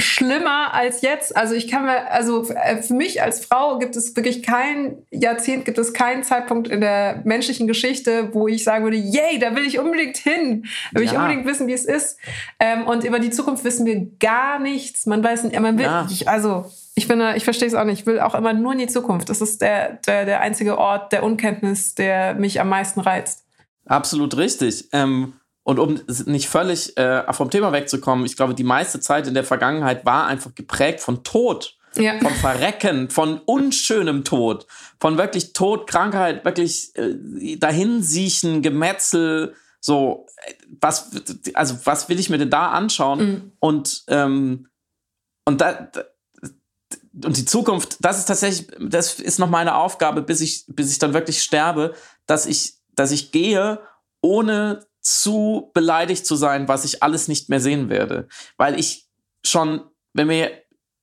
schlimmer 0.03 0.73
als 0.73 1.01
jetzt. 1.01 1.35
Also 1.35 1.55
ich 1.55 1.67
kann 1.67 1.85
mir, 1.85 2.11
also 2.11 2.47
äh, 2.49 2.81
für 2.81 2.93
mich 2.93 3.21
als 3.21 3.45
Frau 3.45 3.79
gibt 3.79 3.95
es 3.95 4.15
wirklich 4.15 4.43
kein 4.43 4.97
Jahrzehnt, 5.11 5.65
gibt 5.65 5.77
es 5.77 5.93
keinen 5.93 6.23
Zeitpunkt 6.23 6.67
in 6.67 6.81
der 6.81 7.21
menschlichen 7.23 7.67
Geschichte, 7.67 8.29
wo 8.33 8.47
ich 8.47 8.63
sagen 8.63 8.83
würde, 8.83 8.97
yay, 8.97 9.39
da 9.39 9.55
will 9.55 9.65
ich 9.65 9.79
unbedingt 9.79 10.17
hin. 10.17 10.65
Da 10.91 10.99
will 10.99 11.07
ja. 11.07 11.13
ich 11.13 11.17
unbedingt 11.17 11.45
wissen, 11.45 11.67
wie 11.67 11.73
es 11.73 11.85
ist. 11.85 12.17
Ähm, 12.59 12.85
und 12.85 13.03
über 13.03 13.19
die 13.19 13.31
Zukunft 13.31 13.63
wissen 13.63 13.85
wir 13.85 14.07
gar 14.19 14.59
nichts. 14.59 15.05
Man 15.05 15.23
weiß 15.23 15.43
nicht, 15.43 15.59
man 15.59 15.77
will, 15.77 15.85
ja. 15.85 16.07
ich, 16.09 16.27
also 16.27 16.65
ich 16.95 17.07
finde, 17.07 17.35
ich 17.35 17.43
verstehe 17.43 17.67
es 17.67 17.73
auch 17.73 17.85
nicht. 17.85 18.01
Ich 18.01 18.05
will 18.05 18.19
auch 18.19 18.35
immer 18.35 18.53
nur 18.53 18.73
in 18.73 18.79
die 18.79 18.87
Zukunft. 18.87 19.29
Das 19.29 19.41
ist 19.41 19.61
der, 19.61 19.99
der, 20.05 20.25
der 20.25 20.41
einzige 20.41 20.77
Ort 20.77 21.11
der 21.11 21.23
Unkenntnis, 21.23 21.95
der 21.95 22.35
mich 22.35 22.61
am 22.61 22.69
meisten 22.69 22.99
reizt. 22.99 23.45
Absolut 23.85 24.37
richtig. 24.37 24.89
Ähm 24.93 25.33
und 25.63 25.79
um 25.79 25.99
nicht 26.25 26.49
völlig 26.49 26.97
äh, 26.97 27.31
vom 27.33 27.49
Thema 27.49 27.71
wegzukommen, 27.71 28.25
ich 28.25 28.35
glaube, 28.35 28.53
die 28.53 28.65
meiste 28.65 28.99
Zeit 28.99 29.27
in 29.27 29.33
der 29.33 29.45
Vergangenheit 29.45 30.05
war 30.05 30.27
einfach 30.27 30.53
geprägt 30.53 30.99
von 30.99 31.23
Tod, 31.23 31.77
ja. 31.95 32.19
von 32.19 32.33
Verrecken, 32.33 33.09
von 33.09 33.39
unschönem 33.39 34.25
Tod, 34.25 34.67
von 34.99 35.17
wirklich 35.17 35.53
Tod, 35.53 35.87
Krankheit, 35.87 36.43
wirklich 36.43 36.93
äh, 36.95 37.55
dahinsiechen, 37.57 38.61
Gemetzel, 38.61 39.55
so, 39.79 40.27
was, 40.81 41.11
also 41.53 41.75
was 41.85 42.09
will 42.09 42.19
ich 42.19 42.29
mir 42.29 42.37
denn 42.37 42.49
da 42.49 42.71
anschauen? 42.71 43.19
Mhm. 43.19 43.51
Und, 43.59 44.03
ähm, 44.07 44.67
und 45.45 45.61
da, 45.61 45.89
und 47.23 47.37
die 47.37 47.45
Zukunft, 47.45 47.97
das 47.99 48.17
ist 48.17 48.25
tatsächlich, 48.25 48.67
das 48.79 49.19
ist 49.19 49.39
noch 49.39 49.49
meine 49.49 49.75
Aufgabe, 49.75 50.21
bis 50.21 50.41
ich, 50.41 50.65
bis 50.67 50.91
ich 50.91 50.99
dann 50.99 51.13
wirklich 51.13 51.41
sterbe, 51.43 51.93
dass 52.25 52.45
ich, 52.45 52.75
dass 52.95 53.11
ich 53.11 53.31
gehe, 53.31 53.79
ohne 54.21 54.85
zu 55.03 55.69
beleidigt 55.73 56.25
zu 56.25 56.35
sein, 56.35 56.67
was 56.67 56.85
ich 56.85 57.03
alles 57.03 57.27
nicht 57.27 57.49
mehr 57.49 57.59
sehen 57.59 57.89
werde. 57.89 58.27
Weil 58.57 58.79
ich 58.79 59.07
schon, 59.45 59.83
wenn 60.13 60.29
wir 60.29 60.51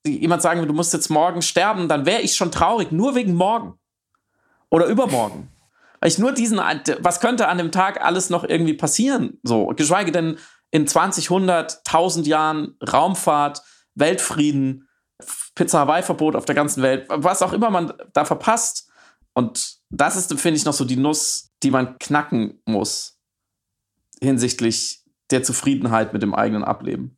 jemand 0.05 0.43
sagen 0.43 0.61
würde, 0.61 0.69
du 0.69 0.75
musst 0.75 0.95
jetzt 0.95 1.11
morgen 1.11 1.43
sterben, 1.43 1.87
dann 1.87 2.07
wäre 2.07 2.23
ich 2.23 2.35
schon 2.35 2.51
traurig, 2.51 2.91
nur 2.91 3.15
wegen 3.15 3.35
morgen. 3.35 3.79
Oder 4.71 4.87
übermorgen. 4.87 5.51
Weil 6.01 6.09
ich 6.09 6.19
nur 6.19 6.33
diesen, 6.33 6.59
was 7.01 7.21
könnte 7.21 7.49
an 7.49 7.59
dem 7.59 7.73
Tag 7.73 8.03
alles 8.03 8.31
noch 8.31 8.45
irgendwie 8.45 8.75
passieren? 8.75 9.39
So, 9.43 9.67
geschweige 9.67 10.13
denn 10.13 10.39
in 10.71 10.87
20, 10.87 11.31
100, 11.31 11.83
1000 11.87 12.27
Jahren 12.27 12.77
Raumfahrt, 12.81 13.63
Weltfrieden, 13.95 14.89
Pizza 15.55 15.81
Hawaii-Verbot 15.81 16.37
auf 16.37 16.47
der 16.47 16.55
ganzen 16.55 16.83
Welt, 16.83 17.07
was 17.09 17.43
auch 17.43 17.53
immer 17.53 17.69
man 17.69 17.93
da 18.15 18.25
verpasst. 18.25 18.91
Und 19.35 19.81
das 19.91 20.17
ist, 20.17 20.33
finde 20.41 20.57
ich, 20.57 20.65
noch 20.65 20.73
so 20.73 20.87
die 20.87 20.97
Nuss, 20.97 21.51
die 21.63 21.71
man 21.71 21.99
knacken 21.99 22.63
muss 22.65 23.20
hinsichtlich 24.23 25.05
der 25.31 25.43
Zufriedenheit 25.43 26.12
mit 26.12 26.23
dem 26.23 26.35
eigenen 26.35 26.64
Ableben. 26.64 27.16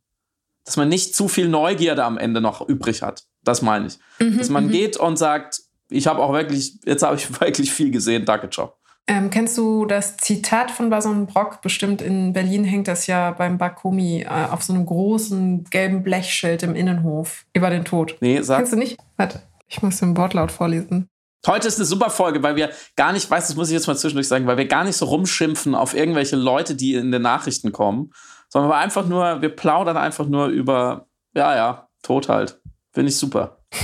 Dass 0.64 0.76
man 0.76 0.88
nicht 0.88 1.14
zu 1.14 1.28
viel 1.28 1.48
Neugierde 1.48 2.04
am 2.04 2.18
Ende 2.18 2.40
noch 2.40 2.66
übrig 2.68 3.02
hat. 3.02 3.24
Das 3.42 3.62
meine 3.62 3.86
ich. 3.86 3.98
Mhm, 4.20 4.38
Dass 4.38 4.50
man 4.50 4.66
mhm. 4.66 4.70
geht 4.70 4.96
und 4.96 5.16
sagt, 5.16 5.60
ich 5.88 6.06
habe 6.06 6.20
auch 6.20 6.32
wirklich, 6.32 6.78
jetzt 6.84 7.02
habe 7.02 7.16
ich 7.16 7.40
wirklich 7.40 7.72
viel 7.72 7.90
gesehen, 7.90 8.24
danke, 8.24 8.50
ciao. 8.50 8.74
Ähm, 9.08 9.30
kennst 9.30 9.58
du 9.58 9.84
das 9.84 10.16
Zitat 10.16 10.70
von 10.70 10.88
Bason 10.88 11.26
Brock? 11.26 11.60
Bestimmt 11.60 12.00
in 12.00 12.32
Berlin 12.32 12.62
hängt 12.62 12.86
das 12.86 13.08
ja 13.08 13.32
beim 13.32 13.58
Bakumi 13.58 14.22
äh, 14.22 14.28
auf 14.28 14.62
so 14.62 14.72
einem 14.72 14.86
großen 14.86 15.64
gelben 15.64 16.04
Blechschild 16.04 16.62
im 16.62 16.76
Innenhof 16.76 17.44
über 17.52 17.68
den 17.68 17.84
Tod. 17.84 18.16
Nee, 18.20 18.40
sag. 18.42 18.58
Kennst 18.58 18.74
du 18.74 18.76
nicht? 18.76 18.98
Warte, 19.16 19.42
ich 19.66 19.82
muss 19.82 19.98
den 19.98 20.16
Wortlaut 20.16 20.52
vorlesen. 20.52 21.08
Heute 21.46 21.68
ist 21.68 21.78
eine 21.78 21.86
super 21.86 22.10
Folge, 22.10 22.42
weil 22.42 22.56
wir 22.56 22.70
gar 22.94 23.12
nicht, 23.12 23.28
weiß, 23.28 23.48
das 23.48 23.56
muss 23.56 23.68
ich 23.68 23.74
jetzt 23.74 23.86
mal 23.88 23.96
zwischendurch 23.96 24.28
sagen, 24.28 24.46
weil 24.46 24.56
wir 24.56 24.66
gar 24.66 24.84
nicht 24.84 24.96
so 24.96 25.06
rumschimpfen 25.06 25.74
auf 25.74 25.94
irgendwelche 25.94 26.36
Leute, 26.36 26.76
die 26.76 26.94
in 26.94 27.10
den 27.10 27.22
Nachrichten 27.22 27.72
kommen, 27.72 28.12
sondern 28.48 28.70
wir 28.70 28.76
einfach 28.76 29.06
nur, 29.06 29.42
wir 29.42 29.48
plaudern 29.48 29.96
einfach 29.96 30.26
nur 30.26 30.46
über, 30.46 31.06
ja, 31.34 31.56
ja, 31.56 31.88
Tod 32.02 32.28
halt. 32.28 32.60
Finde 32.92 33.10
ich 33.10 33.16
super. 33.16 33.58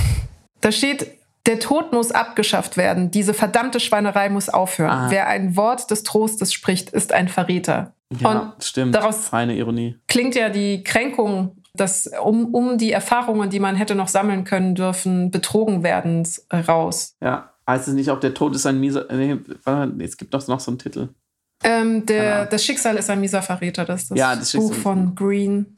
Da 0.61 0.73
steht, 0.73 1.17
der 1.45 1.61
Tod 1.61 1.93
muss 1.93 2.11
abgeschafft 2.11 2.75
werden. 2.75 3.11
Diese 3.11 3.33
verdammte 3.33 3.79
Schweinerei 3.79 4.27
muss 4.27 4.49
aufhören. 4.49 4.91
Ah. 4.91 5.07
Wer 5.09 5.27
ein 5.27 5.55
Wort 5.55 5.89
des 5.89 6.03
Trostes 6.03 6.51
spricht, 6.51 6.89
ist 6.89 7.13
ein 7.13 7.29
Verräter. 7.29 7.93
Ja, 8.19 8.29
Und 8.29 8.63
stimmt. 8.63 8.93
Daraus 8.93 9.29
Feine 9.29 9.55
Ironie. 9.55 9.97
Klingt 10.09 10.35
ja 10.35 10.49
die 10.49 10.83
Kränkung, 10.83 11.55
dass 11.73 12.11
um, 12.21 12.53
um 12.53 12.77
die 12.77 12.91
Erfahrungen, 12.91 13.49
die 13.49 13.59
man 13.59 13.75
hätte 13.75 13.95
noch 13.95 14.09
sammeln 14.09 14.43
können 14.43 14.75
dürfen, 14.75 15.31
betrogen 15.31 15.81
werden, 15.81 16.27
raus. 16.51 17.15
Ja, 17.21 17.48
heißt 17.69 17.87
es 17.87 17.93
nicht 17.93 18.09
auch, 18.09 18.19
der 18.19 18.33
Tod 18.33 18.55
ist 18.55 18.65
ein 18.65 18.79
mieser. 18.79 19.05
Nee, 19.11 20.03
es 20.03 20.17
gibt 20.17 20.33
doch 20.33 20.47
noch 20.47 20.59
so 20.59 20.71
einen 20.71 20.79
Titel. 20.79 21.09
Ähm, 21.63 22.05
der, 22.05 22.45
das 22.45 22.63
Schicksal 22.63 22.95
ist 22.95 23.09
ein 23.09 23.19
mieser 23.19 23.41
Verräter. 23.41 23.85
Das 23.85 24.03
ist 24.03 24.11
das, 24.11 24.17
ja, 24.17 24.35
das 24.35 24.53
Buch 24.53 24.73
von 24.73 25.13
Green. 25.15 25.77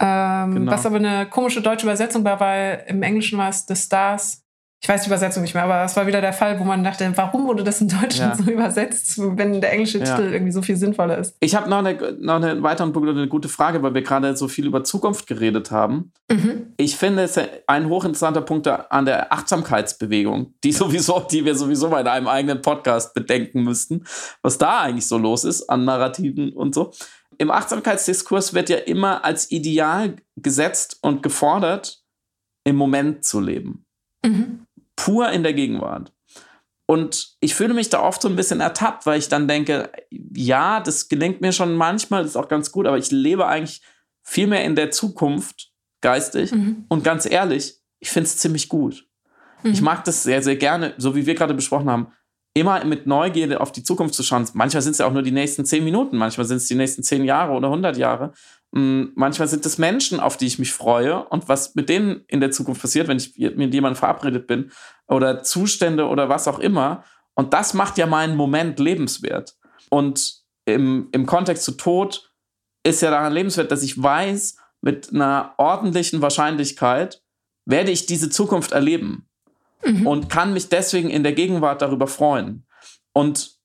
Ähm, 0.00 0.54
genau. 0.54 0.72
Was 0.72 0.86
aber 0.86 0.96
eine 0.96 1.28
komische 1.28 1.60
deutsche 1.60 1.86
Übersetzung 1.86 2.24
war, 2.24 2.38
weil 2.38 2.84
im 2.86 3.02
Englischen 3.02 3.36
war 3.38 3.48
es 3.48 3.66
The 3.66 3.74
Stars 3.74 4.44
ich 4.80 4.88
weiß 4.88 5.02
die 5.02 5.08
Übersetzung 5.08 5.42
nicht 5.42 5.54
mehr, 5.54 5.64
aber 5.64 5.82
es 5.82 5.96
war 5.96 6.06
wieder 6.06 6.20
der 6.20 6.32
Fall, 6.32 6.60
wo 6.60 6.64
man 6.64 6.84
dachte, 6.84 7.10
warum 7.16 7.48
wurde 7.48 7.64
das 7.64 7.80
in 7.80 7.88
Deutschland 7.88 8.38
ja. 8.38 8.44
so 8.44 8.48
übersetzt, 8.48 9.18
wenn 9.18 9.60
der 9.60 9.72
englische 9.72 9.98
ja. 9.98 10.04
Titel 10.04 10.32
irgendwie 10.32 10.52
so 10.52 10.62
viel 10.62 10.76
sinnvoller 10.76 11.18
ist? 11.18 11.34
Ich 11.40 11.56
habe 11.56 11.68
noch 11.68 11.78
eine, 11.78 12.16
noch 12.20 12.36
eine 12.36 12.62
weitere 12.62 12.86
eine 12.86 13.26
gute 13.26 13.48
Frage, 13.48 13.82
weil 13.82 13.94
wir 13.94 14.02
gerade 14.02 14.36
so 14.36 14.46
viel 14.46 14.66
über 14.66 14.84
Zukunft 14.84 15.26
geredet 15.26 15.72
haben. 15.72 16.12
Mhm. 16.30 16.74
Ich 16.76 16.96
finde 16.96 17.24
es 17.24 17.36
ein 17.66 17.88
hochinteressanter 17.88 18.42
Punkt 18.42 18.68
an 18.68 19.04
der 19.04 19.32
Achtsamkeitsbewegung, 19.32 20.54
die 20.62 20.72
sowieso, 20.72 21.26
die 21.28 21.44
wir 21.44 21.56
sowieso 21.56 21.90
bei 21.90 22.08
einem 22.08 22.28
eigenen 22.28 22.62
Podcast 22.62 23.14
bedenken 23.14 23.64
müssten, 23.64 24.04
was 24.42 24.58
da 24.58 24.82
eigentlich 24.82 25.08
so 25.08 25.18
los 25.18 25.42
ist 25.42 25.68
an 25.68 25.84
Narrativen 25.86 26.52
und 26.52 26.72
so. 26.74 26.92
Im 27.36 27.50
Achtsamkeitsdiskurs 27.50 28.54
wird 28.54 28.68
ja 28.68 28.76
immer 28.76 29.24
als 29.24 29.50
Ideal 29.50 30.16
gesetzt 30.36 30.98
und 31.02 31.22
gefordert, 31.24 32.00
im 32.64 32.76
Moment 32.76 33.24
zu 33.24 33.40
leben. 33.40 33.84
Mhm 34.24 34.67
pur 34.98 35.30
in 35.30 35.44
der 35.44 35.54
Gegenwart. 35.54 36.12
Und 36.86 37.36
ich 37.40 37.54
fühle 37.54 37.72
mich 37.72 37.88
da 37.88 38.02
oft 38.02 38.20
so 38.20 38.28
ein 38.28 38.36
bisschen 38.36 38.60
ertappt, 38.60 39.06
weil 39.06 39.18
ich 39.18 39.28
dann 39.28 39.46
denke, 39.46 39.92
ja, 40.10 40.80
das 40.80 41.08
gelingt 41.08 41.40
mir 41.40 41.52
schon 41.52 41.74
manchmal, 41.74 42.22
das 42.22 42.32
ist 42.32 42.36
auch 42.36 42.48
ganz 42.48 42.72
gut, 42.72 42.86
aber 42.86 42.98
ich 42.98 43.10
lebe 43.10 43.46
eigentlich 43.46 43.82
viel 44.22 44.46
mehr 44.46 44.64
in 44.64 44.74
der 44.74 44.90
Zukunft 44.90 45.70
geistig. 46.00 46.50
Mhm. 46.52 46.86
Und 46.88 47.04
ganz 47.04 47.30
ehrlich, 47.30 47.76
ich 48.00 48.10
finde 48.10 48.26
es 48.26 48.38
ziemlich 48.38 48.68
gut. 48.68 49.06
Mhm. 49.62 49.72
Ich 49.72 49.82
mag 49.82 50.04
das 50.04 50.22
sehr, 50.22 50.42
sehr 50.42 50.56
gerne, 50.56 50.94
so 50.96 51.14
wie 51.14 51.26
wir 51.26 51.34
gerade 51.34 51.54
besprochen 51.54 51.90
haben, 51.90 52.12
immer 52.54 52.84
mit 52.84 53.06
Neugierde 53.06 53.60
auf 53.60 53.70
die 53.70 53.82
Zukunft 53.82 54.14
zu 54.14 54.22
schauen. 54.22 54.48
Manchmal 54.54 54.82
sind 54.82 54.92
es 54.92 54.98
ja 54.98 55.06
auch 55.06 55.12
nur 55.12 55.22
die 55.22 55.30
nächsten 55.30 55.64
zehn 55.64 55.84
Minuten, 55.84 56.16
manchmal 56.16 56.46
sind 56.46 56.56
es 56.56 56.66
die 56.66 56.74
nächsten 56.74 57.02
zehn 57.02 57.24
Jahre 57.24 57.52
oder 57.52 57.70
hundert 57.70 57.96
Jahre. 57.96 58.32
Mm, 58.72 59.04
manchmal 59.14 59.48
sind 59.48 59.64
es 59.64 59.78
Menschen, 59.78 60.20
auf 60.20 60.36
die 60.36 60.46
ich 60.46 60.58
mich 60.58 60.72
freue 60.72 61.24
und 61.24 61.48
was 61.48 61.74
mit 61.74 61.88
denen 61.88 62.24
in 62.28 62.40
der 62.40 62.50
Zukunft 62.50 62.82
passiert, 62.82 63.08
wenn 63.08 63.16
ich 63.16 63.36
mit 63.36 63.72
jemandem 63.72 63.98
verabredet 63.98 64.46
bin 64.46 64.70
oder 65.06 65.42
Zustände 65.42 66.06
oder 66.06 66.28
was 66.28 66.48
auch 66.48 66.58
immer. 66.58 67.04
Und 67.34 67.54
das 67.54 67.72
macht 67.74 67.98
ja 67.98 68.06
meinen 68.06 68.36
Moment 68.36 68.78
lebenswert. 68.78 69.56
Und 69.90 70.42
im, 70.66 71.08
im 71.12 71.24
Kontext 71.24 71.64
zu 71.64 71.72
Tod 71.72 72.32
ist 72.82 73.00
ja 73.00 73.10
daran 73.10 73.32
lebenswert, 73.32 73.70
dass 73.72 73.82
ich 73.82 74.00
weiß, 74.02 74.56
mit 74.80 75.12
einer 75.12 75.54
ordentlichen 75.56 76.22
Wahrscheinlichkeit 76.22 77.22
werde 77.64 77.90
ich 77.90 78.06
diese 78.06 78.30
Zukunft 78.30 78.72
erleben 78.72 79.28
mhm. 79.84 80.06
und 80.06 80.28
kann 80.28 80.52
mich 80.52 80.68
deswegen 80.68 81.10
in 81.10 81.22
der 81.22 81.32
Gegenwart 81.32 81.82
darüber 81.82 82.06
freuen. 82.06 82.66
Und 83.12 83.57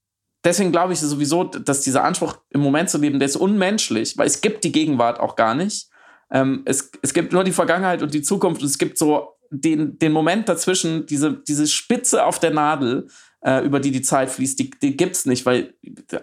deswegen 0.43 0.71
glaube 0.71 0.93
ich 0.93 0.99
sowieso, 0.99 1.43
dass 1.43 1.81
dieser 1.81 2.03
Anspruch 2.03 2.37
im 2.49 2.61
Moment 2.61 2.89
zu 2.89 2.97
leben, 2.97 3.19
der 3.19 3.27
ist 3.27 3.35
unmenschlich, 3.35 4.17
weil 4.17 4.27
es 4.27 4.41
gibt 4.41 4.63
die 4.63 4.71
Gegenwart 4.71 5.19
auch 5.19 5.35
gar 5.35 5.55
nicht. 5.55 5.89
Ähm, 6.31 6.63
es, 6.65 6.91
es 7.01 7.13
gibt 7.13 7.33
nur 7.33 7.43
die 7.43 7.51
Vergangenheit 7.51 8.01
und 8.01 8.13
die 8.13 8.21
Zukunft 8.21 8.61
und 8.61 8.67
es 8.67 8.77
gibt 8.77 8.97
so 8.97 9.35
den, 9.51 9.99
den 9.99 10.11
Moment 10.11 10.49
dazwischen, 10.49 11.05
diese, 11.05 11.33
diese 11.33 11.67
Spitze 11.67 12.25
auf 12.25 12.39
der 12.39 12.51
Nadel, 12.51 13.07
äh, 13.41 13.63
über 13.65 13.79
die 13.79 13.91
die 13.91 14.01
Zeit 14.01 14.29
fließt, 14.31 14.57
die, 14.57 14.71
die 14.71 14.97
gibt 14.97 15.15
es 15.15 15.25
nicht, 15.25 15.45
weil 15.45 15.73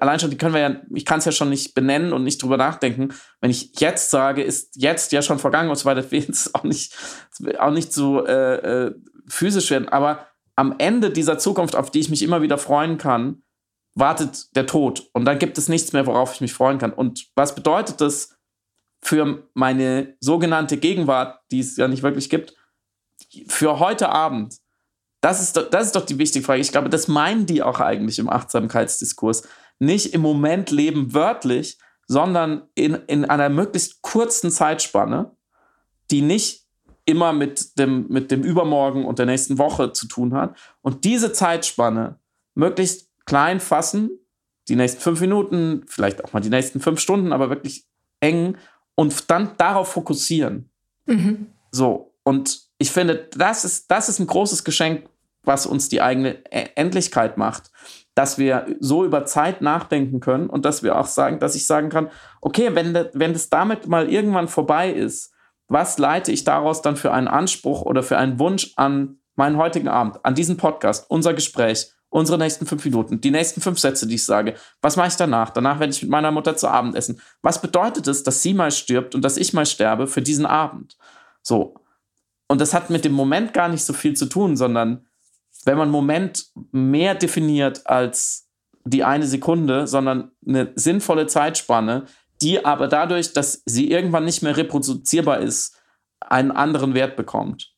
allein 0.00 0.18
schon, 0.18 0.30
die 0.30 0.38
können 0.38 0.54
wir 0.54 0.60
ja, 0.60 0.80
ich 0.94 1.04
kann 1.04 1.18
es 1.18 1.26
ja 1.26 1.32
schon 1.32 1.50
nicht 1.50 1.74
benennen 1.74 2.12
und 2.12 2.24
nicht 2.24 2.42
drüber 2.42 2.56
nachdenken. 2.56 3.10
Wenn 3.40 3.50
ich 3.50 3.78
jetzt 3.78 4.10
sage, 4.10 4.42
ist 4.42 4.74
jetzt 4.76 5.12
ja 5.12 5.22
schon 5.22 5.38
vergangen 5.38 5.70
und 5.70 5.76
so 5.76 5.84
weiter, 5.84 6.10
will 6.10 6.26
es 6.28 6.54
auch 6.54 6.64
nicht, 6.64 6.96
auch 7.58 7.70
nicht 7.70 7.92
so 7.92 8.26
äh, 8.26 8.86
äh, 8.86 8.94
physisch 9.28 9.70
werden. 9.70 9.88
Aber 9.88 10.26
am 10.56 10.74
Ende 10.78 11.10
dieser 11.10 11.38
Zukunft, 11.38 11.76
auf 11.76 11.90
die 11.90 12.00
ich 12.00 12.10
mich 12.10 12.22
immer 12.22 12.42
wieder 12.42 12.58
freuen 12.58 12.98
kann, 12.98 13.42
wartet 13.94 14.54
der 14.56 14.66
Tod. 14.66 15.08
Und 15.12 15.24
dann 15.24 15.38
gibt 15.38 15.58
es 15.58 15.68
nichts 15.68 15.92
mehr, 15.92 16.06
worauf 16.06 16.34
ich 16.34 16.40
mich 16.40 16.52
freuen 16.52 16.78
kann. 16.78 16.92
Und 16.92 17.28
was 17.34 17.54
bedeutet 17.54 18.00
das 18.00 18.36
für 19.02 19.48
meine 19.54 20.16
sogenannte 20.20 20.76
Gegenwart, 20.76 21.40
die 21.50 21.60
es 21.60 21.76
ja 21.76 21.88
nicht 21.88 22.02
wirklich 22.02 22.30
gibt, 22.30 22.54
für 23.48 23.78
heute 23.78 24.10
Abend? 24.10 24.58
Das 25.20 25.42
ist, 25.42 25.56
doch, 25.56 25.68
das 25.68 25.86
ist 25.86 25.96
doch 25.96 26.06
die 26.06 26.18
wichtige 26.18 26.44
Frage. 26.44 26.60
Ich 26.60 26.72
glaube, 26.72 26.88
das 26.88 27.08
meinen 27.08 27.46
die 27.46 27.62
auch 27.62 27.80
eigentlich 27.80 28.18
im 28.18 28.30
Achtsamkeitsdiskurs. 28.30 29.42
Nicht 29.78 30.14
im 30.14 30.22
Moment 30.22 30.70
leben 30.70 31.12
wörtlich, 31.12 31.78
sondern 32.06 32.62
in, 32.74 32.94
in 33.06 33.24
einer 33.24 33.50
möglichst 33.50 34.02
kurzen 34.02 34.50
Zeitspanne, 34.50 35.36
die 36.10 36.22
nicht 36.22 36.66
immer 37.04 37.32
mit 37.32 37.78
dem, 37.78 38.06
mit 38.08 38.30
dem 38.30 38.42
Übermorgen 38.42 39.04
und 39.04 39.18
der 39.18 39.26
nächsten 39.26 39.58
Woche 39.58 39.92
zu 39.92 40.06
tun 40.06 40.34
hat. 40.34 40.56
Und 40.80 41.04
diese 41.04 41.32
Zeitspanne 41.32 42.18
möglichst 42.54 43.09
klein 43.30 43.60
fassen, 43.60 44.10
die 44.68 44.74
nächsten 44.74 45.00
fünf 45.00 45.20
Minuten, 45.20 45.84
vielleicht 45.86 46.24
auch 46.24 46.32
mal 46.32 46.40
die 46.40 46.50
nächsten 46.50 46.80
fünf 46.80 46.98
Stunden, 46.98 47.32
aber 47.32 47.48
wirklich 47.48 47.86
eng 48.18 48.56
und 48.96 49.30
dann 49.30 49.52
darauf 49.56 49.92
fokussieren. 49.92 50.68
Mhm. 51.06 51.46
So, 51.70 52.12
und 52.24 52.62
ich 52.78 52.90
finde, 52.90 53.28
das 53.36 53.64
ist, 53.64 53.88
das 53.88 54.08
ist 54.08 54.18
ein 54.18 54.26
großes 54.26 54.64
Geschenk, 54.64 55.08
was 55.44 55.64
uns 55.64 55.88
die 55.88 56.02
eigene 56.02 56.44
e-, 56.50 56.70
Endlichkeit 56.74 57.38
macht, 57.38 57.70
dass 58.16 58.36
wir 58.36 58.66
so 58.80 59.04
über 59.04 59.24
Zeit 59.26 59.62
nachdenken 59.62 60.18
können 60.18 60.50
und 60.50 60.64
dass 60.64 60.82
wir 60.82 60.98
auch 60.98 61.06
sagen, 61.06 61.38
dass 61.38 61.54
ich 61.54 61.66
sagen 61.66 61.88
kann, 61.88 62.10
okay, 62.40 62.74
wenn, 62.74 62.94
das, 62.94 63.10
wenn 63.12 63.32
das 63.32 63.48
damit 63.48 63.86
mal 63.86 64.10
irgendwann 64.10 64.48
vorbei 64.48 64.92
ist, 64.92 65.32
was 65.68 65.98
leite 65.98 66.32
ich 66.32 66.42
daraus 66.42 66.82
dann 66.82 66.96
für 66.96 67.12
einen 67.12 67.28
Anspruch 67.28 67.82
oder 67.82 68.02
für 68.02 68.18
einen 68.18 68.40
Wunsch 68.40 68.72
an 68.74 69.20
meinen 69.36 69.56
heutigen 69.56 69.86
Abend, 69.86 70.18
an 70.24 70.34
diesen 70.34 70.56
Podcast, 70.56 71.08
unser 71.08 71.32
Gespräch, 71.32 71.92
unsere 72.10 72.38
nächsten 72.38 72.66
fünf 72.66 72.84
Minuten, 72.84 73.20
die 73.20 73.30
nächsten 73.30 73.60
fünf 73.60 73.78
Sätze, 73.78 74.06
die 74.06 74.16
ich 74.16 74.24
sage. 74.24 74.54
Was 74.82 74.96
mache 74.96 75.08
ich 75.08 75.16
danach? 75.16 75.50
Danach 75.50 75.78
werde 75.78 75.92
ich 75.92 76.02
mit 76.02 76.10
meiner 76.10 76.30
Mutter 76.30 76.56
zu 76.56 76.68
Abend 76.68 76.96
essen. 76.96 77.20
Was 77.40 77.62
bedeutet 77.62 78.06
es, 78.08 78.24
dass 78.24 78.42
sie 78.42 78.52
mal 78.52 78.72
stirbt 78.72 79.14
und 79.14 79.24
dass 79.24 79.36
ich 79.36 79.52
mal 79.52 79.64
sterbe 79.64 80.06
für 80.06 80.20
diesen 80.20 80.44
Abend? 80.44 80.96
So. 81.42 81.74
Und 82.48 82.60
das 82.60 82.74
hat 82.74 82.90
mit 82.90 83.04
dem 83.04 83.12
Moment 83.12 83.54
gar 83.54 83.68
nicht 83.68 83.84
so 83.84 83.92
viel 83.92 84.14
zu 84.14 84.26
tun, 84.26 84.56
sondern 84.56 85.06
wenn 85.64 85.78
man 85.78 85.90
Moment 85.90 86.46
mehr 86.72 87.14
definiert 87.14 87.86
als 87.86 88.48
die 88.84 89.04
eine 89.04 89.26
Sekunde, 89.26 89.86
sondern 89.86 90.32
eine 90.46 90.72
sinnvolle 90.74 91.26
Zeitspanne, 91.26 92.06
die 92.42 92.64
aber 92.64 92.88
dadurch, 92.88 93.32
dass 93.34 93.62
sie 93.66 93.90
irgendwann 93.90 94.24
nicht 94.24 94.42
mehr 94.42 94.56
reproduzierbar 94.56 95.40
ist, 95.40 95.76
einen 96.18 96.50
anderen 96.50 96.94
Wert 96.94 97.16
bekommt. 97.16 97.72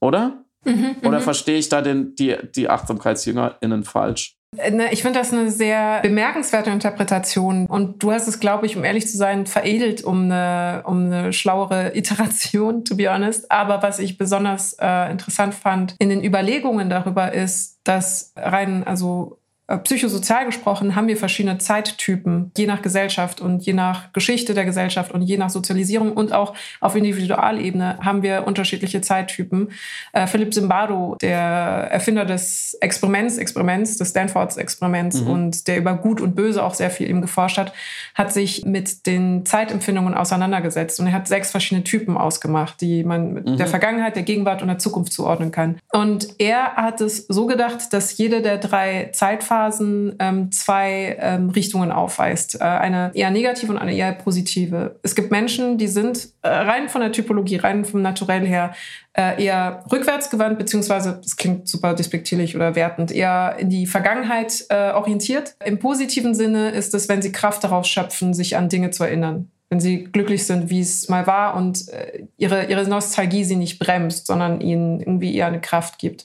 Oder? 0.00 0.44
Mhm, 0.66 0.96
Oder 1.02 1.18
mhm. 1.18 1.22
verstehe 1.22 1.58
ich 1.58 1.68
da 1.68 1.80
den, 1.80 2.14
die, 2.16 2.36
die 2.54 2.68
AchtsamkeitsjüngerInnen 2.68 3.84
falsch? 3.84 4.36
Äh, 4.56 4.70
ne, 4.70 4.92
ich 4.92 5.02
finde 5.02 5.18
das 5.18 5.32
eine 5.32 5.50
sehr 5.50 6.00
bemerkenswerte 6.02 6.70
Interpretation. 6.70 7.66
Und 7.66 8.02
du 8.02 8.12
hast 8.12 8.28
es, 8.28 8.40
glaube 8.40 8.66
ich, 8.66 8.76
um 8.76 8.84
ehrlich 8.84 9.06
zu 9.06 9.16
sein, 9.16 9.46
veredelt 9.46 10.04
um 10.04 10.24
eine, 10.24 10.82
um 10.86 11.06
eine 11.06 11.32
schlauere 11.32 11.94
Iteration, 11.96 12.84
to 12.84 12.96
be 12.96 13.10
honest. 13.10 13.50
Aber 13.50 13.82
was 13.82 13.98
ich 13.98 14.18
besonders 14.18 14.76
äh, 14.80 15.10
interessant 15.10 15.54
fand 15.54 15.94
in 15.98 16.08
den 16.08 16.24
Überlegungen 16.24 16.90
darüber 16.90 17.32
ist, 17.32 17.78
dass 17.84 18.32
rein, 18.36 18.84
also 18.84 19.38
psychosozial 19.82 20.46
gesprochen 20.46 20.94
haben 20.94 21.08
wir 21.08 21.16
verschiedene 21.16 21.58
Zeittypen, 21.58 22.52
je 22.56 22.66
nach 22.66 22.82
Gesellschaft 22.82 23.40
und 23.40 23.66
je 23.66 23.72
nach 23.72 24.12
Geschichte 24.12 24.54
der 24.54 24.64
Gesellschaft 24.64 25.10
und 25.10 25.22
je 25.22 25.36
nach 25.36 25.50
Sozialisierung 25.50 26.12
und 26.12 26.32
auch 26.32 26.54
auf 26.80 26.94
Individualebene 26.94 27.98
haben 28.00 28.22
wir 28.22 28.46
unterschiedliche 28.46 29.00
Zeittypen. 29.00 29.72
Äh, 30.12 30.28
Philipp 30.28 30.54
Zimbardo, 30.54 31.16
der 31.20 31.40
Erfinder 31.40 32.24
des 32.24 32.74
Experiments, 32.80 33.38
Experiments, 33.38 33.96
des 33.98 34.10
Stanfords 34.10 34.56
Experiments 34.56 35.22
mhm. 35.22 35.30
und 35.30 35.66
der 35.66 35.78
über 35.78 35.94
Gut 35.94 36.20
und 36.20 36.36
Böse 36.36 36.62
auch 36.62 36.74
sehr 36.74 36.90
viel 36.90 37.10
eben 37.10 37.20
geforscht 37.20 37.58
hat, 37.58 37.72
hat 38.14 38.32
sich 38.32 38.64
mit 38.64 39.04
den 39.06 39.44
Zeitempfindungen 39.46 40.14
auseinandergesetzt 40.14 41.00
und 41.00 41.08
er 41.08 41.12
hat 41.12 41.26
sechs 41.26 41.50
verschiedene 41.50 41.82
Typen 41.82 42.16
ausgemacht, 42.16 42.80
die 42.80 43.02
man 43.02 43.32
mhm. 43.32 43.56
der 43.56 43.66
Vergangenheit, 43.66 44.14
der 44.14 44.22
Gegenwart 44.22 44.62
und 44.62 44.68
der 44.68 44.78
Zukunft 44.78 45.12
zuordnen 45.12 45.50
kann. 45.50 45.80
Und 45.92 46.28
er 46.38 46.76
hat 46.76 47.00
es 47.00 47.26
so 47.26 47.46
gedacht, 47.46 47.92
dass 47.92 48.16
jede 48.16 48.42
der 48.42 48.58
drei 48.58 49.10
Zeitphasen 49.12 49.55
Phasen 49.56 50.16
ähm, 50.18 50.52
zwei 50.52 51.16
ähm, 51.18 51.48
Richtungen 51.48 51.90
aufweist. 51.90 52.60
Äh, 52.60 52.64
eine 52.64 53.10
eher 53.14 53.30
negative 53.30 53.72
und 53.72 53.78
eine 53.78 53.94
eher 53.94 54.12
positive. 54.12 54.96
Es 55.02 55.14
gibt 55.14 55.30
Menschen, 55.30 55.78
die 55.78 55.88
sind 55.88 56.28
äh, 56.42 56.48
rein 56.48 56.90
von 56.90 57.00
der 57.00 57.10
Typologie, 57.10 57.56
rein 57.56 57.86
vom 57.86 58.02
Naturell 58.02 58.46
her, 58.46 58.74
äh, 59.14 59.42
eher 59.42 59.82
rückwärtsgewandt, 59.90 60.58
beziehungsweise, 60.58 61.20
das 61.22 61.36
klingt 61.36 61.68
super 61.68 61.94
despektierlich 61.94 62.54
oder 62.54 62.74
wertend, 62.74 63.12
eher 63.12 63.56
in 63.58 63.70
die 63.70 63.86
Vergangenheit 63.86 64.66
äh, 64.68 64.90
orientiert. 64.90 65.56
Im 65.64 65.78
positiven 65.78 66.34
Sinne 66.34 66.70
ist 66.70 66.92
es, 66.92 67.08
wenn 67.08 67.22
sie 67.22 67.32
Kraft 67.32 67.64
daraus 67.64 67.88
schöpfen, 67.88 68.34
sich 68.34 68.58
an 68.58 68.68
Dinge 68.68 68.90
zu 68.90 69.04
erinnern 69.04 69.50
wenn 69.68 69.80
sie 69.80 70.04
glücklich 70.04 70.46
sind, 70.46 70.70
wie 70.70 70.78
es 70.78 71.08
mal 71.08 71.26
war 71.26 71.56
und 71.56 71.88
äh, 71.88 72.24
ihre, 72.36 72.66
ihre 72.66 72.86
Nostalgie 72.86 73.42
sie 73.42 73.56
nicht 73.56 73.80
bremst, 73.80 74.28
sondern 74.28 74.60
ihnen 74.60 75.00
irgendwie 75.00 75.34
eher 75.34 75.48
eine 75.48 75.60
Kraft 75.60 75.98
gibt 75.98 76.24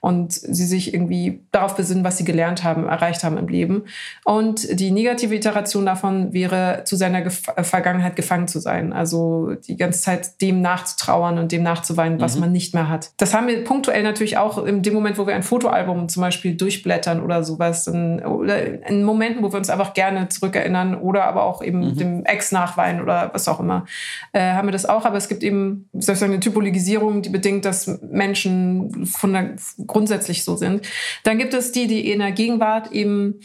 und 0.00 0.32
sie 0.34 0.66
sich 0.66 0.92
irgendwie 0.92 1.40
darauf 1.52 1.74
besinnen, 1.74 2.04
was 2.04 2.18
sie 2.18 2.24
gelernt 2.24 2.64
haben, 2.64 2.86
erreicht 2.86 3.24
haben 3.24 3.38
im 3.38 3.48
Leben. 3.48 3.84
Und 4.26 4.78
die 4.78 4.90
negative 4.90 5.34
Iteration 5.34 5.86
davon 5.86 6.34
wäre, 6.34 6.82
zu 6.84 6.96
seiner 6.96 7.22
Gef 7.22 7.48
äh, 7.56 7.64
Vergangenheit 7.64 8.14
gefangen 8.14 8.46
zu 8.46 8.60
sein, 8.60 8.92
also 8.92 9.52
die 9.54 9.76
ganze 9.76 10.02
Zeit 10.02 10.42
dem 10.42 10.60
nachzutrauern 10.60 11.38
und 11.38 11.50
dem 11.50 11.62
nachzuweinen, 11.62 12.20
was 12.20 12.34
mhm. 12.34 12.40
man 12.42 12.52
nicht 12.52 12.74
mehr 12.74 12.90
hat. 12.90 13.12
Das 13.16 13.32
haben 13.32 13.46
wir 13.46 13.64
punktuell 13.64 14.02
natürlich 14.02 14.36
auch 14.36 14.62
in 14.62 14.82
dem 14.82 14.92
Moment, 14.92 15.16
wo 15.16 15.26
wir 15.26 15.34
ein 15.34 15.42
Fotoalbum 15.42 16.10
zum 16.10 16.20
Beispiel 16.20 16.56
durchblättern 16.56 17.22
oder 17.22 17.42
sowas, 17.42 17.86
in, 17.86 18.22
oder 18.22 18.86
in 18.86 19.02
Momenten, 19.02 19.42
wo 19.42 19.50
wir 19.50 19.56
uns 19.56 19.70
einfach 19.70 19.94
gerne 19.94 20.28
zurückerinnern 20.28 20.94
oder 20.94 21.24
aber 21.24 21.44
auch 21.44 21.62
eben 21.62 21.92
mhm. 21.92 21.96
dem 21.96 22.24
Ex 22.26 22.52
nachweisen 22.52 22.81
Wein 22.82 23.00
oder 23.00 23.30
was 23.32 23.48
auch 23.48 23.60
immer, 23.60 23.86
äh, 24.32 24.40
haben 24.40 24.68
wir 24.68 24.72
das 24.72 24.86
auch. 24.86 25.04
Aber 25.04 25.16
es 25.16 25.28
gibt 25.28 25.42
eben, 25.42 25.88
soll 25.92 26.14
ich 26.14 26.18
sagen, 26.18 26.32
eine 26.32 26.40
Typologisierung, 26.40 27.22
die 27.22 27.30
bedingt, 27.30 27.64
dass 27.64 28.00
Menschen 28.02 29.06
von 29.06 29.32
der, 29.32 29.56
grundsätzlich 29.86 30.44
so 30.44 30.56
sind. 30.56 30.86
Dann 31.24 31.38
gibt 31.38 31.54
es 31.54 31.72
die, 31.72 31.86
die 31.86 32.10
in 32.10 32.18
der 32.18 32.32
Gegenwart 32.32 32.92
eben 32.92 33.40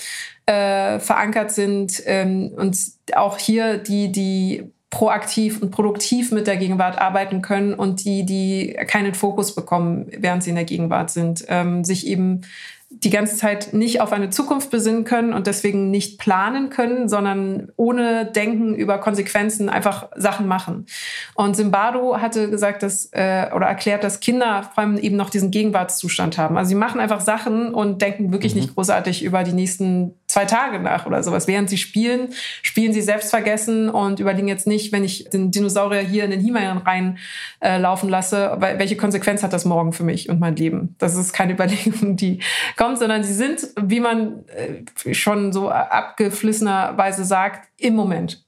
äh, 0.45 0.99
verankert 0.99 1.51
sind 1.51 2.01
ähm, 2.05 2.51
und 2.55 2.77
auch 3.15 3.37
hier 3.37 3.77
die, 3.77 4.11
die 4.11 4.71
proaktiv 4.89 5.61
und 5.61 5.71
produktiv 5.71 6.31
mit 6.31 6.47
der 6.47 6.57
Gegenwart 6.57 6.97
arbeiten 6.97 7.41
können 7.41 7.73
und 7.73 8.05
die, 8.05 8.25
die 8.25 8.77
keinen 8.87 9.13
Fokus 9.13 9.53
bekommen, 9.53 10.07
während 10.17 10.43
sie 10.43 10.49
in 10.49 10.55
der 10.55 10.65
Gegenwart 10.65 11.11
sind, 11.11 11.45
ähm, 11.49 11.83
sich 11.83 12.07
eben 12.07 12.41
die 12.89 13.09
ganze 13.09 13.35
Zeit 13.35 13.73
nicht 13.73 13.99
auf 13.99 14.13
eine 14.13 14.29
Zukunft 14.29 14.69
besinnen 14.69 15.03
können 15.03 15.33
und 15.33 15.45
deswegen 15.45 15.91
nicht 15.91 16.19
planen 16.19 16.69
können, 16.69 17.09
sondern 17.09 17.69
ohne 17.75 18.25
Denken 18.25 18.75
über 18.75 18.97
Konsequenzen 18.99 19.67
einfach 19.67 20.07
Sachen 20.15 20.47
machen. 20.47 20.85
Und 21.35 21.55
Zimbardo 21.55 22.21
hatte 22.21 22.49
gesagt, 22.49 22.83
dass 22.83 23.09
äh, 23.11 23.49
oder 23.53 23.65
erklärt, 23.65 24.05
dass 24.05 24.21
Kinder 24.21 24.63
vor 24.73 24.83
allem 24.83 24.97
eben 24.97 25.17
noch 25.17 25.29
diesen 25.29 25.51
Gegenwartszustand 25.51 26.37
haben. 26.37 26.57
Also 26.57 26.69
sie 26.69 26.75
machen 26.75 27.01
einfach 27.01 27.19
Sachen 27.19 27.73
und 27.73 28.01
denken 28.01 28.31
wirklich 28.31 28.55
mhm. 28.55 28.61
nicht 28.61 28.75
großartig 28.75 29.21
über 29.21 29.43
die 29.43 29.53
nächsten 29.53 30.13
zwei 30.37 30.45
Tage 30.45 30.79
nach 30.79 31.07
oder 31.07 31.23
sowas. 31.23 31.47
Während 31.47 31.67
sie 31.67 31.77
spielen, 31.77 32.29
spielen 32.61 32.93
sie 32.93 33.01
selbstvergessen 33.01 33.89
und 33.89 34.19
überlegen 34.19 34.47
jetzt 34.47 34.67
nicht, 34.67 34.91
wenn 34.91 35.03
ich 35.03 35.29
den 35.31 35.49
Dinosaurier 35.49 36.01
hier 36.01 36.25
in 36.25 36.29
den 36.29 36.41
Himalaya 36.41 36.77
rein 36.77 37.17
äh, 37.59 37.79
lasse, 37.79 38.55
welche 38.59 38.97
Konsequenz 38.97 39.41
hat 39.41 39.51
das 39.51 39.65
morgen 39.65 39.93
für 39.93 40.03
mich 40.03 40.29
und 40.29 40.39
mein 40.39 40.55
Leben? 40.55 40.95
Das 40.99 41.15
ist 41.15 41.33
keine 41.33 41.53
Überlegung, 41.57 42.17
die 42.17 42.39
kommt, 42.75 42.99
sondern 42.99 43.23
sie 43.23 43.33
sind, 43.33 43.67
wie 43.81 43.99
man 43.99 44.45
äh, 44.49 45.13
schon 45.15 45.51
so 45.51 45.69
abgeflissenerweise 45.69 47.25
sagt, 47.25 47.67
im 47.79 47.95
Moment. 47.95 48.46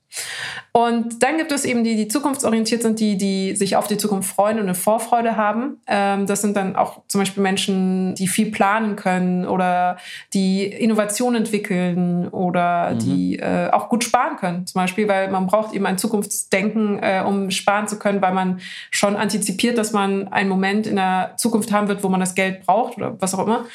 Und 0.71 1.23
dann 1.23 1.37
gibt 1.37 1.51
es 1.51 1.65
eben 1.65 1.83
die, 1.83 1.95
die 1.95 2.07
zukunftsorientiert 2.07 2.81
sind, 2.81 2.99
die, 2.99 3.17
die 3.17 3.55
sich 3.55 3.75
auf 3.75 3.87
die 3.87 3.97
Zukunft 3.97 4.33
freuen 4.33 4.57
und 4.57 4.63
eine 4.63 4.75
Vorfreude 4.75 5.35
haben. 5.35 5.77
Ähm, 5.87 6.25
das 6.25 6.41
sind 6.41 6.55
dann 6.55 6.75
auch 6.75 7.01
zum 7.07 7.21
Beispiel 7.21 7.43
Menschen, 7.43 8.15
die 8.15 8.27
viel 8.27 8.51
planen 8.51 8.95
können 8.95 9.45
oder 9.45 9.97
die 10.33 10.65
Innovation 10.65 11.35
entwickeln 11.35 12.27
oder 12.29 12.91
mhm. 12.91 12.99
die 12.99 13.39
äh, 13.39 13.69
auch 13.71 13.89
gut 13.89 14.03
sparen 14.03 14.37
können. 14.37 14.67
Zum 14.67 14.79
Beispiel, 14.79 15.07
weil 15.07 15.29
man 15.29 15.47
braucht 15.47 15.73
eben 15.73 15.85
ein 15.85 15.97
Zukunftsdenken, 15.97 16.99
äh, 17.01 17.23
um 17.25 17.51
sparen 17.51 17.87
zu 17.87 17.99
können, 17.99 18.21
weil 18.21 18.33
man 18.33 18.59
schon 18.91 19.15
antizipiert, 19.15 19.77
dass 19.77 19.91
man 19.91 20.27
einen 20.29 20.49
Moment 20.49 20.87
in 20.87 20.95
der 20.95 21.33
Zukunft 21.37 21.71
haben 21.71 21.87
wird, 21.87 22.03
wo 22.03 22.09
man 22.09 22.19
das 22.19 22.35
Geld 22.35 22.65
braucht 22.65 22.97
oder 22.97 23.15
was 23.19 23.33
auch 23.33 23.45
immer. 23.45 23.65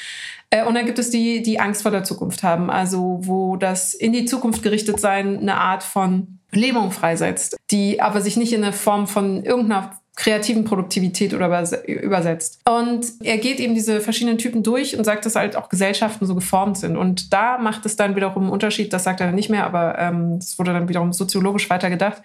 Äh, 0.55 0.65
und 0.65 0.75
dann 0.75 0.87
gibt 0.87 0.99
es 1.01 1.11
die, 1.11 1.43
die 1.43 1.59
Angst 1.59 1.83
vor 1.83 1.91
der 1.91 2.05
Zukunft 2.05 2.45
haben, 2.45 2.71
also 2.71 3.19
wo 3.23 3.57
das 3.57 3.93
in 3.93 4.13
die 4.13 4.25
Zukunft 4.25 4.63
gerichtet 4.63 5.01
sein 5.01 5.39
eine 5.41 5.57
Art 5.57 5.83
von 5.83 6.39
Lähmung 6.53 6.93
freisetzt, 6.93 7.57
die 7.73 8.01
aber 8.01 8.21
sich 8.21 8.37
nicht 8.37 8.53
in 8.53 8.63
eine 8.63 8.73
Form 8.73 9.09
von 9.09 9.43
irgendeiner 9.43 9.99
kreativen 10.17 10.65
Produktivität 10.65 11.35
oder 11.35 11.47
übersetzt. 11.87 12.61
Und 12.69 13.05
er 13.21 13.37
geht 13.39 13.59
eben 13.59 13.75
diese 13.75 14.01
verschiedenen 14.01 14.39
Typen 14.39 14.63
durch 14.63 14.97
und 14.97 15.05
sagt, 15.05 15.27
dass 15.27 15.35
halt 15.35 15.57
auch 15.57 15.69
Gesellschaften 15.69 16.25
so 16.25 16.37
geformt 16.37 16.79
sind. 16.79 16.97
Und 16.97 17.33
da 17.33 17.59
macht 17.59 17.85
es 17.85 17.97
dann 17.97 18.15
wiederum 18.15 18.45
einen 18.45 18.53
Unterschied, 18.53 18.93
das 18.93 19.05
sagt 19.05 19.21
er 19.21 19.33
nicht 19.33 19.51
mehr, 19.51 19.67
aber 19.67 19.99
ähm, 19.99 20.39
wurde 20.57 20.73
dann 20.73 20.89
wiederum 20.89 21.13
soziologisch 21.13 21.69
weitergedacht, 21.69 22.23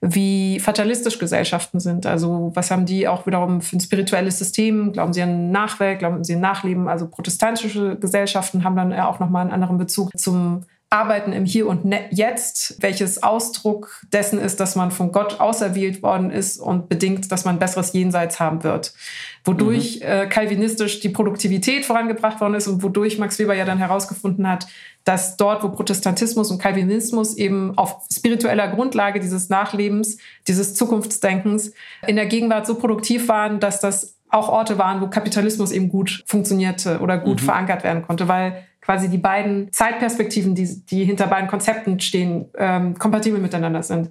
wie 0.00 0.58
fatalistisch 0.60 1.18
Gesellschaften 1.18 1.78
sind. 1.78 2.06
Also 2.06 2.52
was 2.54 2.70
haben 2.70 2.86
die 2.86 3.06
auch 3.06 3.26
wiederum 3.26 3.60
für 3.60 3.76
ein 3.76 3.80
spirituelles 3.80 4.38
System? 4.38 4.92
Glauben 4.92 5.12
sie 5.12 5.20
an 5.20 5.50
Nachwelt? 5.50 5.98
Glauben 5.98 6.24
sie 6.24 6.34
an 6.34 6.40
Nachleben? 6.40 6.88
Also 6.88 7.06
protestantische 7.06 7.96
Gesellschaften 7.96 8.64
haben 8.64 8.76
dann 8.76 8.94
auch 8.94 9.20
nochmal 9.20 9.42
einen 9.42 9.52
anderen 9.52 9.76
Bezug 9.76 10.18
zum 10.18 10.62
Arbeiten 10.88 11.32
im 11.32 11.44
Hier 11.44 11.66
und 11.66 11.84
ne-, 11.84 12.06
Jetzt, 12.10 12.80
welches 12.80 13.22
Ausdruck 13.22 14.02
dessen 14.12 14.38
ist, 14.38 14.60
dass 14.60 14.76
man 14.76 14.92
von 14.92 15.10
Gott 15.10 15.40
auserwählt 15.40 16.02
worden 16.02 16.30
ist 16.30 16.58
und 16.58 16.88
bedingt, 16.88 17.32
dass 17.32 17.44
man 17.44 17.58
besseres 17.58 17.92
Jenseits 17.92 18.38
haben 18.38 18.62
wird. 18.62 18.94
Wodurch 19.44 19.96
mhm. 19.96 20.06
äh, 20.06 20.26
kalvinistisch 20.26 21.00
die 21.00 21.08
Produktivität 21.08 21.84
vorangebracht 21.84 22.40
worden 22.40 22.54
ist 22.54 22.68
und 22.68 22.84
wodurch 22.84 23.18
Max 23.18 23.38
Weber 23.40 23.54
ja 23.54 23.64
dann 23.64 23.78
herausgefunden 23.78 24.48
hat, 24.48 24.68
dass 25.02 25.36
dort, 25.36 25.64
wo 25.64 25.70
Protestantismus 25.70 26.52
und 26.52 26.58
Calvinismus 26.62 27.36
eben 27.36 27.76
auf 27.76 28.02
spiritueller 28.12 28.68
Grundlage 28.68 29.18
dieses 29.18 29.48
Nachlebens, 29.48 30.18
dieses 30.46 30.74
Zukunftsdenkens 30.74 31.72
in 32.06 32.14
der 32.14 32.26
Gegenwart 32.26 32.66
so 32.66 32.76
produktiv 32.76 33.28
waren, 33.28 33.58
dass 33.58 33.80
das 33.80 34.16
auch 34.28 34.48
Orte 34.48 34.78
waren, 34.78 35.00
wo 35.00 35.08
Kapitalismus 35.08 35.72
eben 35.72 35.88
gut 35.88 36.24
funktionierte 36.26 37.00
oder 37.00 37.18
gut 37.18 37.40
mhm. 37.40 37.46
verankert 37.46 37.84
werden 37.84 38.02
konnte, 38.02 38.28
weil 38.28 38.64
quasi 38.86 39.08
die 39.08 39.18
beiden 39.18 39.72
Zeitperspektiven, 39.72 40.54
die, 40.54 40.80
die 40.86 41.04
hinter 41.04 41.26
beiden 41.26 41.48
Konzepten 41.48 41.98
stehen, 41.98 42.46
ähm, 42.56 42.96
kompatibel 42.96 43.40
miteinander 43.40 43.82
sind. 43.82 44.10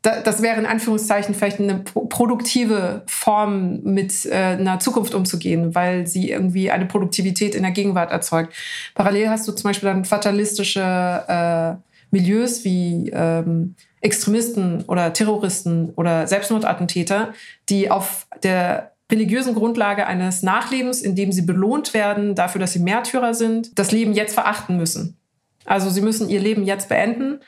Da, 0.00 0.20
das 0.20 0.40
wäre 0.40 0.58
in 0.58 0.64
Anführungszeichen 0.64 1.34
vielleicht 1.34 1.60
eine 1.60 1.80
produktive 1.84 3.02
Form, 3.06 3.82
mit 3.82 4.24
äh, 4.24 4.32
einer 4.32 4.80
Zukunft 4.80 5.14
umzugehen, 5.14 5.74
weil 5.74 6.06
sie 6.06 6.30
irgendwie 6.30 6.70
eine 6.70 6.86
Produktivität 6.86 7.54
in 7.54 7.64
der 7.64 7.72
Gegenwart 7.72 8.12
erzeugt. 8.12 8.54
Parallel 8.94 9.28
hast 9.28 9.46
du 9.46 9.52
zum 9.52 9.68
Beispiel 9.68 9.90
dann 9.90 10.06
fatalistische 10.06 10.80
äh, 11.28 11.74
Milieus 12.10 12.64
wie 12.64 13.10
ähm, 13.12 13.74
Extremisten 14.00 14.84
oder 14.84 15.12
Terroristen 15.12 15.90
oder 15.96 16.26
Selbstmordattentäter, 16.26 17.34
die 17.68 17.90
auf 17.90 18.26
der 18.42 18.93
religiösen 19.10 19.54
Grundlage 19.54 20.06
eines 20.06 20.42
Nachlebens, 20.42 21.02
in 21.02 21.14
dem 21.14 21.32
sie 21.32 21.42
belohnt 21.42 21.94
werden 21.94 22.34
dafür, 22.34 22.60
dass 22.60 22.72
sie 22.72 22.78
Märtyrer 22.78 23.34
sind, 23.34 23.78
das 23.78 23.92
Leben 23.92 24.12
jetzt 24.12 24.34
verachten 24.34 24.76
müssen. 24.76 25.18
Also 25.66 25.88
sie 25.88 26.02
müssen 26.02 26.28
ihr 26.28 26.40
Leben 26.40 26.64
jetzt 26.64 26.88
beenden 26.88 27.40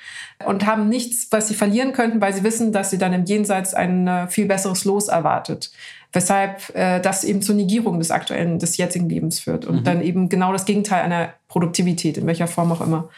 und 0.45 0.67
haben 0.67 0.89
nichts, 0.89 1.29
was 1.31 1.49
sie 1.49 1.55
verlieren 1.55 1.93
könnten, 1.93 2.21
weil 2.21 2.33
sie 2.33 2.45
wissen, 2.45 2.73
dass 2.73 2.91
sie 2.91 2.99
dann 2.99 3.13
im 3.13 3.25
Jenseits 3.25 3.75
ein 3.75 4.07
äh, 4.07 4.29
viel 4.29 4.47
besseres 4.47 4.85
Los 4.85 5.09
erwartet. 5.09 5.71
Weshalb 6.13 6.75
äh, 6.75 7.01
das 7.01 7.25
eben 7.25 7.43
zur 7.43 7.55
Negierung 7.55 7.99
des 7.99 8.11
aktuellen, 8.11 8.59
des 8.59 8.79
jetzigen 8.79 9.09
Lebens 9.09 9.41
führt 9.41 9.67
und 9.67 9.81
mhm. 9.81 9.85
dann 9.85 10.03
eben 10.03 10.29
genau 10.29 10.53
das 10.53 10.65
Gegenteil 10.65 11.03
einer 11.03 11.35
Produktivität, 11.49 12.17
in 12.17 12.27
welcher 12.27 12.47
Form 12.47 12.73
auch 12.73 12.81
immer. 12.81 13.11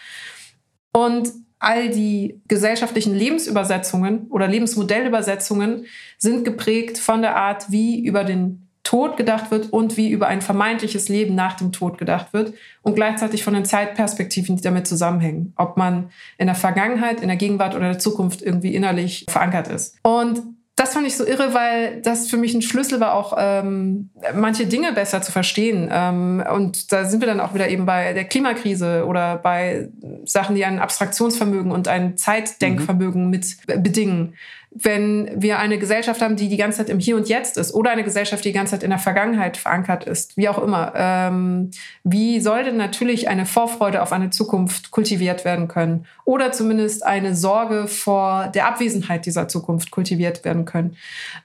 Und 0.92 1.28
all 1.58 1.90
die 1.90 2.40
gesellschaftlichen 2.48 3.14
Lebensübersetzungen 3.14 4.26
oder 4.30 4.46
Lebensmodellübersetzungen 4.46 5.86
sind 6.16 6.44
geprägt 6.44 6.98
von 6.98 7.22
der 7.22 7.36
Art, 7.36 7.70
wie 7.70 8.04
über 8.04 8.24
den 8.24 8.68
Tod 8.88 9.18
gedacht 9.18 9.50
wird 9.50 9.70
und 9.70 9.98
wie 9.98 10.08
über 10.08 10.28
ein 10.28 10.40
vermeintliches 10.40 11.10
Leben 11.10 11.34
nach 11.34 11.56
dem 11.56 11.72
Tod 11.72 11.98
gedacht 11.98 12.32
wird 12.32 12.54
und 12.80 12.94
gleichzeitig 12.94 13.44
von 13.44 13.52
den 13.52 13.66
Zeitperspektiven, 13.66 14.56
die 14.56 14.62
damit 14.62 14.86
zusammenhängen. 14.86 15.52
Ob 15.56 15.76
man 15.76 16.10
in 16.38 16.46
der 16.46 16.54
Vergangenheit, 16.54 17.20
in 17.20 17.28
der 17.28 17.36
Gegenwart 17.36 17.74
oder 17.74 17.90
der 17.90 17.98
Zukunft 17.98 18.40
irgendwie 18.40 18.74
innerlich 18.74 19.26
verankert 19.28 19.68
ist. 19.68 19.98
Und 20.02 20.42
das 20.78 20.92
fand 20.92 21.08
ich 21.08 21.16
so 21.16 21.26
irre, 21.26 21.54
weil 21.54 22.00
das 22.02 22.28
für 22.28 22.36
mich 22.36 22.54
ein 22.54 22.62
Schlüssel 22.62 23.00
war, 23.00 23.14
auch 23.14 23.36
ähm, 23.36 24.10
manche 24.32 24.66
Dinge 24.66 24.92
besser 24.92 25.20
zu 25.22 25.32
verstehen. 25.32 25.88
Ähm, 25.90 26.42
und 26.54 26.92
da 26.92 27.04
sind 27.04 27.20
wir 27.20 27.26
dann 27.26 27.40
auch 27.40 27.52
wieder 27.52 27.68
eben 27.68 27.84
bei 27.84 28.12
der 28.12 28.24
Klimakrise 28.24 29.04
oder 29.04 29.38
bei 29.38 29.88
Sachen, 30.24 30.54
die 30.54 30.64
ein 30.64 30.78
Abstraktionsvermögen 30.78 31.72
und 31.72 31.88
ein 31.88 32.16
Zeitdenkvermögen 32.16 33.24
mhm. 33.24 33.30
mit 33.30 33.56
bedingen 33.66 34.34
wenn 34.70 35.30
wir 35.34 35.58
eine 35.58 35.78
Gesellschaft 35.78 36.20
haben, 36.20 36.36
die 36.36 36.48
die 36.48 36.58
ganze 36.58 36.78
Zeit 36.78 36.90
im 36.90 36.98
Hier 36.98 37.16
und 37.16 37.28
Jetzt 37.28 37.56
ist 37.56 37.72
oder 37.72 37.90
eine 37.90 38.04
Gesellschaft, 38.04 38.44
die 38.44 38.50
die 38.50 38.54
ganze 38.54 38.72
Zeit 38.72 38.82
in 38.82 38.90
der 38.90 38.98
Vergangenheit 38.98 39.56
verankert 39.56 40.04
ist, 40.04 40.36
wie 40.36 40.48
auch 40.48 40.58
immer. 40.58 40.92
Ähm, 40.94 41.70
wie 42.04 42.40
soll 42.40 42.64
denn 42.64 42.76
natürlich 42.76 43.28
eine 43.28 43.46
Vorfreude 43.46 44.02
auf 44.02 44.12
eine 44.12 44.30
Zukunft 44.30 44.90
kultiviert 44.90 45.44
werden 45.44 45.68
können 45.68 46.06
oder 46.24 46.52
zumindest 46.52 47.04
eine 47.04 47.34
Sorge 47.34 47.88
vor 47.88 48.48
der 48.54 48.66
Abwesenheit 48.66 49.24
dieser 49.24 49.48
Zukunft 49.48 49.90
kultiviert 49.90 50.44
werden 50.44 50.66
können? 50.66 50.96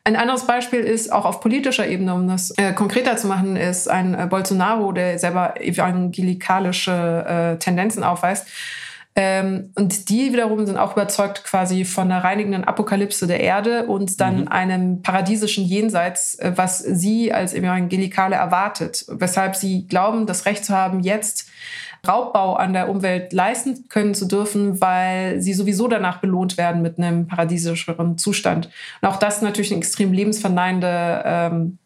Ein 0.04 0.18
anderes 0.18 0.46
Beispiel 0.46 0.82
ist 0.82 1.12
auch 1.12 1.26
auf 1.26 1.40
politischer 1.40 1.88
Ebene, 1.88 2.14
um 2.14 2.28
das 2.28 2.52
äh, 2.58 2.74
konkreter 2.74 3.16
zu 3.16 3.28
machen, 3.28 3.56
ist 3.56 3.90
ein 3.90 4.16
äh, 4.16 4.28
Bolsonaro, 4.30 4.92
der 4.92 5.18
selber 5.18 5.56
evangelikalische 5.62 7.54
äh, 7.54 7.60
Tendenzen 7.60 8.04
aufweist 8.04 8.48
ähm, 9.16 9.72
und 9.76 10.10
die 10.10 10.34
wiederum 10.34 10.66
sind 10.66 10.78
auch 10.78 10.94
überzeugt 10.94 11.44
quasi 11.44 11.86
von 11.86 12.10
der 12.10 12.24
reinigenden 12.24 12.64
Apokalypse 12.64 13.28
der 13.28 13.42
Erde 13.42 13.86
und 13.86 14.20
dann 14.20 14.42
mhm. 14.42 14.48
einem 14.48 15.02
paradiesischen 15.04 15.66
Jenseits, 15.66 16.36
äh, 16.40 16.54
was 16.56 16.80
sie 16.80 17.32
als 17.32 17.54
Evangelikale 17.54 18.36
erwartet. 18.36 19.06
Weshalb 19.10 19.56
sie 19.56 19.88
glauben, 19.88 20.26
das 20.26 20.46
Recht 20.46 20.66
zu 20.66 20.74
haben, 20.74 21.02
jetzt 21.02 21.48
Raubbau 22.08 22.56
an 22.56 22.74
der 22.74 22.90
Umwelt 22.90 23.32
leisten 23.34 23.88
können 23.88 24.16
zu 24.16 24.26
dürfen, 24.26 24.82
weil 24.82 25.40
sie 25.42 25.54
sowieso 25.54 25.88
danach 25.88 26.20
belohnt 26.20 26.58
werden 26.58 26.82
mit 26.82 26.98
einem 26.98 27.28
paradiesischeren 27.28 28.18
Zustand. 28.18 28.70
Und 29.02 29.08
auch 29.08 29.18
das 29.18 29.38
ist 29.38 29.42
natürlich 29.44 29.72
eine 29.72 29.78
extrem 29.78 30.12
lebensverneinende, 30.12 31.24
ähm, 31.24 31.78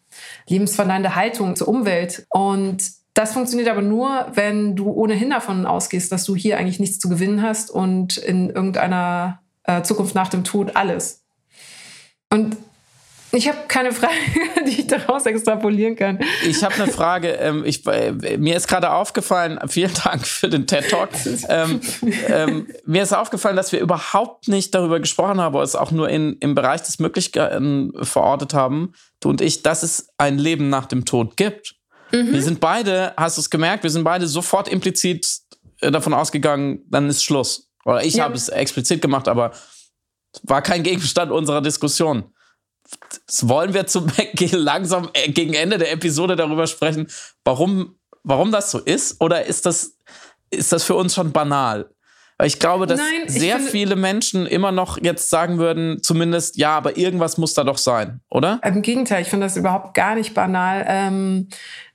lebensverneinende 0.47 1.15
Haltung 1.15 1.55
zur 1.57 1.67
Umwelt. 1.67 2.25
Und 2.29 2.96
das 3.17 3.33
funktioniert 3.33 3.67
aber 3.67 3.81
nur, 3.81 4.27
wenn 4.35 4.75
du 4.75 4.91
ohnehin 4.91 5.31
davon 5.31 5.65
ausgehst, 5.65 6.11
dass 6.11 6.23
du 6.23 6.35
hier 6.35 6.59
eigentlich 6.59 6.79
nichts 6.79 6.99
zu 6.99 7.09
gewinnen 7.09 7.41
hast 7.41 7.71
und 7.71 8.17
in 8.17 8.51
irgendeiner 8.51 9.41
äh, 9.63 9.81
Zukunft 9.81 10.13
nach 10.13 10.27
dem 10.27 10.43
Tod 10.43 10.75
alles. 10.75 11.23
Und 12.29 12.57
ich 13.31 13.47
habe 13.47 13.57
keine 13.67 13.91
Frage, 13.91 14.13
die 14.67 14.81
ich 14.81 14.87
daraus 14.87 15.25
extrapolieren 15.25 15.95
kann. 15.95 16.19
Ich 16.45 16.63
habe 16.63 16.75
eine 16.75 16.91
Frage. 16.91 17.29
Ähm, 17.29 17.63
ich, 17.65 17.87
äh, 17.87 18.37
mir 18.37 18.55
ist 18.55 18.67
gerade 18.67 18.91
aufgefallen, 18.91 19.59
vielen 19.67 19.95
Dank 19.95 20.27
für 20.27 20.47
den 20.47 20.67
TED 20.67 20.87
Talk. 20.87 21.09
Ähm, 21.49 21.81
ähm, 22.27 22.67
mir 22.85 23.01
ist 23.01 23.13
aufgefallen, 23.13 23.55
dass 23.55 23.71
wir 23.71 23.79
überhaupt 23.79 24.47
nicht 24.47 24.75
darüber 24.75 24.99
gesprochen 24.99 25.41
haben, 25.41 25.55
oder 25.55 25.63
es 25.63 25.75
auch 25.75 25.89
nur 25.89 26.07
in, 26.07 26.37
im 26.39 26.53
Bereich 26.53 26.83
des 26.83 26.99
Möglichen 26.99 27.93
verortet 28.03 28.53
haben, 28.53 28.93
du 29.21 29.29
und 29.29 29.41
ich, 29.41 29.63
dass 29.63 29.81
es 29.81 30.09
ein 30.19 30.37
Leben 30.37 30.69
nach 30.69 30.85
dem 30.85 31.03
Tod 31.03 31.35
gibt. 31.35 31.76
Mhm. 32.11 32.33
Wir 32.33 32.41
sind 32.41 32.59
beide, 32.59 33.13
hast 33.17 33.37
du 33.37 33.41
es 33.41 33.49
gemerkt, 33.49 33.83
wir 33.83 33.89
sind 33.89 34.03
beide 34.03 34.27
sofort 34.27 34.67
implizit 34.67 35.39
äh, 35.81 35.91
davon 35.91 36.13
ausgegangen, 36.13 36.83
dann 36.89 37.09
ist 37.09 37.23
Schluss. 37.23 37.69
Oder 37.85 38.03
ich 38.03 38.15
ja. 38.15 38.25
habe 38.25 38.35
es 38.35 38.49
explizit 38.49 39.01
gemacht, 39.01 39.27
aber 39.27 39.51
war 40.43 40.61
kein 40.61 40.83
Gegenstand 40.83 41.31
unserer 41.31 41.61
Diskussion. 41.61 42.25
Das 43.25 43.47
wollen 43.47 43.73
wir 43.73 43.87
zum 43.87 44.07
langsam 44.51 45.09
äh, 45.13 45.31
gegen 45.31 45.53
Ende 45.53 45.77
der 45.77 45.91
Episode 45.91 46.35
darüber 46.35 46.67
sprechen, 46.67 47.07
warum, 47.43 47.95
warum 48.23 48.51
das 48.51 48.71
so 48.71 48.79
ist? 48.79 49.19
Oder 49.21 49.45
ist 49.45 49.65
das, 49.65 49.97
ist 50.49 50.71
das 50.71 50.83
für 50.83 50.95
uns 50.95 51.13
schon 51.13 51.31
banal? 51.31 51.89
Weil 52.37 52.47
ich 52.47 52.59
glaube, 52.59 52.85
dass 52.85 52.99
Nein, 52.99 53.27
sehr 53.27 53.59
viele 53.59 53.95
Menschen 53.95 54.45
immer 54.45 54.71
noch 54.71 55.01
jetzt 55.01 55.31
sagen 55.31 55.57
würden, 55.57 56.03
zumindest, 56.03 56.57
ja, 56.57 56.77
aber 56.77 56.95
irgendwas 56.95 57.39
muss 57.39 57.55
da 57.55 57.63
doch 57.63 57.79
sein, 57.79 58.21
oder? 58.29 58.59
Im 58.63 58.83
Gegenteil, 58.83 59.23
ich 59.23 59.27
finde 59.27 59.47
das 59.47 59.57
überhaupt 59.57 59.95
gar 59.95 60.13
nicht 60.13 60.35
banal. 60.35 60.85
Ähm, 60.87 61.49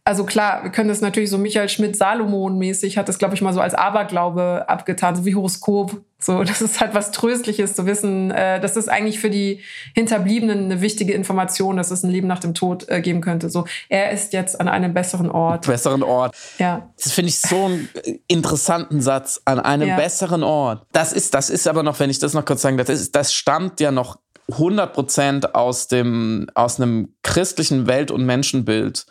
also 0.04 0.24
klar, 0.24 0.64
wir 0.64 0.70
können 0.70 0.88
das 0.88 1.00
natürlich 1.00 1.30
so 1.30 1.38
Michael 1.38 1.68
Schmidt-Salomon-mäßig, 1.68 2.98
hat 2.98 3.08
das, 3.08 3.18
glaube 3.18 3.34
ich, 3.34 3.40
mal 3.40 3.52
so 3.52 3.60
als 3.60 3.74
Aberglaube 3.74 4.64
abgetan, 4.66 5.14
so 5.14 5.24
wie 5.24 5.34
Horoskop. 5.34 6.00
So, 6.18 6.42
das 6.44 6.60
ist 6.60 6.80
halt 6.80 6.94
was 6.94 7.12
Tröstliches 7.12 7.74
zu 7.74 7.86
wissen. 7.86 8.32
Äh, 8.32 8.60
das 8.60 8.76
ist 8.76 8.88
eigentlich 8.88 9.20
für 9.20 9.30
die 9.30 9.60
Hinterbliebenen 9.94 10.64
eine 10.64 10.80
wichtige 10.80 11.12
Information, 11.12 11.76
dass 11.76 11.92
es 11.92 12.02
ein 12.02 12.10
Leben 12.10 12.26
nach 12.26 12.40
dem 12.40 12.54
Tod 12.54 12.88
äh, 12.88 13.00
geben 13.00 13.20
könnte. 13.20 13.48
So, 13.48 13.64
er 13.88 14.10
ist 14.10 14.32
jetzt 14.32 14.60
an 14.60 14.68
einem 14.68 14.92
besseren 14.92 15.30
Ort. 15.30 15.66
Besseren 15.66 16.02
Ort. 16.02 16.34
Ja. 16.58 16.90
Das 17.00 17.12
finde 17.12 17.28
ich 17.28 17.40
so 17.40 17.64
einen 17.64 17.88
interessanten 18.26 19.00
Satz. 19.00 19.40
An 19.44 19.60
einem 19.60 19.88
ja. 19.88 19.96
besseren 19.96 20.42
Ort. 20.42 20.84
Das 20.92 21.12
ist, 21.12 21.34
das 21.34 21.48
ist 21.48 21.68
aber 21.68 21.84
noch, 21.84 22.00
wenn 22.00 22.10
ich 22.10 22.18
das 22.18 22.34
noch 22.34 22.44
kurz 22.44 22.62
sagen 22.62 22.76
darf, 22.76 22.88
das, 22.88 23.00
ist, 23.00 23.14
das 23.14 23.32
stammt 23.32 23.78
ja 23.78 23.92
noch 23.92 24.18
100 24.50 24.92
Prozent 24.92 25.54
aus 25.54 25.86
dem, 25.86 26.48
aus 26.54 26.80
einem 26.80 27.14
christlichen 27.22 27.86
Welt- 27.86 28.10
und 28.10 28.24
Menschenbild 28.26 29.06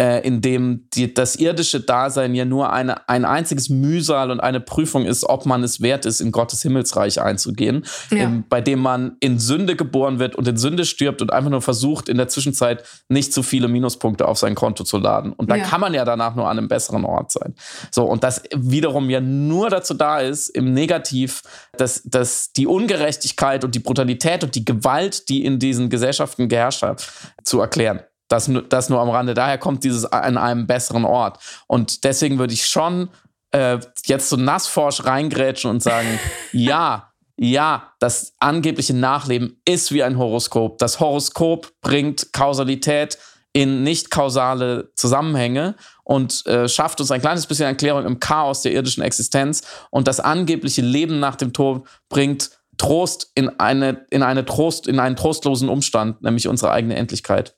äh, 0.00 0.26
in 0.26 0.40
dem 0.40 0.88
die, 0.94 1.12
das 1.12 1.36
irdische 1.36 1.80
Dasein 1.80 2.34
ja 2.34 2.46
nur 2.46 2.72
eine, 2.72 3.06
ein 3.06 3.26
einziges 3.26 3.68
Mühsal 3.68 4.30
und 4.30 4.40
eine 4.40 4.58
Prüfung 4.58 5.04
ist, 5.04 5.24
ob 5.24 5.44
man 5.44 5.62
es 5.62 5.82
wert 5.82 6.06
ist, 6.06 6.20
in 6.20 6.32
Gottes 6.32 6.62
Himmelsreich 6.62 7.20
einzugehen, 7.20 7.84
ja. 8.10 8.20
ähm, 8.20 8.44
bei 8.48 8.62
dem 8.62 8.78
man 8.78 9.18
in 9.20 9.38
Sünde 9.38 9.76
geboren 9.76 10.18
wird 10.18 10.36
und 10.36 10.48
in 10.48 10.56
Sünde 10.56 10.86
stirbt 10.86 11.20
und 11.20 11.34
einfach 11.34 11.50
nur 11.50 11.60
versucht, 11.60 12.08
in 12.08 12.16
der 12.16 12.28
Zwischenzeit 12.28 12.82
nicht 13.10 13.34
zu 13.34 13.42
viele 13.42 13.68
Minuspunkte 13.68 14.26
auf 14.26 14.38
sein 14.38 14.54
Konto 14.54 14.84
zu 14.84 14.96
laden. 14.96 15.34
Und 15.34 15.50
dann 15.50 15.58
ja. 15.58 15.66
kann 15.66 15.82
man 15.82 15.92
ja 15.92 16.06
danach 16.06 16.34
nur 16.34 16.48
an 16.48 16.56
einem 16.56 16.68
besseren 16.68 17.04
Ort 17.04 17.32
sein. 17.32 17.54
So, 17.90 18.04
und 18.04 18.24
das 18.24 18.42
wiederum 18.56 19.10
ja 19.10 19.20
nur 19.20 19.68
dazu 19.68 19.92
da 19.92 20.20
ist, 20.20 20.48
im 20.48 20.72
Negativ, 20.72 21.42
dass, 21.76 22.02
dass 22.04 22.52
die 22.52 22.66
Ungerechtigkeit 22.66 23.64
und 23.64 23.74
die 23.74 23.80
Brutalität 23.80 24.44
und 24.44 24.54
die 24.54 24.64
Gewalt, 24.64 25.28
die 25.28 25.44
in 25.44 25.58
diesen 25.58 25.90
Gesellschaften 25.90 26.48
geherrscht 26.48 26.80
hat, 26.80 27.06
zu 27.44 27.60
erklären. 27.60 28.00
Das, 28.30 28.48
das 28.68 28.88
nur 28.88 29.00
am 29.00 29.10
Rande. 29.10 29.34
Daher 29.34 29.58
kommt 29.58 29.82
dieses 29.82 30.06
an 30.06 30.38
einem 30.38 30.66
besseren 30.68 31.04
Ort. 31.04 31.38
Und 31.66 32.04
deswegen 32.04 32.38
würde 32.38 32.54
ich 32.54 32.64
schon 32.66 33.10
äh, 33.50 33.78
jetzt 34.04 34.28
so 34.28 34.36
nassforsch 34.36 35.04
reingrätschen 35.04 35.68
und 35.68 35.82
sagen, 35.82 36.20
ja, 36.52 37.10
ja, 37.36 37.92
das 37.98 38.34
angebliche 38.38 38.94
Nachleben 38.94 39.60
ist 39.64 39.90
wie 39.92 40.04
ein 40.04 40.16
Horoskop. 40.16 40.78
Das 40.78 41.00
Horoskop 41.00 41.72
bringt 41.80 42.32
Kausalität 42.32 43.18
in 43.52 43.82
nicht 43.82 44.12
kausale 44.12 44.92
Zusammenhänge 44.94 45.74
und 46.04 46.46
äh, 46.46 46.68
schafft 46.68 47.00
uns 47.00 47.10
ein 47.10 47.20
kleines 47.20 47.46
bisschen 47.46 47.66
Erklärung 47.66 48.04
im 48.06 48.20
Chaos 48.20 48.62
der 48.62 48.72
irdischen 48.72 49.02
Existenz. 49.02 49.62
Und 49.90 50.06
das 50.06 50.20
angebliche 50.20 50.82
Leben 50.82 51.18
nach 51.18 51.34
dem 51.34 51.52
Tod 51.52 51.88
bringt 52.08 52.50
Trost 52.76 53.32
in 53.34 53.48
eine, 53.58 54.06
in 54.10 54.22
eine 54.22 54.44
Trost, 54.44 54.86
in 54.86 55.00
einen 55.00 55.16
trostlosen 55.16 55.68
Umstand, 55.68 56.22
nämlich 56.22 56.46
unsere 56.46 56.70
eigene 56.70 56.94
Endlichkeit 56.94 57.56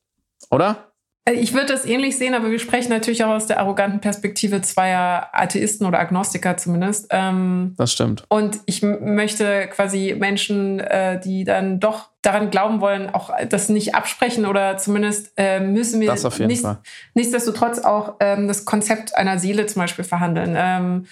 oder? 0.52 0.92
Äh, 1.24 1.34
ich 1.34 1.54
würde 1.54 1.66
das 1.66 1.84
ähnlich 1.84 2.16
sehen, 2.16 2.34
aber 2.34 2.50
wir 2.50 2.58
sprechen 2.58 2.90
natürlich 2.90 3.24
auch 3.24 3.30
aus 3.30 3.46
der 3.46 3.58
arroganten 3.60 4.00
Perspektive 4.00 4.60
zweier 4.60 5.28
Atheisten 5.32 5.86
oder 5.86 5.98
Agnostiker 5.98 6.56
zumindest. 6.56 7.06
Ähm, 7.10 7.74
das 7.76 7.92
stimmt. 7.92 8.24
Und 8.28 8.60
ich 8.66 8.82
möchte 8.82 9.68
quasi 9.68 10.14
Menschen, 10.18 10.80
äh, 10.80 11.20
die 11.20 11.44
dann 11.44 11.80
doch 11.80 12.10
daran 12.22 12.50
glauben 12.50 12.80
wollen, 12.80 13.10
auch 13.10 13.30
das 13.48 13.68
nicht 13.68 13.94
absprechen 13.94 14.46
oder 14.46 14.76
zumindest 14.76 15.32
äh, 15.36 15.60
müssen 15.60 16.00
wir 16.00 16.08
das 16.08 16.24
auf 16.24 16.38
jeden 16.38 16.48
nicht, 16.48 16.62
Fall. 16.62 16.78
nichtsdestotrotz 17.14 17.80
auch 17.80 18.14
ähm, 18.20 18.46
das 18.46 18.64
Konzept 18.64 19.16
einer 19.16 19.38
Seele 19.38 19.66
zum 19.66 19.82
Beispiel 19.82 20.04
verhandeln. 20.04 20.54
Ähm, 20.56 21.06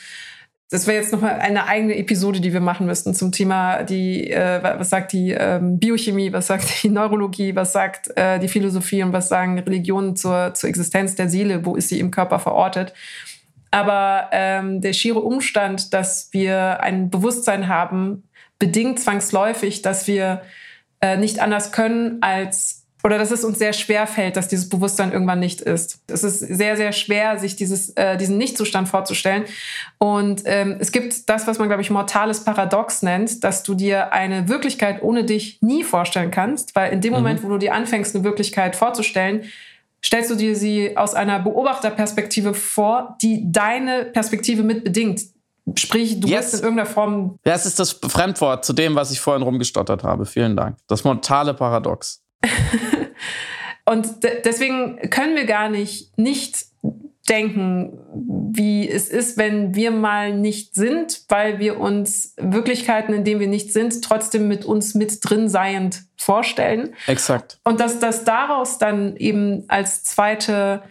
das 0.71 0.87
wäre 0.87 1.03
jetzt 1.03 1.13
nochmal 1.13 1.41
eine 1.41 1.67
eigene 1.67 1.97
Episode, 1.97 2.41
die 2.41 2.53
wir 2.53 2.61
machen 2.61 2.87
müssten 2.87 3.13
zum 3.13 3.33
Thema 3.33 3.83
die, 3.83 4.31
äh, 4.31 4.63
was 4.63 4.89
sagt 4.89 5.13
die 5.13 5.33
ähm, 5.33 5.81
Biochemie, 5.81 6.33
was 6.33 6.47
sagt 6.47 6.85
die 6.85 6.89
Neurologie, 6.91 7.57
was 7.57 7.73
sagt 7.73 8.17
äh, 8.17 8.39
die 8.39 8.47
Philosophie 8.47 9.03
und 9.03 9.13
was 9.13 9.29
sagen 9.29 9.59
Religionen 9.59 10.15
zur, 10.15 10.55
zur 10.55 10.69
Existenz 10.69 11.17
der 11.17 11.29
Seele, 11.29 11.67
wo 11.67 11.75
ist 11.75 11.89
sie 11.89 11.99
im 11.99 12.13
Körper 12.13 12.39
verortet. 12.39 12.95
Aber 13.73 14.29
ähm, 14.31 14.81
der 14.81 14.93
schiere 14.93 15.21
Umstand, 15.21 15.93
dass 15.93 16.29
wir 16.33 16.81
ein 16.81 17.11
Bewusstsein 17.11 17.67
haben, 17.67 18.23
bedingt 18.61 19.01
zwangsläufig, 19.01 19.83
dass 19.83 20.07
wir 20.07 20.43
äh, 21.01 21.17
nicht 21.17 21.41
anders 21.41 21.73
können, 21.73 22.19
als 22.21 22.80
oder 23.03 23.19
dass 23.19 23.31
es 23.31 23.45
uns 23.45 23.59
sehr 23.59 23.73
schwer 23.73 24.07
fällt, 24.07 24.37
dass 24.37 24.49
dieses 24.49 24.69
Bewusstsein 24.69 25.13
irgendwann 25.13 25.41
nicht 25.41 25.61
ist. 25.61 26.01
Es 26.07 26.23
ist 26.23 26.41
sehr, 26.41 26.77
sehr 26.77 26.93
schwer, 26.93 27.39
sich 27.39 27.57
dieses, 27.57 27.91
äh, 27.91 28.17
diesen 28.17 28.37
Nichtzustand 28.39 28.89
vorzustellen. 28.89 29.45
Und 29.99 30.43
ähm, 30.45 30.77
es 30.79 30.93
gibt 30.93 31.29
das, 31.29 31.47
was 31.47 31.59
man, 31.59 31.69
glaube 31.69 31.83
ich, 31.83 31.91
mortales 31.91 32.45
Paradox 32.45 33.03
nennt, 33.03 33.43
dass 33.45 33.63
du 33.63 33.75
dir 33.75 34.13
eine 34.13 34.49
Wirklichkeit 34.49 35.03
ohne 35.03 35.25
dich 35.25 35.59
nie 35.63 35.85
vorstellen 35.85 36.31
kannst, 36.31 36.75
weil 36.77 36.93
in 36.93 37.01
dem 37.01 37.13
mhm. 37.13 37.19
Moment, 37.19 37.43
wo 37.43 37.49
du 37.49 37.59
dir 37.59 37.75
anfängst, 37.75 38.15
eine 38.15 38.25
Wirklichkeit 38.25 38.77
vorzustellen, 38.77 39.45
stellst 40.05 40.31
du 40.31 40.35
dir 40.35 40.57
sie 40.57 40.97
aus 40.97 41.15
einer 41.15 41.39
Beobachterperspektive 41.41 42.55
vor, 42.55 43.17
die 43.23 43.51
deine 43.51 44.07
Perspektive 44.07 44.63
mit 44.63 44.85
bedingt. 44.85 45.23
Sprich, 45.77 46.21
du 46.21 46.29
yes. 46.29 46.51
bist 46.51 46.55
in 46.55 46.61
irgendeiner 46.61 46.89
Form. 46.89 47.39
Das 47.45 47.67
ist 47.67 47.79
das 47.79 47.93
Fremdwort 47.93 48.65
zu 48.65 48.73
dem, 48.73 48.95
was 48.95 49.11
ich 49.11 49.21
vorhin 49.21 49.43
rumgestottert 49.43 50.03
habe. 50.03 50.27
Vielen 50.27 50.57
Dank. 50.57 50.77
Das 50.89 51.05
mortale 51.05 51.55
Paradox. 51.55 52.23
Und 53.85 54.23
de 54.23 54.43
deswegen 54.45 54.99
können 55.11 55.37
wir 55.37 55.47
gar 55.47 55.69
nicht 55.69 56.17
nicht 56.19 56.67
denken, 57.29 57.99
wie 58.53 58.89
es 58.89 59.09
ist, 59.09 59.39
wenn 59.39 59.75
wir 59.75 59.93
mal 59.93 60.33
nicht 60.33 60.75
sind, 60.75 61.23
weil 61.29 61.61
wir 61.61 61.79
uns 61.79 62.35
Wirklichkeiten, 62.37 63.15
in 63.15 63.25
denen 63.25 63.41
wir 63.41 63.47
nicht 63.47 63.73
sind, 63.73 64.03
trotzdem 64.03 64.49
mit 64.49 64.65
uns 64.65 64.95
mit 64.95 65.19
drin 65.23 65.49
seiend 65.49 66.03
vorstellen. 66.17 66.95
Exakt. 67.07 67.59
Und 67.63 67.79
dass 67.79 68.01
das 68.01 68.25
daraus 68.25 68.79
dann 68.79 69.17
eben 69.17 69.65
als 69.69 70.03
zweite 70.03 70.83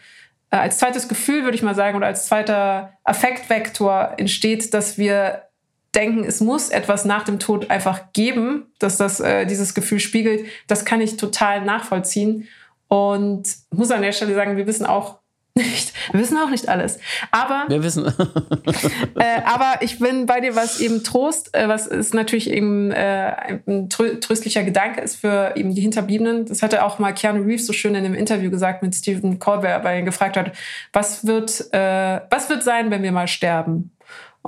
äh, 0.52 0.58
als 0.58 0.80
zweites 0.80 1.08
Gefühl, 1.08 1.44
würde 1.44 1.56
ich 1.56 1.64
mal 1.64 1.76
sagen, 1.76 1.98
oder 1.98 2.08
als 2.08 2.28
zweiter 2.28 2.94
Affektvektor 3.04 4.14
entsteht, 4.18 4.74
dass 4.74 4.98
wir 4.98 5.49
denken, 5.96 6.24
es 6.24 6.42
muss 6.42 6.70
etwas 6.70 7.06
nach 7.06 7.24
dem 7.24 7.40
Tod 7.40 7.70
einfach 7.70 8.14
geben, 8.14 8.68
dass 8.80 8.98
das 8.98 9.20
äh, 9.20 9.46
dieses 9.46 9.74
Gefühl 9.74 10.00
spiegelt, 10.00 10.46
das 10.68 10.86
kann 10.86 11.02
ich 11.02 11.18
total 11.18 11.66
nachvollziehen. 11.66 12.48
Und 12.88 13.44
muss 13.72 13.92
an 13.92 14.02
der 14.02 14.12
Stelle 14.12 14.34
sagen, 14.34 14.58
wir 14.58 14.68
wissen 14.68 14.86
auch 14.86 15.20
nicht, 15.56 15.94
wir 16.12 16.22
wissen 16.22 16.38
auch 16.38 16.50
nicht 16.50 16.70
alles. 16.70 17.00
Aber 17.32 17.66
wir 17.68 17.84
wissen. 17.84 18.06
äh, 19.16 19.42
aber 19.46 19.82
ich 19.82 20.00
bin 20.00 20.26
bei 20.26 20.40
dir, 20.40 20.56
was 20.56 20.80
eben 20.80 21.04
Trost, 21.04 21.54
äh, 21.56 21.68
was 21.68 21.88
ist 21.88 22.14
natürlich 22.14 22.50
eben 22.50 22.92
äh, 22.92 23.60
ein 23.68 23.90
tröstlicher 23.90 24.64
Gedanke 24.64 25.02
ist 25.02 25.18
für 25.18 25.54
eben 25.56 25.76
die 25.76 25.82
Hinterbliebenen. 25.82 26.46
Das 26.46 26.62
hatte 26.62 26.86
auch 26.86 27.00
mal 27.00 27.14
Keanu 27.14 27.42
Reeves 27.44 27.66
so 27.66 27.74
schön 27.74 27.96
in 27.96 28.06
einem 28.06 28.16
Interview 28.16 28.50
gesagt 28.50 28.84
mit 28.84 28.96
Stephen 28.96 29.40
Colbert, 29.40 29.84
weil 29.84 29.96
er 29.96 30.00
ihn 30.00 30.06
gefragt 30.06 30.38
hat, 30.38 30.52
was 30.94 31.26
wird, 31.26 31.74
äh, 31.74 32.22
was 32.30 32.50
wird 32.50 32.64
sein, 32.64 32.90
wenn 32.90 33.04
wir 33.04 33.12
mal 33.12 33.28
sterben? 33.28 33.92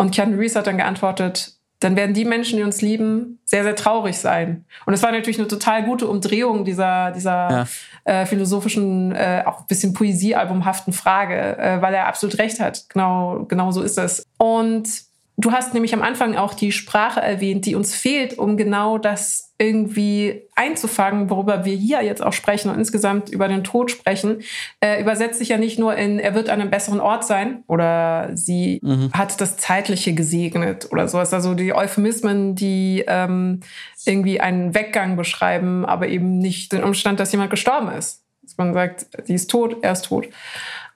Und 0.02 0.10
Keanu 0.10 0.36
Reeves 0.36 0.56
hat 0.56 0.66
dann 0.66 0.78
geantwortet, 0.78 1.54
dann 1.80 1.95
werden 1.95 2.16
die 2.16 2.26
Menschen, 2.26 2.58
die 2.58 2.64
uns 2.64 2.82
lieben, 2.82 3.38
sehr, 3.45 3.62
sehr 3.62 3.76
traurig 3.76 4.18
sein. 4.18 4.66
Und 4.88 4.95
es 4.95 5.04
war 5.04 5.12
natürlich 5.12 5.38
eine 5.38 5.47
total 5.47 5.84
gute 5.84 6.08
Umdrehung 6.08 6.66
dieser, 6.66 7.12
dieser 7.12 7.52
ja. 7.52 7.68
äh, 8.06 8.26
philosophischen, 8.26 9.12
äh, 9.12 9.43
auch 9.45 9.60
ein 9.60 9.68
bisschen 9.68 9.93
Poesiealbumhaften 9.93 10.91
Frage, 10.91 11.56
äh, 11.60 11.84
weil 11.84 11.93
er 11.93 12.08
absolut 12.08 12.39
recht 12.39 12.60
hat. 12.60 12.89
Genau, 12.89 13.45
genau 13.47 13.70
so 13.70 13.84
ist 13.84 13.99
es. 13.99 14.26
Und 14.38 14.89
Du 15.38 15.51
hast 15.51 15.73
nämlich 15.73 15.93
am 15.93 16.01
Anfang 16.01 16.36
auch 16.36 16.53
die 16.53 16.71
Sprache 16.71 17.21
erwähnt, 17.21 17.65
die 17.65 17.75
uns 17.75 17.95
fehlt, 17.95 18.38
um 18.38 18.57
genau 18.57 18.97
das 18.97 19.53
irgendwie 19.57 20.41
einzufangen, 20.55 21.29
worüber 21.29 21.65
wir 21.65 21.75
hier 21.75 22.03
jetzt 22.03 22.21
auch 22.21 22.34
sprechen 22.34 22.69
und 22.69 22.77
insgesamt 22.77 23.29
über 23.29 23.47
den 23.47 23.63
Tod 23.63 23.91
sprechen. 23.91 24.41
Äh, 24.82 25.01
übersetzt 25.01 25.39
sich 25.39 25.49
ja 25.49 25.57
nicht 25.57 25.79
nur 25.79 25.95
in, 25.95 26.19
er 26.19 26.36
wird 26.36 26.49
an 26.49 26.59
einem 26.59 26.69
besseren 26.69 26.99
Ort 26.99 27.25
sein 27.25 27.63
oder 27.67 28.29
sie 28.34 28.79
mhm. 28.84 29.11
hat 29.13 29.39
das 29.39 29.57
Zeitliche 29.57 30.13
gesegnet 30.13 30.89
oder 30.91 31.07
sowas. 31.07 31.34
Also 31.34 31.53
die 31.53 31.73
Euphemismen, 31.73 32.55
die 32.55 33.03
ähm, 33.07 33.61
irgendwie 34.05 34.41
einen 34.41 34.73
Weggang 34.75 35.15
beschreiben, 35.15 35.86
aber 35.86 36.07
eben 36.07 36.39
nicht 36.39 36.73
den 36.73 36.84
Umstand, 36.84 37.19
dass 37.19 37.32
jemand 37.32 37.51
gestorben 37.51 37.89
ist. 37.89 38.23
Dass 38.41 38.57
man 38.57 38.73
sagt, 38.73 39.05
sie 39.25 39.36
ist 39.36 39.49
tot, 39.49 39.77
er 39.82 39.93
ist 39.93 40.05
tot. 40.05 40.27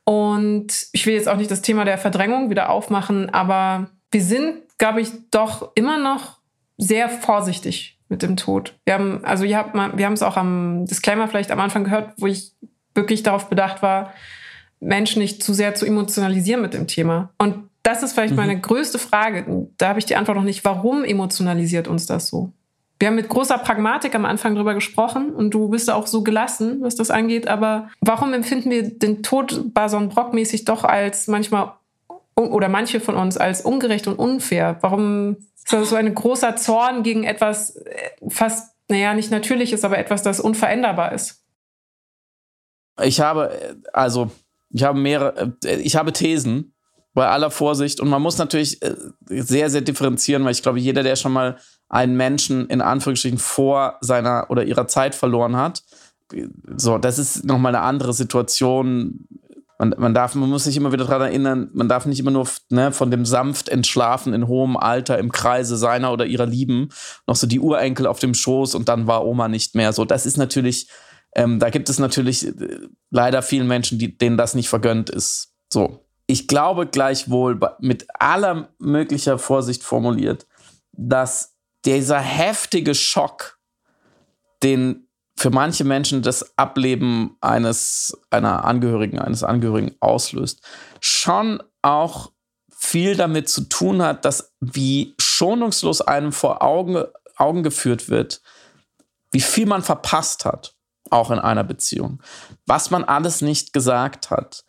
Und 0.03 0.87
ich 0.91 1.05
will 1.05 1.15
jetzt 1.15 1.29
auch 1.29 1.37
nicht 1.37 1.49
das 1.49 1.61
Thema 1.61 1.85
der 1.85 1.97
Verdrängung 1.97 2.49
wieder 2.49 2.69
aufmachen, 2.69 3.29
aber 3.29 3.89
wir 4.11 4.21
sind, 4.21 4.61
glaube 4.77 5.01
ich, 5.01 5.09
doch 5.31 5.71
immer 5.75 5.97
noch 5.97 6.39
sehr 6.77 7.09
vorsichtig 7.09 7.99
mit 8.09 8.21
dem 8.21 8.37
Tod. 8.37 8.75
Wir 8.85 8.93
haben, 8.93 9.23
also 9.23 9.43
ihr 9.43 9.57
habt 9.57 9.75
mal, 9.75 9.97
wir 9.97 10.05
haben 10.05 10.13
es 10.13 10.23
auch 10.23 10.37
am 10.37 10.85
Disclaimer 10.85 11.27
vielleicht 11.27 11.51
am 11.51 11.59
Anfang 11.59 11.83
gehört, 11.85 12.13
wo 12.17 12.27
ich 12.27 12.53
wirklich 12.93 13.23
darauf 13.23 13.49
bedacht 13.49 13.81
war, 13.81 14.13
Menschen 14.79 15.21
nicht 15.21 15.43
zu 15.43 15.53
sehr 15.53 15.75
zu 15.75 15.85
emotionalisieren 15.85 16.61
mit 16.61 16.73
dem 16.73 16.87
Thema. 16.87 17.29
Und 17.37 17.69
das 17.83 18.03
ist 18.03 18.13
vielleicht 18.13 18.31
mhm. 18.31 18.37
meine 18.37 18.59
größte 18.59 18.99
Frage. 18.99 19.67
Da 19.77 19.89
habe 19.89 19.99
ich 19.99 20.05
die 20.05 20.15
Antwort 20.15 20.37
noch 20.37 20.43
nicht. 20.43 20.65
Warum 20.65 21.03
emotionalisiert 21.03 21.87
uns 21.87 22.05
das 22.05 22.27
so? 22.27 22.51
Wir 22.97 23.09
haben 23.09 23.15
mit 23.15 23.27
großer 23.27 23.57
Pragmatik 23.57 24.15
am 24.15 24.25
Anfang 24.25 24.55
drüber 24.55 24.73
gesprochen 24.73 25.31
und 25.31 25.53
du 25.53 25.67
bist 25.67 25.91
auch 25.91 26.07
so 26.07 26.23
gelassen, 26.23 26.77
was 26.81 26.95
das 26.95 27.11
angeht. 27.11 27.47
Aber 27.47 27.89
warum 27.99 28.33
empfinden 28.33 28.71
wir 28.71 28.89
den 28.89 29.21
Tod 29.21 29.73
Bason 29.73 30.09
Brock 30.09 30.33
mäßig 30.33 30.65
doch 30.65 30.83
als 30.85 31.27
manchmal 31.27 31.73
oder 32.35 32.69
manche 32.69 32.99
von 32.99 33.15
uns 33.15 33.37
als 33.37 33.61
ungerecht 33.61 34.07
und 34.07 34.15
unfair? 34.15 34.77
Warum 34.81 35.37
ist 35.55 35.71
das 35.71 35.89
so 35.89 35.95
ein 35.95 36.13
großer 36.13 36.55
Zorn 36.55 37.03
gegen 37.03 37.23
etwas 37.23 37.77
äh, 37.77 38.11
fast, 38.29 38.75
naja, 38.87 39.13
nicht 39.13 39.31
natürliches, 39.31 39.83
aber 39.83 39.97
etwas, 39.97 40.21
das 40.21 40.39
unveränderbar 40.39 41.13
ist? 41.13 41.43
Ich 43.01 43.19
habe, 43.21 43.51
äh, 43.51 43.75
also, 43.93 44.31
ich 44.69 44.83
habe 44.83 44.99
mehrere, 44.99 45.57
äh, 45.63 45.77
ich 45.77 45.95
habe 45.95 46.13
Thesen 46.13 46.73
bei 47.13 47.27
aller 47.27 47.49
Vorsicht 47.49 48.01
und 48.01 48.09
man 48.09 48.21
muss 48.21 48.37
natürlich 48.37 48.81
sehr, 49.25 49.69
sehr 49.69 49.79
differenzieren, 49.79 50.43
weil 50.43 50.51
ich 50.51 50.61
glaube, 50.61 50.79
jeder, 50.79 51.01
der 51.01 51.15
schon 51.15 51.31
mal 51.31 51.57
einen 51.87 52.17
Menschen 52.17 52.67
in 52.67 52.81
Anführungsstrichen 52.81 53.37
vor 53.37 53.97
seiner 54.01 54.47
oder 54.49 54.65
ihrer 54.65 54.87
Zeit 54.87 55.15
verloren 55.15 55.55
hat, 55.55 55.81
so, 56.75 56.97
das 56.97 57.19
ist 57.19 57.45
nochmal 57.45 57.75
eine 57.75 57.85
andere 57.85 58.13
Situation 58.13 59.27
man, 59.77 59.93
man, 59.97 60.13
darf, 60.13 60.35
man 60.35 60.49
muss 60.49 60.63
sich 60.63 60.77
immer 60.77 60.91
wieder 60.91 61.05
daran 61.05 61.27
erinnern, 61.27 61.69
man 61.73 61.89
darf 61.89 62.05
nicht 62.05 62.19
immer 62.19 62.31
nur 62.31 62.47
ne, 62.69 62.91
von 62.91 63.11
dem 63.11 63.25
sanft 63.25 63.69
entschlafen 63.69 64.33
in 64.33 64.47
hohem 64.47 64.77
Alter 64.77 65.19
im 65.19 65.31
Kreise 65.31 65.77
seiner 65.77 66.13
oder 66.13 66.25
ihrer 66.25 66.45
Lieben 66.45 66.89
noch 67.27 67.35
so 67.35 67.47
die 67.47 67.59
Urenkel 67.59 68.07
auf 68.07 68.19
dem 68.19 68.33
Schoß 68.33 68.75
und 68.75 68.87
dann 68.87 69.07
war 69.07 69.25
Oma 69.25 69.47
nicht 69.47 69.75
mehr. 69.75 69.91
So, 69.93 70.05
das 70.05 70.25
ist 70.25 70.37
natürlich, 70.37 70.89
ähm, 71.35 71.59
da 71.59 71.69
gibt 71.69 71.89
es 71.89 71.99
natürlich 71.99 72.47
äh, 72.47 72.53
leider 73.09 73.41
vielen 73.41 73.67
Menschen, 73.67 73.99
die, 73.99 74.17
denen 74.17 74.37
das 74.37 74.55
nicht 74.55 74.69
vergönnt 74.69 75.09
ist. 75.09 75.53
So. 75.71 76.01
Ich 76.27 76.47
glaube 76.47 76.87
gleichwohl 76.87 77.59
mit 77.79 78.07
aller 78.19 78.69
möglicher 78.79 79.37
Vorsicht 79.37 79.83
formuliert, 79.83 80.47
dass 80.93 81.55
dieser 81.85 82.19
heftige 82.19 82.95
Schock, 82.95 83.59
den 84.63 85.04
für 85.37 85.49
manche 85.49 85.83
Menschen 85.83 86.21
das 86.21 86.57
Ableben 86.57 87.37
eines 87.41 88.17
einer 88.29 88.65
Angehörigen, 88.65 89.19
eines 89.19 89.43
Angehörigen 89.43 89.95
auslöst, 89.99 90.61
schon 91.01 91.61
auch 91.81 92.31
viel 92.75 93.15
damit 93.15 93.49
zu 93.49 93.61
tun 93.61 94.01
hat, 94.01 94.25
dass 94.25 94.53
wie 94.59 95.15
schonungslos 95.19 96.01
einem 96.01 96.31
vor 96.31 96.61
Augen, 96.61 97.03
Augen 97.35 97.63
geführt 97.63 98.09
wird, 98.09 98.41
wie 99.31 99.41
viel 99.41 99.65
man 99.65 99.81
verpasst 99.81 100.45
hat, 100.45 100.75
auch 101.09 101.31
in 101.31 101.39
einer 101.39 101.63
Beziehung, 101.63 102.21
was 102.65 102.89
man 102.89 103.03
alles 103.03 103.41
nicht 103.41 103.73
gesagt 103.73 104.29
hat, 104.29 104.63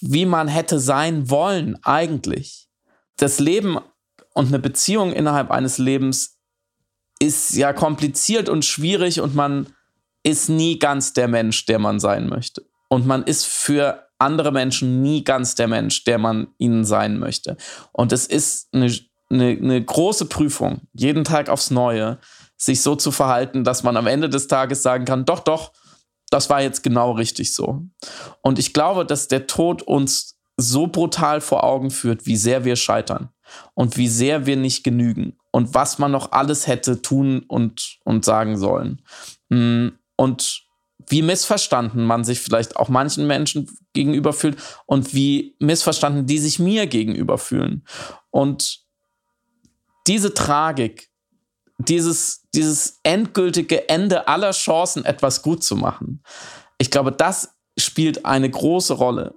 wie 0.00 0.26
man 0.26 0.48
hätte 0.48 0.80
sein 0.80 1.28
wollen 1.28 1.78
eigentlich. 1.82 2.68
Das 3.16 3.38
Leben 3.38 3.78
und 4.34 4.48
eine 4.48 4.58
Beziehung 4.58 5.12
innerhalb 5.12 5.50
eines 5.50 5.78
Lebens 5.78 6.35
ist 7.18 7.54
ja 7.54 7.72
kompliziert 7.72 8.48
und 8.48 8.64
schwierig 8.64 9.20
und 9.20 9.34
man 9.34 9.66
ist 10.22 10.48
nie 10.48 10.78
ganz 10.78 11.12
der 11.12 11.28
Mensch, 11.28 11.66
der 11.66 11.78
man 11.78 12.00
sein 12.00 12.28
möchte. 12.28 12.66
Und 12.88 13.06
man 13.06 13.22
ist 13.22 13.46
für 13.46 14.08
andere 14.18 14.52
Menschen 14.52 15.02
nie 15.02 15.24
ganz 15.24 15.54
der 15.54 15.68
Mensch, 15.68 16.04
der 16.04 16.18
man 16.18 16.48
ihnen 16.58 16.84
sein 16.84 17.18
möchte. 17.18 17.56
Und 17.92 18.12
es 18.12 18.26
ist 18.26 18.68
eine, 18.72 18.92
eine, 19.30 19.50
eine 19.50 19.84
große 19.84 20.26
Prüfung, 20.26 20.82
jeden 20.92 21.24
Tag 21.24 21.48
aufs 21.48 21.70
Neue, 21.70 22.18
sich 22.56 22.80
so 22.82 22.96
zu 22.96 23.10
verhalten, 23.10 23.64
dass 23.64 23.82
man 23.82 23.96
am 23.96 24.06
Ende 24.06 24.28
des 24.28 24.48
Tages 24.48 24.82
sagen 24.82 25.04
kann, 25.04 25.26
doch, 25.26 25.40
doch, 25.40 25.72
das 26.30 26.48
war 26.50 26.62
jetzt 26.62 26.82
genau 26.82 27.12
richtig 27.12 27.54
so. 27.54 27.82
Und 28.40 28.58
ich 28.58 28.72
glaube, 28.72 29.04
dass 29.04 29.28
der 29.28 29.46
Tod 29.46 29.82
uns 29.82 30.38
so 30.56 30.86
brutal 30.86 31.40
vor 31.40 31.64
Augen 31.64 31.90
führt, 31.90 32.26
wie 32.26 32.36
sehr 32.36 32.64
wir 32.64 32.76
scheitern 32.76 33.28
und 33.74 33.96
wie 33.96 34.08
sehr 34.08 34.46
wir 34.46 34.56
nicht 34.56 34.84
genügen 34.84 35.36
und 35.50 35.74
was 35.74 35.98
man 35.98 36.12
noch 36.12 36.32
alles 36.32 36.66
hätte 36.66 37.02
tun 37.02 37.44
und, 37.48 37.98
und 38.04 38.24
sagen 38.24 38.58
sollen. 38.58 39.02
Mm, 39.48 39.88
und 40.16 40.66
wie 41.08 41.22
missverstanden 41.22 42.04
man 42.04 42.24
sich 42.24 42.40
vielleicht 42.40 42.76
auch 42.76 42.88
manchen 42.88 43.26
Menschen 43.26 43.70
gegenüber 43.92 44.32
fühlt 44.32 44.56
und 44.86 45.14
wie 45.14 45.56
missverstanden 45.58 46.26
die 46.26 46.38
sich 46.38 46.58
mir 46.58 46.86
gegenüber 46.86 47.38
fühlen. 47.38 47.86
Und 48.30 48.84
diese 50.06 50.34
Tragik, 50.34 51.10
dieses, 51.78 52.48
dieses 52.54 53.00
endgültige 53.02 53.88
Ende 53.88 54.28
aller 54.28 54.52
Chancen, 54.52 55.04
etwas 55.04 55.42
gut 55.42 55.62
zu 55.62 55.76
machen, 55.76 56.22
ich 56.78 56.90
glaube, 56.90 57.12
das 57.12 57.54
spielt 57.78 58.24
eine 58.24 58.50
große 58.50 58.94
Rolle. 58.94 59.34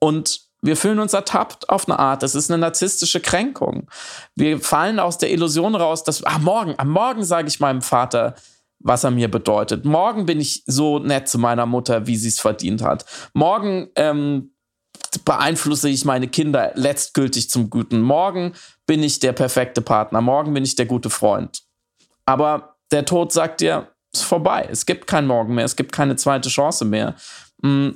Und 0.00 0.49
wir 0.62 0.76
fühlen 0.76 0.98
uns 0.98 1.14
ertappt 1.14 1.70
auf 1.70 1.88
eine 1.88 1.98
Art. 1.98 2.22
Das 2.22 2.34
ist 2.34 2.50
eine 2.50 2.58
narzisstische 2.58 3.20
Kränkung. 3.20 3.88
Wir 4.34 4.60
fallen 4.60 4.98
aus 4.98 5.18
der 5.18 5.30
Illusion 5.30 5.74
raus, 5.74 6.04
dass 6.04 6.22
ah, 6.24 6.38
morgen, 6.38 6.74
am 6.76 6.90
Morgen 6.90 7.24
sage 7.24 7.48
ich 7.48 7.60
meinem 7.60 7.82
Vater, 7.82 8.34
was 8.78 9.04
er 9.04 9.10
mir 9.10 9.30
bedeutet. 9.30 9.84
Morgen 9.84 10.26
bin 10.26 10.40
ich 10.40 10.62
so 10.66 10.98
nett 10.98 11.28
zu 11.28 11.38
meiner 11.38 11.66
Mutter, 11.66 12.06
wie 12.06 12.16
sie 12.16 12.28
es 12.28 12.40
verdient 12.40 12.82
hat. 12.82 13.04
Morgen 13.34 13.88
ähm, 13.96 14.54
beeinflusse 15.24 15.88
ich 15.88 16.04
meine 16.04 16.28
Kinder 16.28 16.72
letztgültig 16.74 17.50
zum 17.50 17.70
Guten. 17.70 18.00
Morgen 18.00 18.54
bin 18.86 19.02
ich 19.02 19.18
der 19.20 19.32
perfekte 19.32 19.82
Partner. 19.82 20.20
Morgen 20.20 20.54
bin 20.54 20.64
ich 20.64 20.76
der 20.76 20.86
gute 20.86 21.10
Freund. 21.10 21.62
Aber 22.26 22.76
der 22.90 23.04
Tod 23.04 23.32
sagt 23.32 23.60
dir, 23.60 23.88
es 24.12 24.20
ist 24.20 24.26
vorbei. 24.26 24.68
Es 24.70 24.86
gibt 24.86 25.06
kein 25.06 25.26
Morgen 25.26 25.54
mehr. 25.54 25.64
Es 25.64 25.76
gibt 25.76 25.92
keine 25.92 26.16
zweite 26.16 26.48
Chance 26.48 26.84
mehr. 26.84 27.14
Mm, 27.62 27.90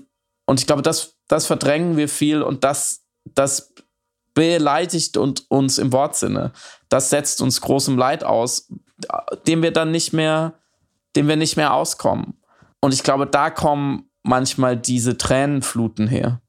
und 0.46 0.60
ich 0.60 0.66
glaube, 0.66 0.82
das 0.82 1.13
das 1.28 1.46
verdrängen 1.46 1.96
wir 1.96 2.08
viel 2.08 2.42
und 2.42 2.64
das, 2.64 3.04
das 3.24 3.74
beleidigt 4.34 5.16
und 5.16 5.50
uns 5.50 5.78
im 5.78 5.92
Wortsinne. 5.92 6.52
Das 6.88 7.10
setzt 7.10 7.40
uns 7.40 7.60
großem 7.60 7.96
Leid 7.96 8.24
aus, 8.24 8.68
dem 9.46 9.62
wir 9.62 9.72
dann 9.72 9.90
nicht 9.90 10.12
mehr, 10.12 10.54
dem 11.16 11.28
wir 11.28 11.36
nicht 11.36 11.56
mehr 11.56 11.72
auskommen. 11.72 12.34
Und 12.80 12.92
ich 12.92 13.02
glaube, 13.02 13.26
da 13.26 13.50
kommen 13.50 14.10
manchmal 14.22 14.76
diese 14.76 15.16
Tränenfluten 15.16 16.08
her. 16.08 16.42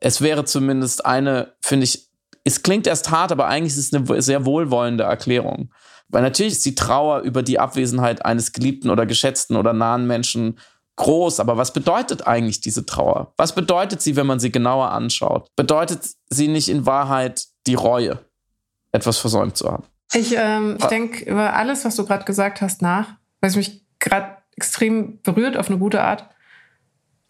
Es 0.00 0.20
wäre 0.20 0.44
zumindest 0.44 1.06
eine, 1.06 1.54
finde 1.60 1.84
ich, 1.84 2.08
es 2.44 2.62
klingt 2.62 2.86
erst 2.86 3.10
hart, 3.10 3.32
aber 3.32 3.46
eigentlich 3.46 3.76
ist 3.76 3.92
es 3.92 3.94
eine 3.94 4.22
sehr 4.22 4.44
wohlwollende 4.44 5.04
Erklärung. 5.04 5.72
Weil 6.08 6.22
natürlich 6.22 6.54
ist 6.54 6.66
die 6.66 6.74
Trauer 6.74 7.20
über 7.20 7.42
die 7.42 7.58
Abwesenheit 7.58 8.24
eines 8.24 8.52
geliebten 8.52 8.90
oder 8.90 9.06
geschätzten 9.06 9.56
oder 9.56 9.72
nahen 9.72 10.06
Menschen 10.06 10.58
groß. 10.98 11.40
Aber 11.40 11.56
was 11.56 11.72
bedeutet 11.72 12.26
eigentlich 12.26 12.60
diese 12.60 12.84
Trauer? 12.84 13.32
Was 13.38 13.54
bedeutet 13.54 14.02
sie, 14.02 14.16
wenn 14.16 14.26
man 14.26 14.38
sie 14.38 14.52
genauer 14.52 14.90
anschaut? 14.90 15.48
Bedeutet 15.56 16.00
sie 16.28 16.48
nicht 16.48 16.68
in 16.68 16.84
Wahrheit 16.84 17.46
die 17.66 17.74
Reue, 17.74 18.18
etwas 18.92 19.16
versäumt 19.16 19.56
zu 19.56 19.70
haben? 19.70 19.84
Ich, 20.12 20.34
ähm, 20.36 20.76
ich 20.78 20.86
denke 20.86 21.24
über 21.24 21.54
alles, 21.54 21.84
was 21.84 21.96
du 21.96 22.04
gerade 22.04 22.24
gesagt 22.24 22.60
hast, 22.60 22.82
nach, 22.82 23.08
weil 23.40 23.50
es 23.50 23.56
mich 23.56 23.82
gerade 23.98 24.36
extrem 24.56 25.20
berührt 25.22 25.56
auf 25.56 25.68
eine 25.68 25.78
gute 25.78 26.02
Art. 26.02 26.28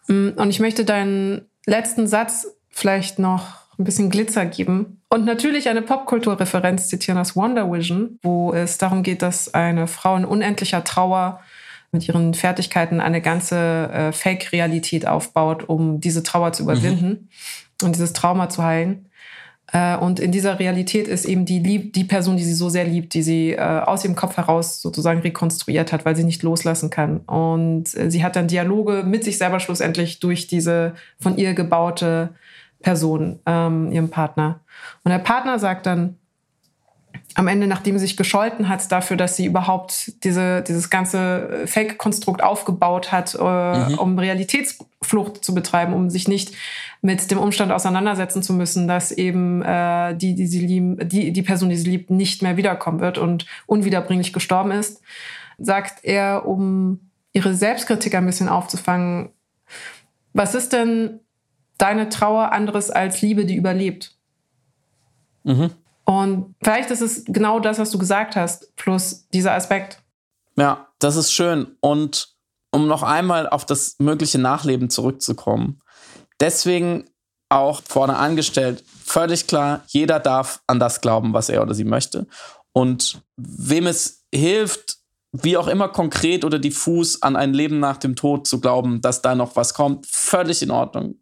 Mm, 0.07 0.29
und 0.35 0.49
ich 0.49 0.59
möchte 0.59 0.85
deinen 0.85 1.47
letzten 1.65 2.07
Satz 2.07 2.47
vielleicht 2.69 3.19
noch 3.19 3.59
ein 3.77 3.83
bisschen 3.83 4.09
Glitzer 4.09 4.45
geben. 4.45 5.01
Und 5.09 5.25
natürlich 5.25 5.69
eine 5.69 5.81
Popkulturreferenz 5.81 6.87
zitieren 6.87 7.19
aus 7.19 7.35
Wonder 7.35 7.71
Vision, 7.71 8.19
wo 8.21 8.53
es 8.53 8.77
darum 8.77 9.03
geht, 9.03 9.21
dass 9.21 9.53
eine 9.53 9.87
Frau 9.87 10.15
in 10.15 10.25
unendlicher 10.25 10.83
Trauer 10.83 11.39
mit 11.91 12.07
ihren 12.07 12.33
Fertigkeiten 12.33 12.99
eine 12.99 13.21
ganze 13.21 13.57
äh, 13.91 14.11
Fake-Realität 14.11 15.07
aufbaut, 15.07 15.67
um 15.67 15.99
diese 15.99 16.23
Trauer 16.23 16.53
zu 16.53 16.63
überwinden 16.63 17.09
mhm. 17.09 17.85
und 17.85 17.95
dieses 17.95 18.13
Trauma 18.13 18.49
zu 18.49 18.63
heilen. 18.63 19.09
Äh, 19.71 19.97
und 19.97 20.19
in 20.19 20.31
dieser 20.31 20.59
Realität 20.59 21.07
ist 21.07 21.25
eben 21.25 21.45
die, 21.45 21.59
Lieb 21.59 21.93
die 21.93 22.03
Person, 22.03 22.37
die 22.37 22.43
sie 22.43 22.53
so 22.53 22.69
sehr 22.69 22.85
liebt, 22.85 23.13
die 23.13 23.21
sie 23.21 23.51
äh, 23.51 23.59
aus 23.59 24.03
ihrem 24.03 24.15
Kopf 24.15 24.37
heraus 24.37 24.81
sozusagen 24.81 25.21
rekonstruiert 25.21 25.91
hat, 25.91 26.05
weil 26.05 26.15
sie 26.15 26.23
nicht 26.23 26.43
loslassen 26.43 26.89
kann. 26.89 27.19
Und 27.19 27.95
äh, 27.95 28.09
sie 28.09 28.23
hat 28.23 28.35
dann 28.35 28.47
Dialoge 28.47 29.03
mit 29.03 29.23
sich 29.23 29.37
selber 29.37 29.59
schlussendlich 29.59 30.19
durch 30.19 30.47
diese 30.47 30.93
von 31.19 31.37
ihr 31.37 31.53
gebaute 31.53 32.29
Person, 32.81 33.39
ähm, 33.45 33.91
ihrem 33.91 34.09
Partner. 34.09 34.61
Und 35.03 35.11
der 35.11 35.19
Partner 35.19 35.59
sagt 35.59 35.85
dann 35.85 36.15
am 37.35 37.47
Ende, 37.47 37.67
nachdem 37.67 37.97
sie 37.97 38.05
sich 38.05 38.17
gescholten 38.17 38.69
hat 38.69 38.91
dafür, 38.91 39.15
dass 39.15 39.35
sie 39.35 39.45
überhaupt 39.45 40.23
diese, 40.23 40.61
dieses 40.61 40.89
ganze 40.89 41.61
Fake-Konstrukt 41.65 42.43
aufgebaut 42.43 43.11
hat, 43.11 43.35
äh, 43.35 43.89
mhm. 43.89 43.97
um 43.97 44.19
Realitätsflucht 44.19 45.43
zu 45.43 45.53
betreiben, 45.53 45.93
um 45.93 46.09
sich 46.09 46.27
nicht 46.27 46.53
mit 47.01 47.31
dem 47.31 47.37
Umstand 47.37 47.71
auseinandersetzen 47.71 48.43
zu 48.43 48.53
müssen, 48.53 48.87
dass 48.87 49.11
eben 49.11 49.61
äh, 49.61 50.15
die, 50.15 50.35
die, 50.35 50.47
sie 50.47 50.59
lieben, 50.59 51.07
die, 51.07 51.31
die 51.31 51.41
Person, 51.41 51.69
die 51.69 51.77
sie 51.77 51.89
liebt, 51.89 52.09
nicht 52.09 52.41
mehr 52.41 52.57
wiederkommen 52.57 52.99
wird 52.99 53.17
und 53.17 53.45
unwiederbringlich 53.67 54.33
gestorben 54.33 54.71
ist, 54.71 55.01
sagt 55.57 56.03
er, 56.03 56.45
um 56.45 56.99
ihre 57.31 57.53
Selbstkritik 57.53 58.15
ein 58.15 58.25
bisschen 58.25 58.49
aufzufangen, 58.49 59.29
was 60.33 60.55
ist 60.55 60.73
denn 60.73 61.19
deine 61.77 62.09
Trauer 62.09 62.51
anderes 62.51 62.91
als 62.91 63.21
Liebe, 63.21 63.45
die 63.45 63.55
überlebt. 63.55 64.15
Mhm. 65.43 65.71
Und 66.09 66.55
vielleicht 66.63 66.89
ist 66.89 67.01
es 67.01 67.23
genau 67.25 67.59
das, 67.59 67.77
was 67.77 67.91
du 67.91 67.99
gesagt 67.99 68.35
hast, 68.35 68.75
plus 68.75 69.27
dieser 69.29 69.53
Aspekt. 69.53 70.01
Ja, 70.57 70.87
das 70.97 71.15
ist 71.15 71.31
schön. 71.31 71.77
Und 71.81 72.35
um 72.71 72.87
noch 72.87 73.03
einmal 73.03 73.47
auf 73.47 73.63
das 73.63 73.95
mögliche 73.99 74.39
Nachleben 74.39 74.89
zurückzukommen. 74.89 75.83
Deswegen 76.39 77.05
auch 77.49 77.83
vorne 77.87 78.17
angestellt, 78.17 78.83
völlig 79.05 79.45
klar, 79.45 79.83
jeder 79.85 80.19
darf 80.19 80.63
an 80.65 80.79
das 80.79 81.01
glauben, 81.01 81.33
was 81.33 81.49
er 81.49 81.61
oder 81.61 81.75
sie 81.75 81.83
möchte. 81.83 82.25
Und 82.73 83.21
wem 83.37 83.85
es 83.85 84.25
hilft, 84.33 84.97
wie 85.31 85.57
auch 85.57 85.67
immer 85.67 85.89
konkret 85.89 86.43
oder 86.43 86.57
diffus 86.57 87.21
an 87.21 87.35
ein 87.35 87.53
Leben 87.53 87.79
nach 87.79 87.97
dem 87.97 88.15
Tod 88.15 88.47
zu 88.47 88.59
glauben, 88.59 88.99
dass 89.01 89.21
da 89.21 89.35
noch 89.35 89.55
was 89.55 89.75
kommt, 89.75 90.07
völlig 90.07 90.63
in 90.63 90.71
Ordnung 90.71 91.19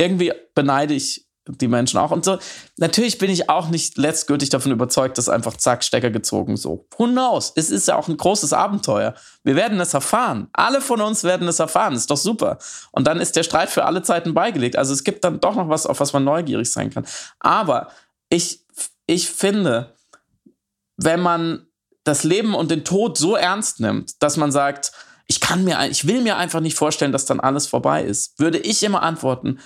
irgendwie 0.00 0.32
beneide 0.54 0.94
ich 0.94 1.26
die 1.58 1.68
Menschen 1.68 1.98
auch. 1.98 2.10
Und 2.10 2.24
so, 2.24 2.38
natürlich 2.76 3.18
bin 3.18 3.30
ich 3.30 3.48
auch 3.48 3.68
nicht 3.68 3.98
letztgültig 3.98 4.50
davon 4.50 4.72
überzeugt, 4.72 5.18
dass 5.18 5.28
einfach 5.28 5.56
zack, 5.56 5.84
Stecker 5.84 6.10
gezogen, 6.10 6.56
so. 6.56 6.86
Who 6.96 7.06
knows? 7.06 7.52
Es 7.56 7.70
ist 7.70 7.88
ja 7.88 7.96
auch 7.96 8.08
ein 8.08 8.16
großes 8.16 8.52
Abenteuer. 8.52 9.14
Wir 9.42 9.56
werden 9.56 9.80
es 9.80 9.94
erfahren. 9.94 10.48
Alle 10.52 10.80
von 10.80 11.00
uns 11.00 11.24
werden 11.24 11.48
es 11.48 11.58
erfahren. 11.58 11.94
Ist 11.94 12.10
doch 12.10 12.16
super. 12.16 12.58
Und 12.92 13.06
dann 13.06 13.20
ist 13.20 13.36
der 13.36 13.42
Streit 13.42 13.70
für 13.70 13.84
alle 13.84 14.02
Zeiten 14.02 14.34
beigelegt. 14.34 14.76
Also 14.76 14.92
es 14.92 15.04
gibt 15.04 15.24
dann 15.24 15.40
doch 15.40 15.54
noch 15.54 15.68
was, 15.68 15.86
auf 15.86 16.00
was 16.00 16.12
man 16.12 16.24
neugierig 16.24 16.70
sein 16.70 16.90
kann. 16.90 17.06
Aber 17.38 17.88
ich, 18.28 18.64
ich 19.06 19.28
finde, 19.30 19.94
wenn 20.96 21.20
man 21.20 21.66
das 22.04 22.24
Leben 22.24 22.54
und 22.54 22.70
den 22.70 22.84
Tod 22.84 23.18
so 23.18 23.36
ernst 23.36 23.80
nimmt, 23.80 24.22
dass 24.22 24.36
man 24.36 24.52
sagt, 24.52 24.92
ich 25.26 25.38
kann 25.38 25.62
mir, 25.62 25.78
ich 25.88 26.08
will 26.08 26.22
mir 26.22 26.36
einfach 26.36 26.58
nicht 26.58 26.76
vorstellen, 26.76 27.12
dass 27.12 27.24
dann 27.24 27.38
alles 27.38 27.68
vorbei 27.68 28.02
ist, 28.02 28.38
würde 28.40 28.58
ich 28.58 28.82
immer 28.82 29.02
antworten, 29.04 29.60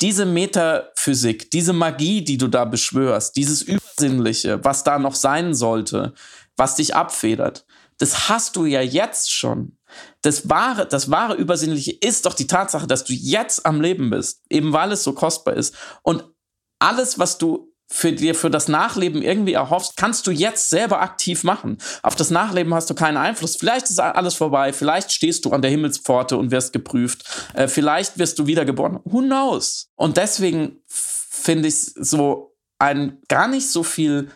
diese 0.00 0.26
Metaphysik, 0.26 1.50
diese 1.50 1.72
Magie, 1.72 2.22
die 2.22 2.38
du 2.38 2.48
da 2.48 2.64
beschwörst, 2.64 3.36
dieses 3.36 3.62
Übersinnliche, 3.62 4.64
was 4.64 4.84
da 4.84 4.98
noch 4.98 5.14
sein 5.14 5.54
sollte, 5.54 6.14
was 6.56 6.76
dich 6.76 6.94
abfedert, 6.94 7.66
das 7.98 8.28
hast 8.28 8.56
du 8.56 8.64
ja 8.64 8.80
jetzt 8.80 9.32
schon. 9.32 9.76
Das 10.22 10.48
wahre, 10.48 10.86
das 10.86 11.10
wahre 11.10 11.34
Übersinnliche 11.34 11.92
ist 11.92 12.26
doch 12.26 12.34
die 12.34 12.46
Tatsache, 12.46 12.86
dass 12.86 13.04
du 13.04 13.12
jetzt 13.12 13.66
am 13.66 13.80
Leben 13.80 14.10
bist, 14.10 14.42
eben 14.50 14.72
weil 14.72 14.92
es 14.92 15.02
so 15.02 15.14
kostbar 15.14 15.54
ist. 15.54 15.74
Und 16.02 16.24
alles, 16.78 17.18
was 17.18 17.38
du 17.38 17.72
für 17.90 18.12
dir 18.12 18.34
für 18.34 18.50
das 18.50 18.68
Nachleben 18.68 19.22
irgendwie 19.22 19.54
erhoffst, 19.54 19.96
kannst 19.96 20.26
du 20.26 20.30
jetzt 20.30 20.70
selber 20.70 21.00
aktiv 21.00 21.42
machen. 21.42 21.78
Auf 22.02 22.14
das 22.16 22.30
Nachleben 22.30 22.74
hast 22.74 22.90
du 22.90 22.94
keinen 22.94 23.16
Einfluss. 23.16 23.56
Vielleicht 23.56 23.88
ist 23.88 23.98
alles 23.98 24.34
vorbei, 24.34 24.72
vielleicht 24.72 25.12
stehst 25.12 25.44
du 25.44 25.50
an 25.52 25.62
der 25.62 25.70
Himmelspforte 25.70 26.36
und 26.36 26.50
wirst 26.50 26.72
geprüft, 26.72 27.24
äh, 27.54 27.66
vielleicht 27.66 28.18
wirst 28.18 28.38
du 28.38 28.46
wiedergeboren. 28.46 29.00
Who 29.04 29.20
knows? 29.20 29.88
Und 29.96 30.16
deswegen 30.16 30.82
finde 30.86 31.68
ich 31.68 31.78
so 31.78 32.54
einen 32.78 33.22
gar 33.28 33.48
nicht 33.48 33.70
so 33.70 33.82
viel 33.82 34.30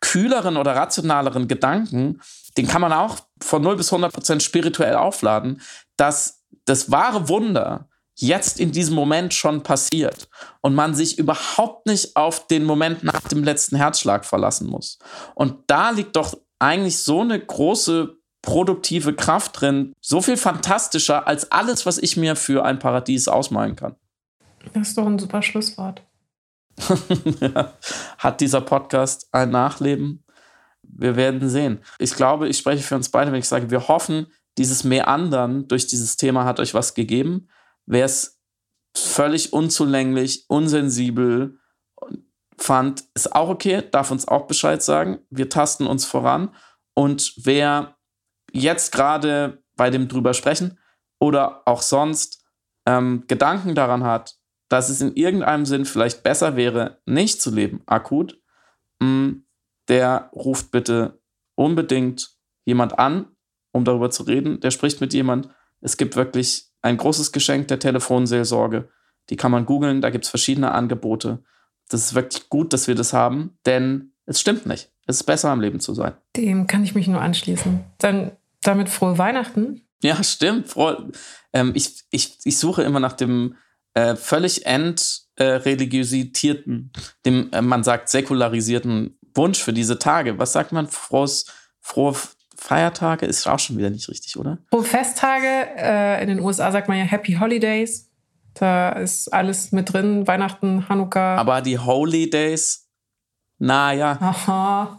kühleren 0.00 0.56
oder 0.56 0.74
rationaleren 0.74 1.48
Gedanken, 1.48 2.20
den 2.56 2.66
kann 2.66 2.80
man 2.80 2.92
auch 2.92 3.18
von 3.40 3.62
0 3.62 3.76
bis 3.76 3.92
100 3.92 4.12
Prozent 4.12 4.42
spirituell 4.42 4.96
aufladen, 4.96 5.60
dass 5.96 6.42
das 6.64 6.90
wahre 6.90 7.28
Wunder 7.28 7.88
jetzt 8.16 8.58
in 8.58 8.72
diesem 8.72 8.94
Moment 8.94 9.34
schon 9.34 9.62
passiert 9.62 10.28
und 10.62 10.74
man 10.74 10.94
sich 10.94 11.18
überhaupt 11.18 11.86
nicht 11.86 12.16
auf 12.16 12.46
den 12.46 12.64
Moment 12.64 13.04
nach 13.04 13.20
dem 13.20 13.44
letzten 13.44 13.76
Herzschlag 13.76 14.24
verlassen 14.24 14.68
muss. 14.68 14.98
Und 15.34 15.56
da 15.66 15.90
liegt 15.90 16.16
doch 16.16 16.34
eigentlich 16.58 16.98
so 16.98 17.20
eine 17.20 17.38
große 17.38 18.16
produktive 18.42 19.14
Kraft 19.14 19.60
drin, 19.60 19.92
so 20.00 20.22
viel 20.22 20.36
fantastischer 20.36 21.26
als 21.26 21.50
alles, 21.52 21.84
was 21.84 21.98
ich 21.98 22.16
mir 22.16 22.36
für 22.36 22.64
ein 22.64 22.78
Paradies 22.78 23.28
ausmalen 23.28 23.76
kann. 23.76 23.96
Das 24.72 24.88
ist 24.88 24.98
doch 24.98 25.06
ein 25.06 25.18
super 25.18 25.42
Schlusswort. 25.42 26.02
Hat 28.18 28.40
dieser 28.40 28.60
Podcast 28.60 29.28
ein 29.32 29.50
Nachleben? 29.50 30.24
Wir 30.82 31.16
werden 31.16 31.48
sehen. 31.48 31.80
Ich 31.98 32.14
glaube, 32.14 32.48
ich 32.48 32.58
spreche 32.58 32.82
für 32.82 32.94
uns 32.94 33.10
beide, 33.10 33.32
wenn 33.32 33.40
ich 33.40 33.48
sage, 33.48 33.70
wir 33.70 33.88
hoffen, 33.88 34.28
dieses 34.58 34.84
Meandern 34.84 35.68
durch 35.68 35.86
dieses 35.86 36.16
Thema 36.16 36.44
hat 36.44 36.60
euch 36.60 36.72
was 36.72 36.94
gegeben 36.94 37.48
wer 37.86 38.04
es 38.04 38.40
völlig 38.96 39.52
unzulänglich, 39.52 40.44
unsensibel 40.48 41.58
fand, 42.58 43.04
ist 43.14 43.34
auch 43.34 43.48
okay, 43.48 43.82
darf 43.90 44.10
uns 44.10 44.26
auch 44.28 44.46
Bescheid 44.46 44.82
sagen. 44.82 45.20
Wir 45.30 45.48
tasten 45.48 45.86
uns 45.86 46.04
voran. 46.04 46.54
Und 46.94 47.34
wer 47.44 47.96
jetzt 48.52 48.92
gerade 48.92 49.62
bei 49.76 49.90
dem 49.90 50.08
drüber 50.08 50.34
sprechen 50.34 50.78
oder 51.18 51.62
auch 51.66 51.82
sonst 51.82 52.44
ähm, 52.86 53.24
Gedanken 53.28 53.74
daran 53.74 54.04
hat, 54.04 54.36
dass 54.68 54.88
es 54.88 55.00
in 55.00 55.14
irgendeinem 55.14 55.66
Sinn 55.66 55.84
vielleicht 55.84 56.22
besser 56.22 56.56
wäre, 56.56 57.00
nicht 57.04 57.40
zu 57.40 57.54
leben, 57.54 57.82
akut, 57.86 58.40
mh, 59.00 59.08
mm, 59.08 59.42
der 59.88 60.30
ruft 60.34 60.72
bitte 60.72 61.20
unbedingt 61.54 62.36
jemand 62.64 62.98
an, 62.98 63.36
um 63.72 63.84
darüber 63.84 64.10
zu 64.10 64.24
reden. 64.24 64.60
Der 64.60 64.72
spricht 64.72 65.00
mit 65.00 65.14
jemand. 65.14 65.48
Es 65.80 65.96
gibt 65.96 66.16
wirklich 66.16 66.72
ein 66.86 66.96
großes 66.96 67.32
Geschenk 67.32 67.68
der 67.68 67.78
Telefonseelsorge. 67.78 68.88
Die 69.28 69.36
kann 69.36 69.50
man 69.50 69.66
googeln, 69.66 70.00
da 70.00 70.08
gibt 70.10 70.24
es 70.24 70.30
verschiedene 70.30 70.72
Angebote. 70.72 71.42
Das 71.88 72.00
ist 72.00 72.14
wirklich 72.14 72.48
gut, 72.48 72.72
dass 72.72 72.88
wir 72.88 72.94
das 72.94 73.12
haben, 73.12 73.58
denn 73.66 74.12
es 74.24 74.40
stimmt 74.40 74.64
nicht. 74.66 74.90
Es 75.06 75.16
ist 75.16 75.24
besser, 75.24 75.50
am 75.50 75.60
Leben 75.60 75.80
zu 75.80 75.92
sein. 75.94 76.14
Dem 76.36 76.66
kann 76.66 76.82
ich 76.84 76.94
mich 76.94 77.08
nur 77.08 77.20
anschließen. 77.20 77.84
Dann 77.98 78.32
damit 78.62 78.88
frohe 78.88 79.18
Weihnachten. 79.18 79.82
Ja, 80.02 80.22
stimmt. 80.22 80.68
Froh, 80.68 81.10
ähm, 81.52 81.72
ich, 81.74 82.04
ich, 82.10 82.38
ich 82.44 82.58
suche 82.58 82.82
immer 82.82 83.00
nach 83.00 83.14
dem 83.14 83.56
äh, 83.94 84.14
völlig 84.16 84.66
entreligiositierten, 84.66 86.92
äh, 86.94 87.00
dem 87.24 87.50
äh, 87.52 87.62
man 87.62 87.82
sagt 87.84 88.08
säkularisierten 88.08 89.16
Wunsch 89.34 89.62
für 89.62 89.72
diese 89.72 89.98
Tage. 89.98 90.38
Was 90.38 90.52
sagt 90.52 90.72
man? 90.72 90.88
Frohes, 90.88 91.46
frohe 91.80 92.14
Feiertage 92.66 93.26
ist 93.26 93.46
auch 93.46 93.60
schon 93.60 93.78
wieder 93.78 93.90
nicht 93.90 94.08
richtig, 94.08 94.36
oder? 94.36 94.58
Pro 94.70 94.82
Festtage, 94.82 95.46
äh, 95.76 96.20
in 96.20 96.28
den 96.28 96.40
USA 96.40 96.72
sagt 96.72 96.88
man 96.88 96.98
ja 96.98 97.04
Happy 97.04 97.34
Holidays. 97.34 98.10
Da 98.54 98.90
ist 98.90 99.32
alles 99.32 99.70
mit 99.70 99.92
drin, 99.92 100.26
Weihnachten, 100.26 100.88
Hanukkah. 100.88 101.36
Aber 101.36 101.60
die 101.60 101.78
Holy 101.78 102.28
Days, 102.28 102.88
naja. 103.58 104.18
Aha. 104.20 104.98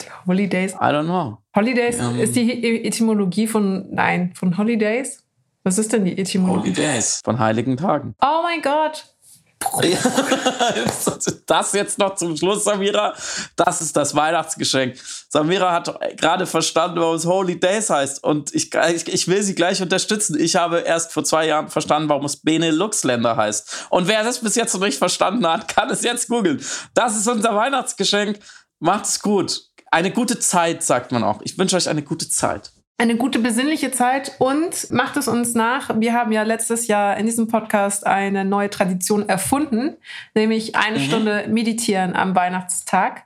Die 0.00 0.26
Holidays. 0.26 0.72
I 0.72 0.86
don't 0.86 1.04
know. 1.04 1.38
Holidays 1.54 2.00
um, 2.00 2.16
ähm. 2.16 2.20
ist 2.20 2.34
die 2.34 2.84
Etymologie 2.84 3.46
von, 3.46 3.86
nein, 3.94 4.32
von 4.34 4.58
Holidays? 4.58 5.22
Was 5.62 5.78
ist 5.78 5.92
denn 5.92 6.04
die 6.04 6.18
Etymologie? 6.18 6.70
Holy 6.70 6.72
Days. 6.72 7.20
Von 7.24 7.38
heiligen 7.38 7.76
Tagen. 7.76 8.16
Oh 8.20 8.40
mein 8.42 8.62
Gott. 8.62 9.14
das 11.46 11.72
jetzt 11.74 11.98
noch 11.98 12.14
zum 12.14 12.36
Schluss, 12.36 12.64
Samira. 12.64 13.14
Das 13.56 13.80
ist 13.80 13.96
das 13.96 14.14
Weihnachtsgeschenk. 14.14 14.96
Samira 15.28 15.72
hat 15.72 16.00
gerade 16.16 16.46
verstanden, 16.46 17.00
warum 17.00 17.16
es 17.16 17.26
Holy 17.26 17.60
Days 17.60 17.90
heißt. 17.90 18.24
Und 18.24 18.54
ich, 18.54 18.74
ich, 18.74 19.08
ich, 19.08 19.28
will 19.28 19.42
sie 19.42 19.54
gleich 19.54 19.82
unterstützen. 19.82 20.40
Ich 20.40 20.56
habe 20.56 20.78
erst 20.78 21.12
vor 21.12 21.24
zwei 21.24 21.46
Jahren 21.46 21.68
verstanden, 21.68 22.08
warum 22.08 22.24
es 22.24 22.38
Benelux-Länder 22.38 23.36
heißt. 23.36 23.86
Und 23.90 24.08
wer 24.08 24.24
das 24.24 24.40
bis 24.40 24.54
jetzt 24.54 24.72
noch 24.74 24.80
nicht 24.80 24.98
verstanden 24.98 25.46
hat, 25.46 25.68
kann 25.68 25.90
es 25.90 26.02
jetzt 26.02 26.28
googeln. 26.28 26.64
Das 26.94 27.16
ist 27.16 27.28
unser 27.28 27.54
Weihnachtsgeschenk. 27.54 28.38
Macht's 28.78 29.20
gut. 29.20 29.60
Eine 29.90 30.10
gute 30.10 30.38
Zeit, 30.38 30.82
sagt 30.82 31.12
man 31.12 31.22
auch. 31.22 31.40
Ich 31.42 31.58
wünsche 31.58 31.76
euch 31.76 31.88
eine 31.88 32.02
gute 32.02 32.28
Zeit 32.28 32.72
eine 33.00 33.16
gute 33.16 33.38
besinnliche 33.38 33.90
Zeit 33.90 34.32
und 34.38 34.90
macht 34.90 35.16
es 35.16 35.26
uns 35.26 35.54
nach. 35.54 35.98
Wir 35.98 36.12
haben 36.12 36.32
ja 36.32 36.42
letztes 36.42 36.86
Jahr 36.86 37.16
in 37.16 37.24
diesem 37.24 37.48
Podcast 37.48 38.06
eine 38.06 38.44
neue 38.44 38.68
Tradition 38.68 39.26
erfunden, 39.26 39.96
nämlich 40.34 40.76
eine 40.76 40.98
mhm. 40.98 41.02
Stunde 41.04 41.46
meditieren 41.48 42.14
am 42.14 42.36
Weihnachtstag. 42.36 43.24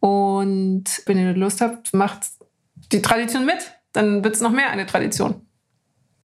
Und 0.00 0.84
wenn 1.06 1.18
ihr 1.18 1.32
Lust 1.32 1.62
habt, 1.62 1.94
macht 1.94 2.26
die 2.92 3.00
Tradition 3.00 3.46
mit. 3.46 3.72
Dann 3.94 4.22
wird 4.22 4.34
es 4.34 4.42
noch 4.42 4.50
mehr 4.50 4.68
eine 4.68 4.84
Tradition. 4.84 5.46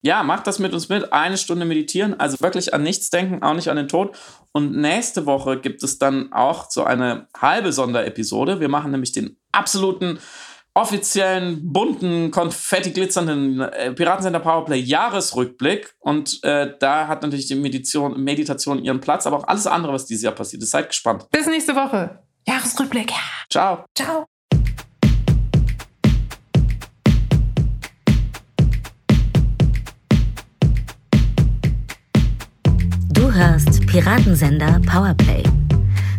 Ja, 0.04 0.22
macht 0.22 0.46
das 0.46 0.60
mit 0.60 0.72
uns 0.72 0.88
mit. 0.88 1.12
Eine 1.12 1.40
Stunde 1.40 1.66
meditieren, 1.66 2.20
also 2.20 2.40
wirklich 2.40 2.76
an 2.76 2.84
nichts 2.84 3.10
denken, 3.10 3.42
auch 3.42 3.56
nicht 3.56 3.70
an 3.70 3.78
den 3.78 3.88
Tod. 3.88 4.16
Und 4.52 4.78
nächste 4.78 5.26
Woche 5.26 5.60
gibt 5.60 5.82
es 5.82 5.98
dann 5.98 6.32
auch 6.32 6.70
so 6.70 6.84
eine 6.84 7.26
halbe 7.36 7.72
Sonderepisode. 7.72 8.60
Wir 8.60 8.70
machen 8.70 8.92
nämlich 8.92 9.12
den 9.12 9.38
absoluten 9.52 10.20
offiziellen, 10.76 11.72
bunten, 11.72 12.32
konfetti-glitzernden 12.32 13.62
äh, 13.62 13.94
Piratensender 13.94 14.40
Powerplay 14.40 14.78
Jahresrückblick. 14.78 15.96
Und 16.00 16.44
äh, 16.44 16.74
da 16.80 17.08
hat 17.08 17.24
natürlich 17.24 17.48
die 17.48 17.56
Meditation, 17.56 18.22
Meditation 18.22 18.84
ihren 18.84 19.00
Platz, 19.00 19.26
aber 19.26 19.38
auch 19.38 19.48
alles 19.48 19.66
andere, 19.66 19.94
was 19.94 20.06
dieses 20.06 20.24
Jahr 20.24 20.34
passiert 20.34 20.62
ist. 20.62 20.72
Seid 20.72 20.90
gespannt. 20.90 21.26
Bis 21.32 21.48
nächste 21.48 21.76
Woche. 21.76 22.20
Jahresrückblick. 22.46 23.10
Ja. 23.10 23.18
Ciao. 23.50 23.86
Ciao. 23.98 24.26
Du 33.14 33.34
hörst 33.34 33.88
Piratensender 33.88 34.82
Powerplay. 34.86 35.44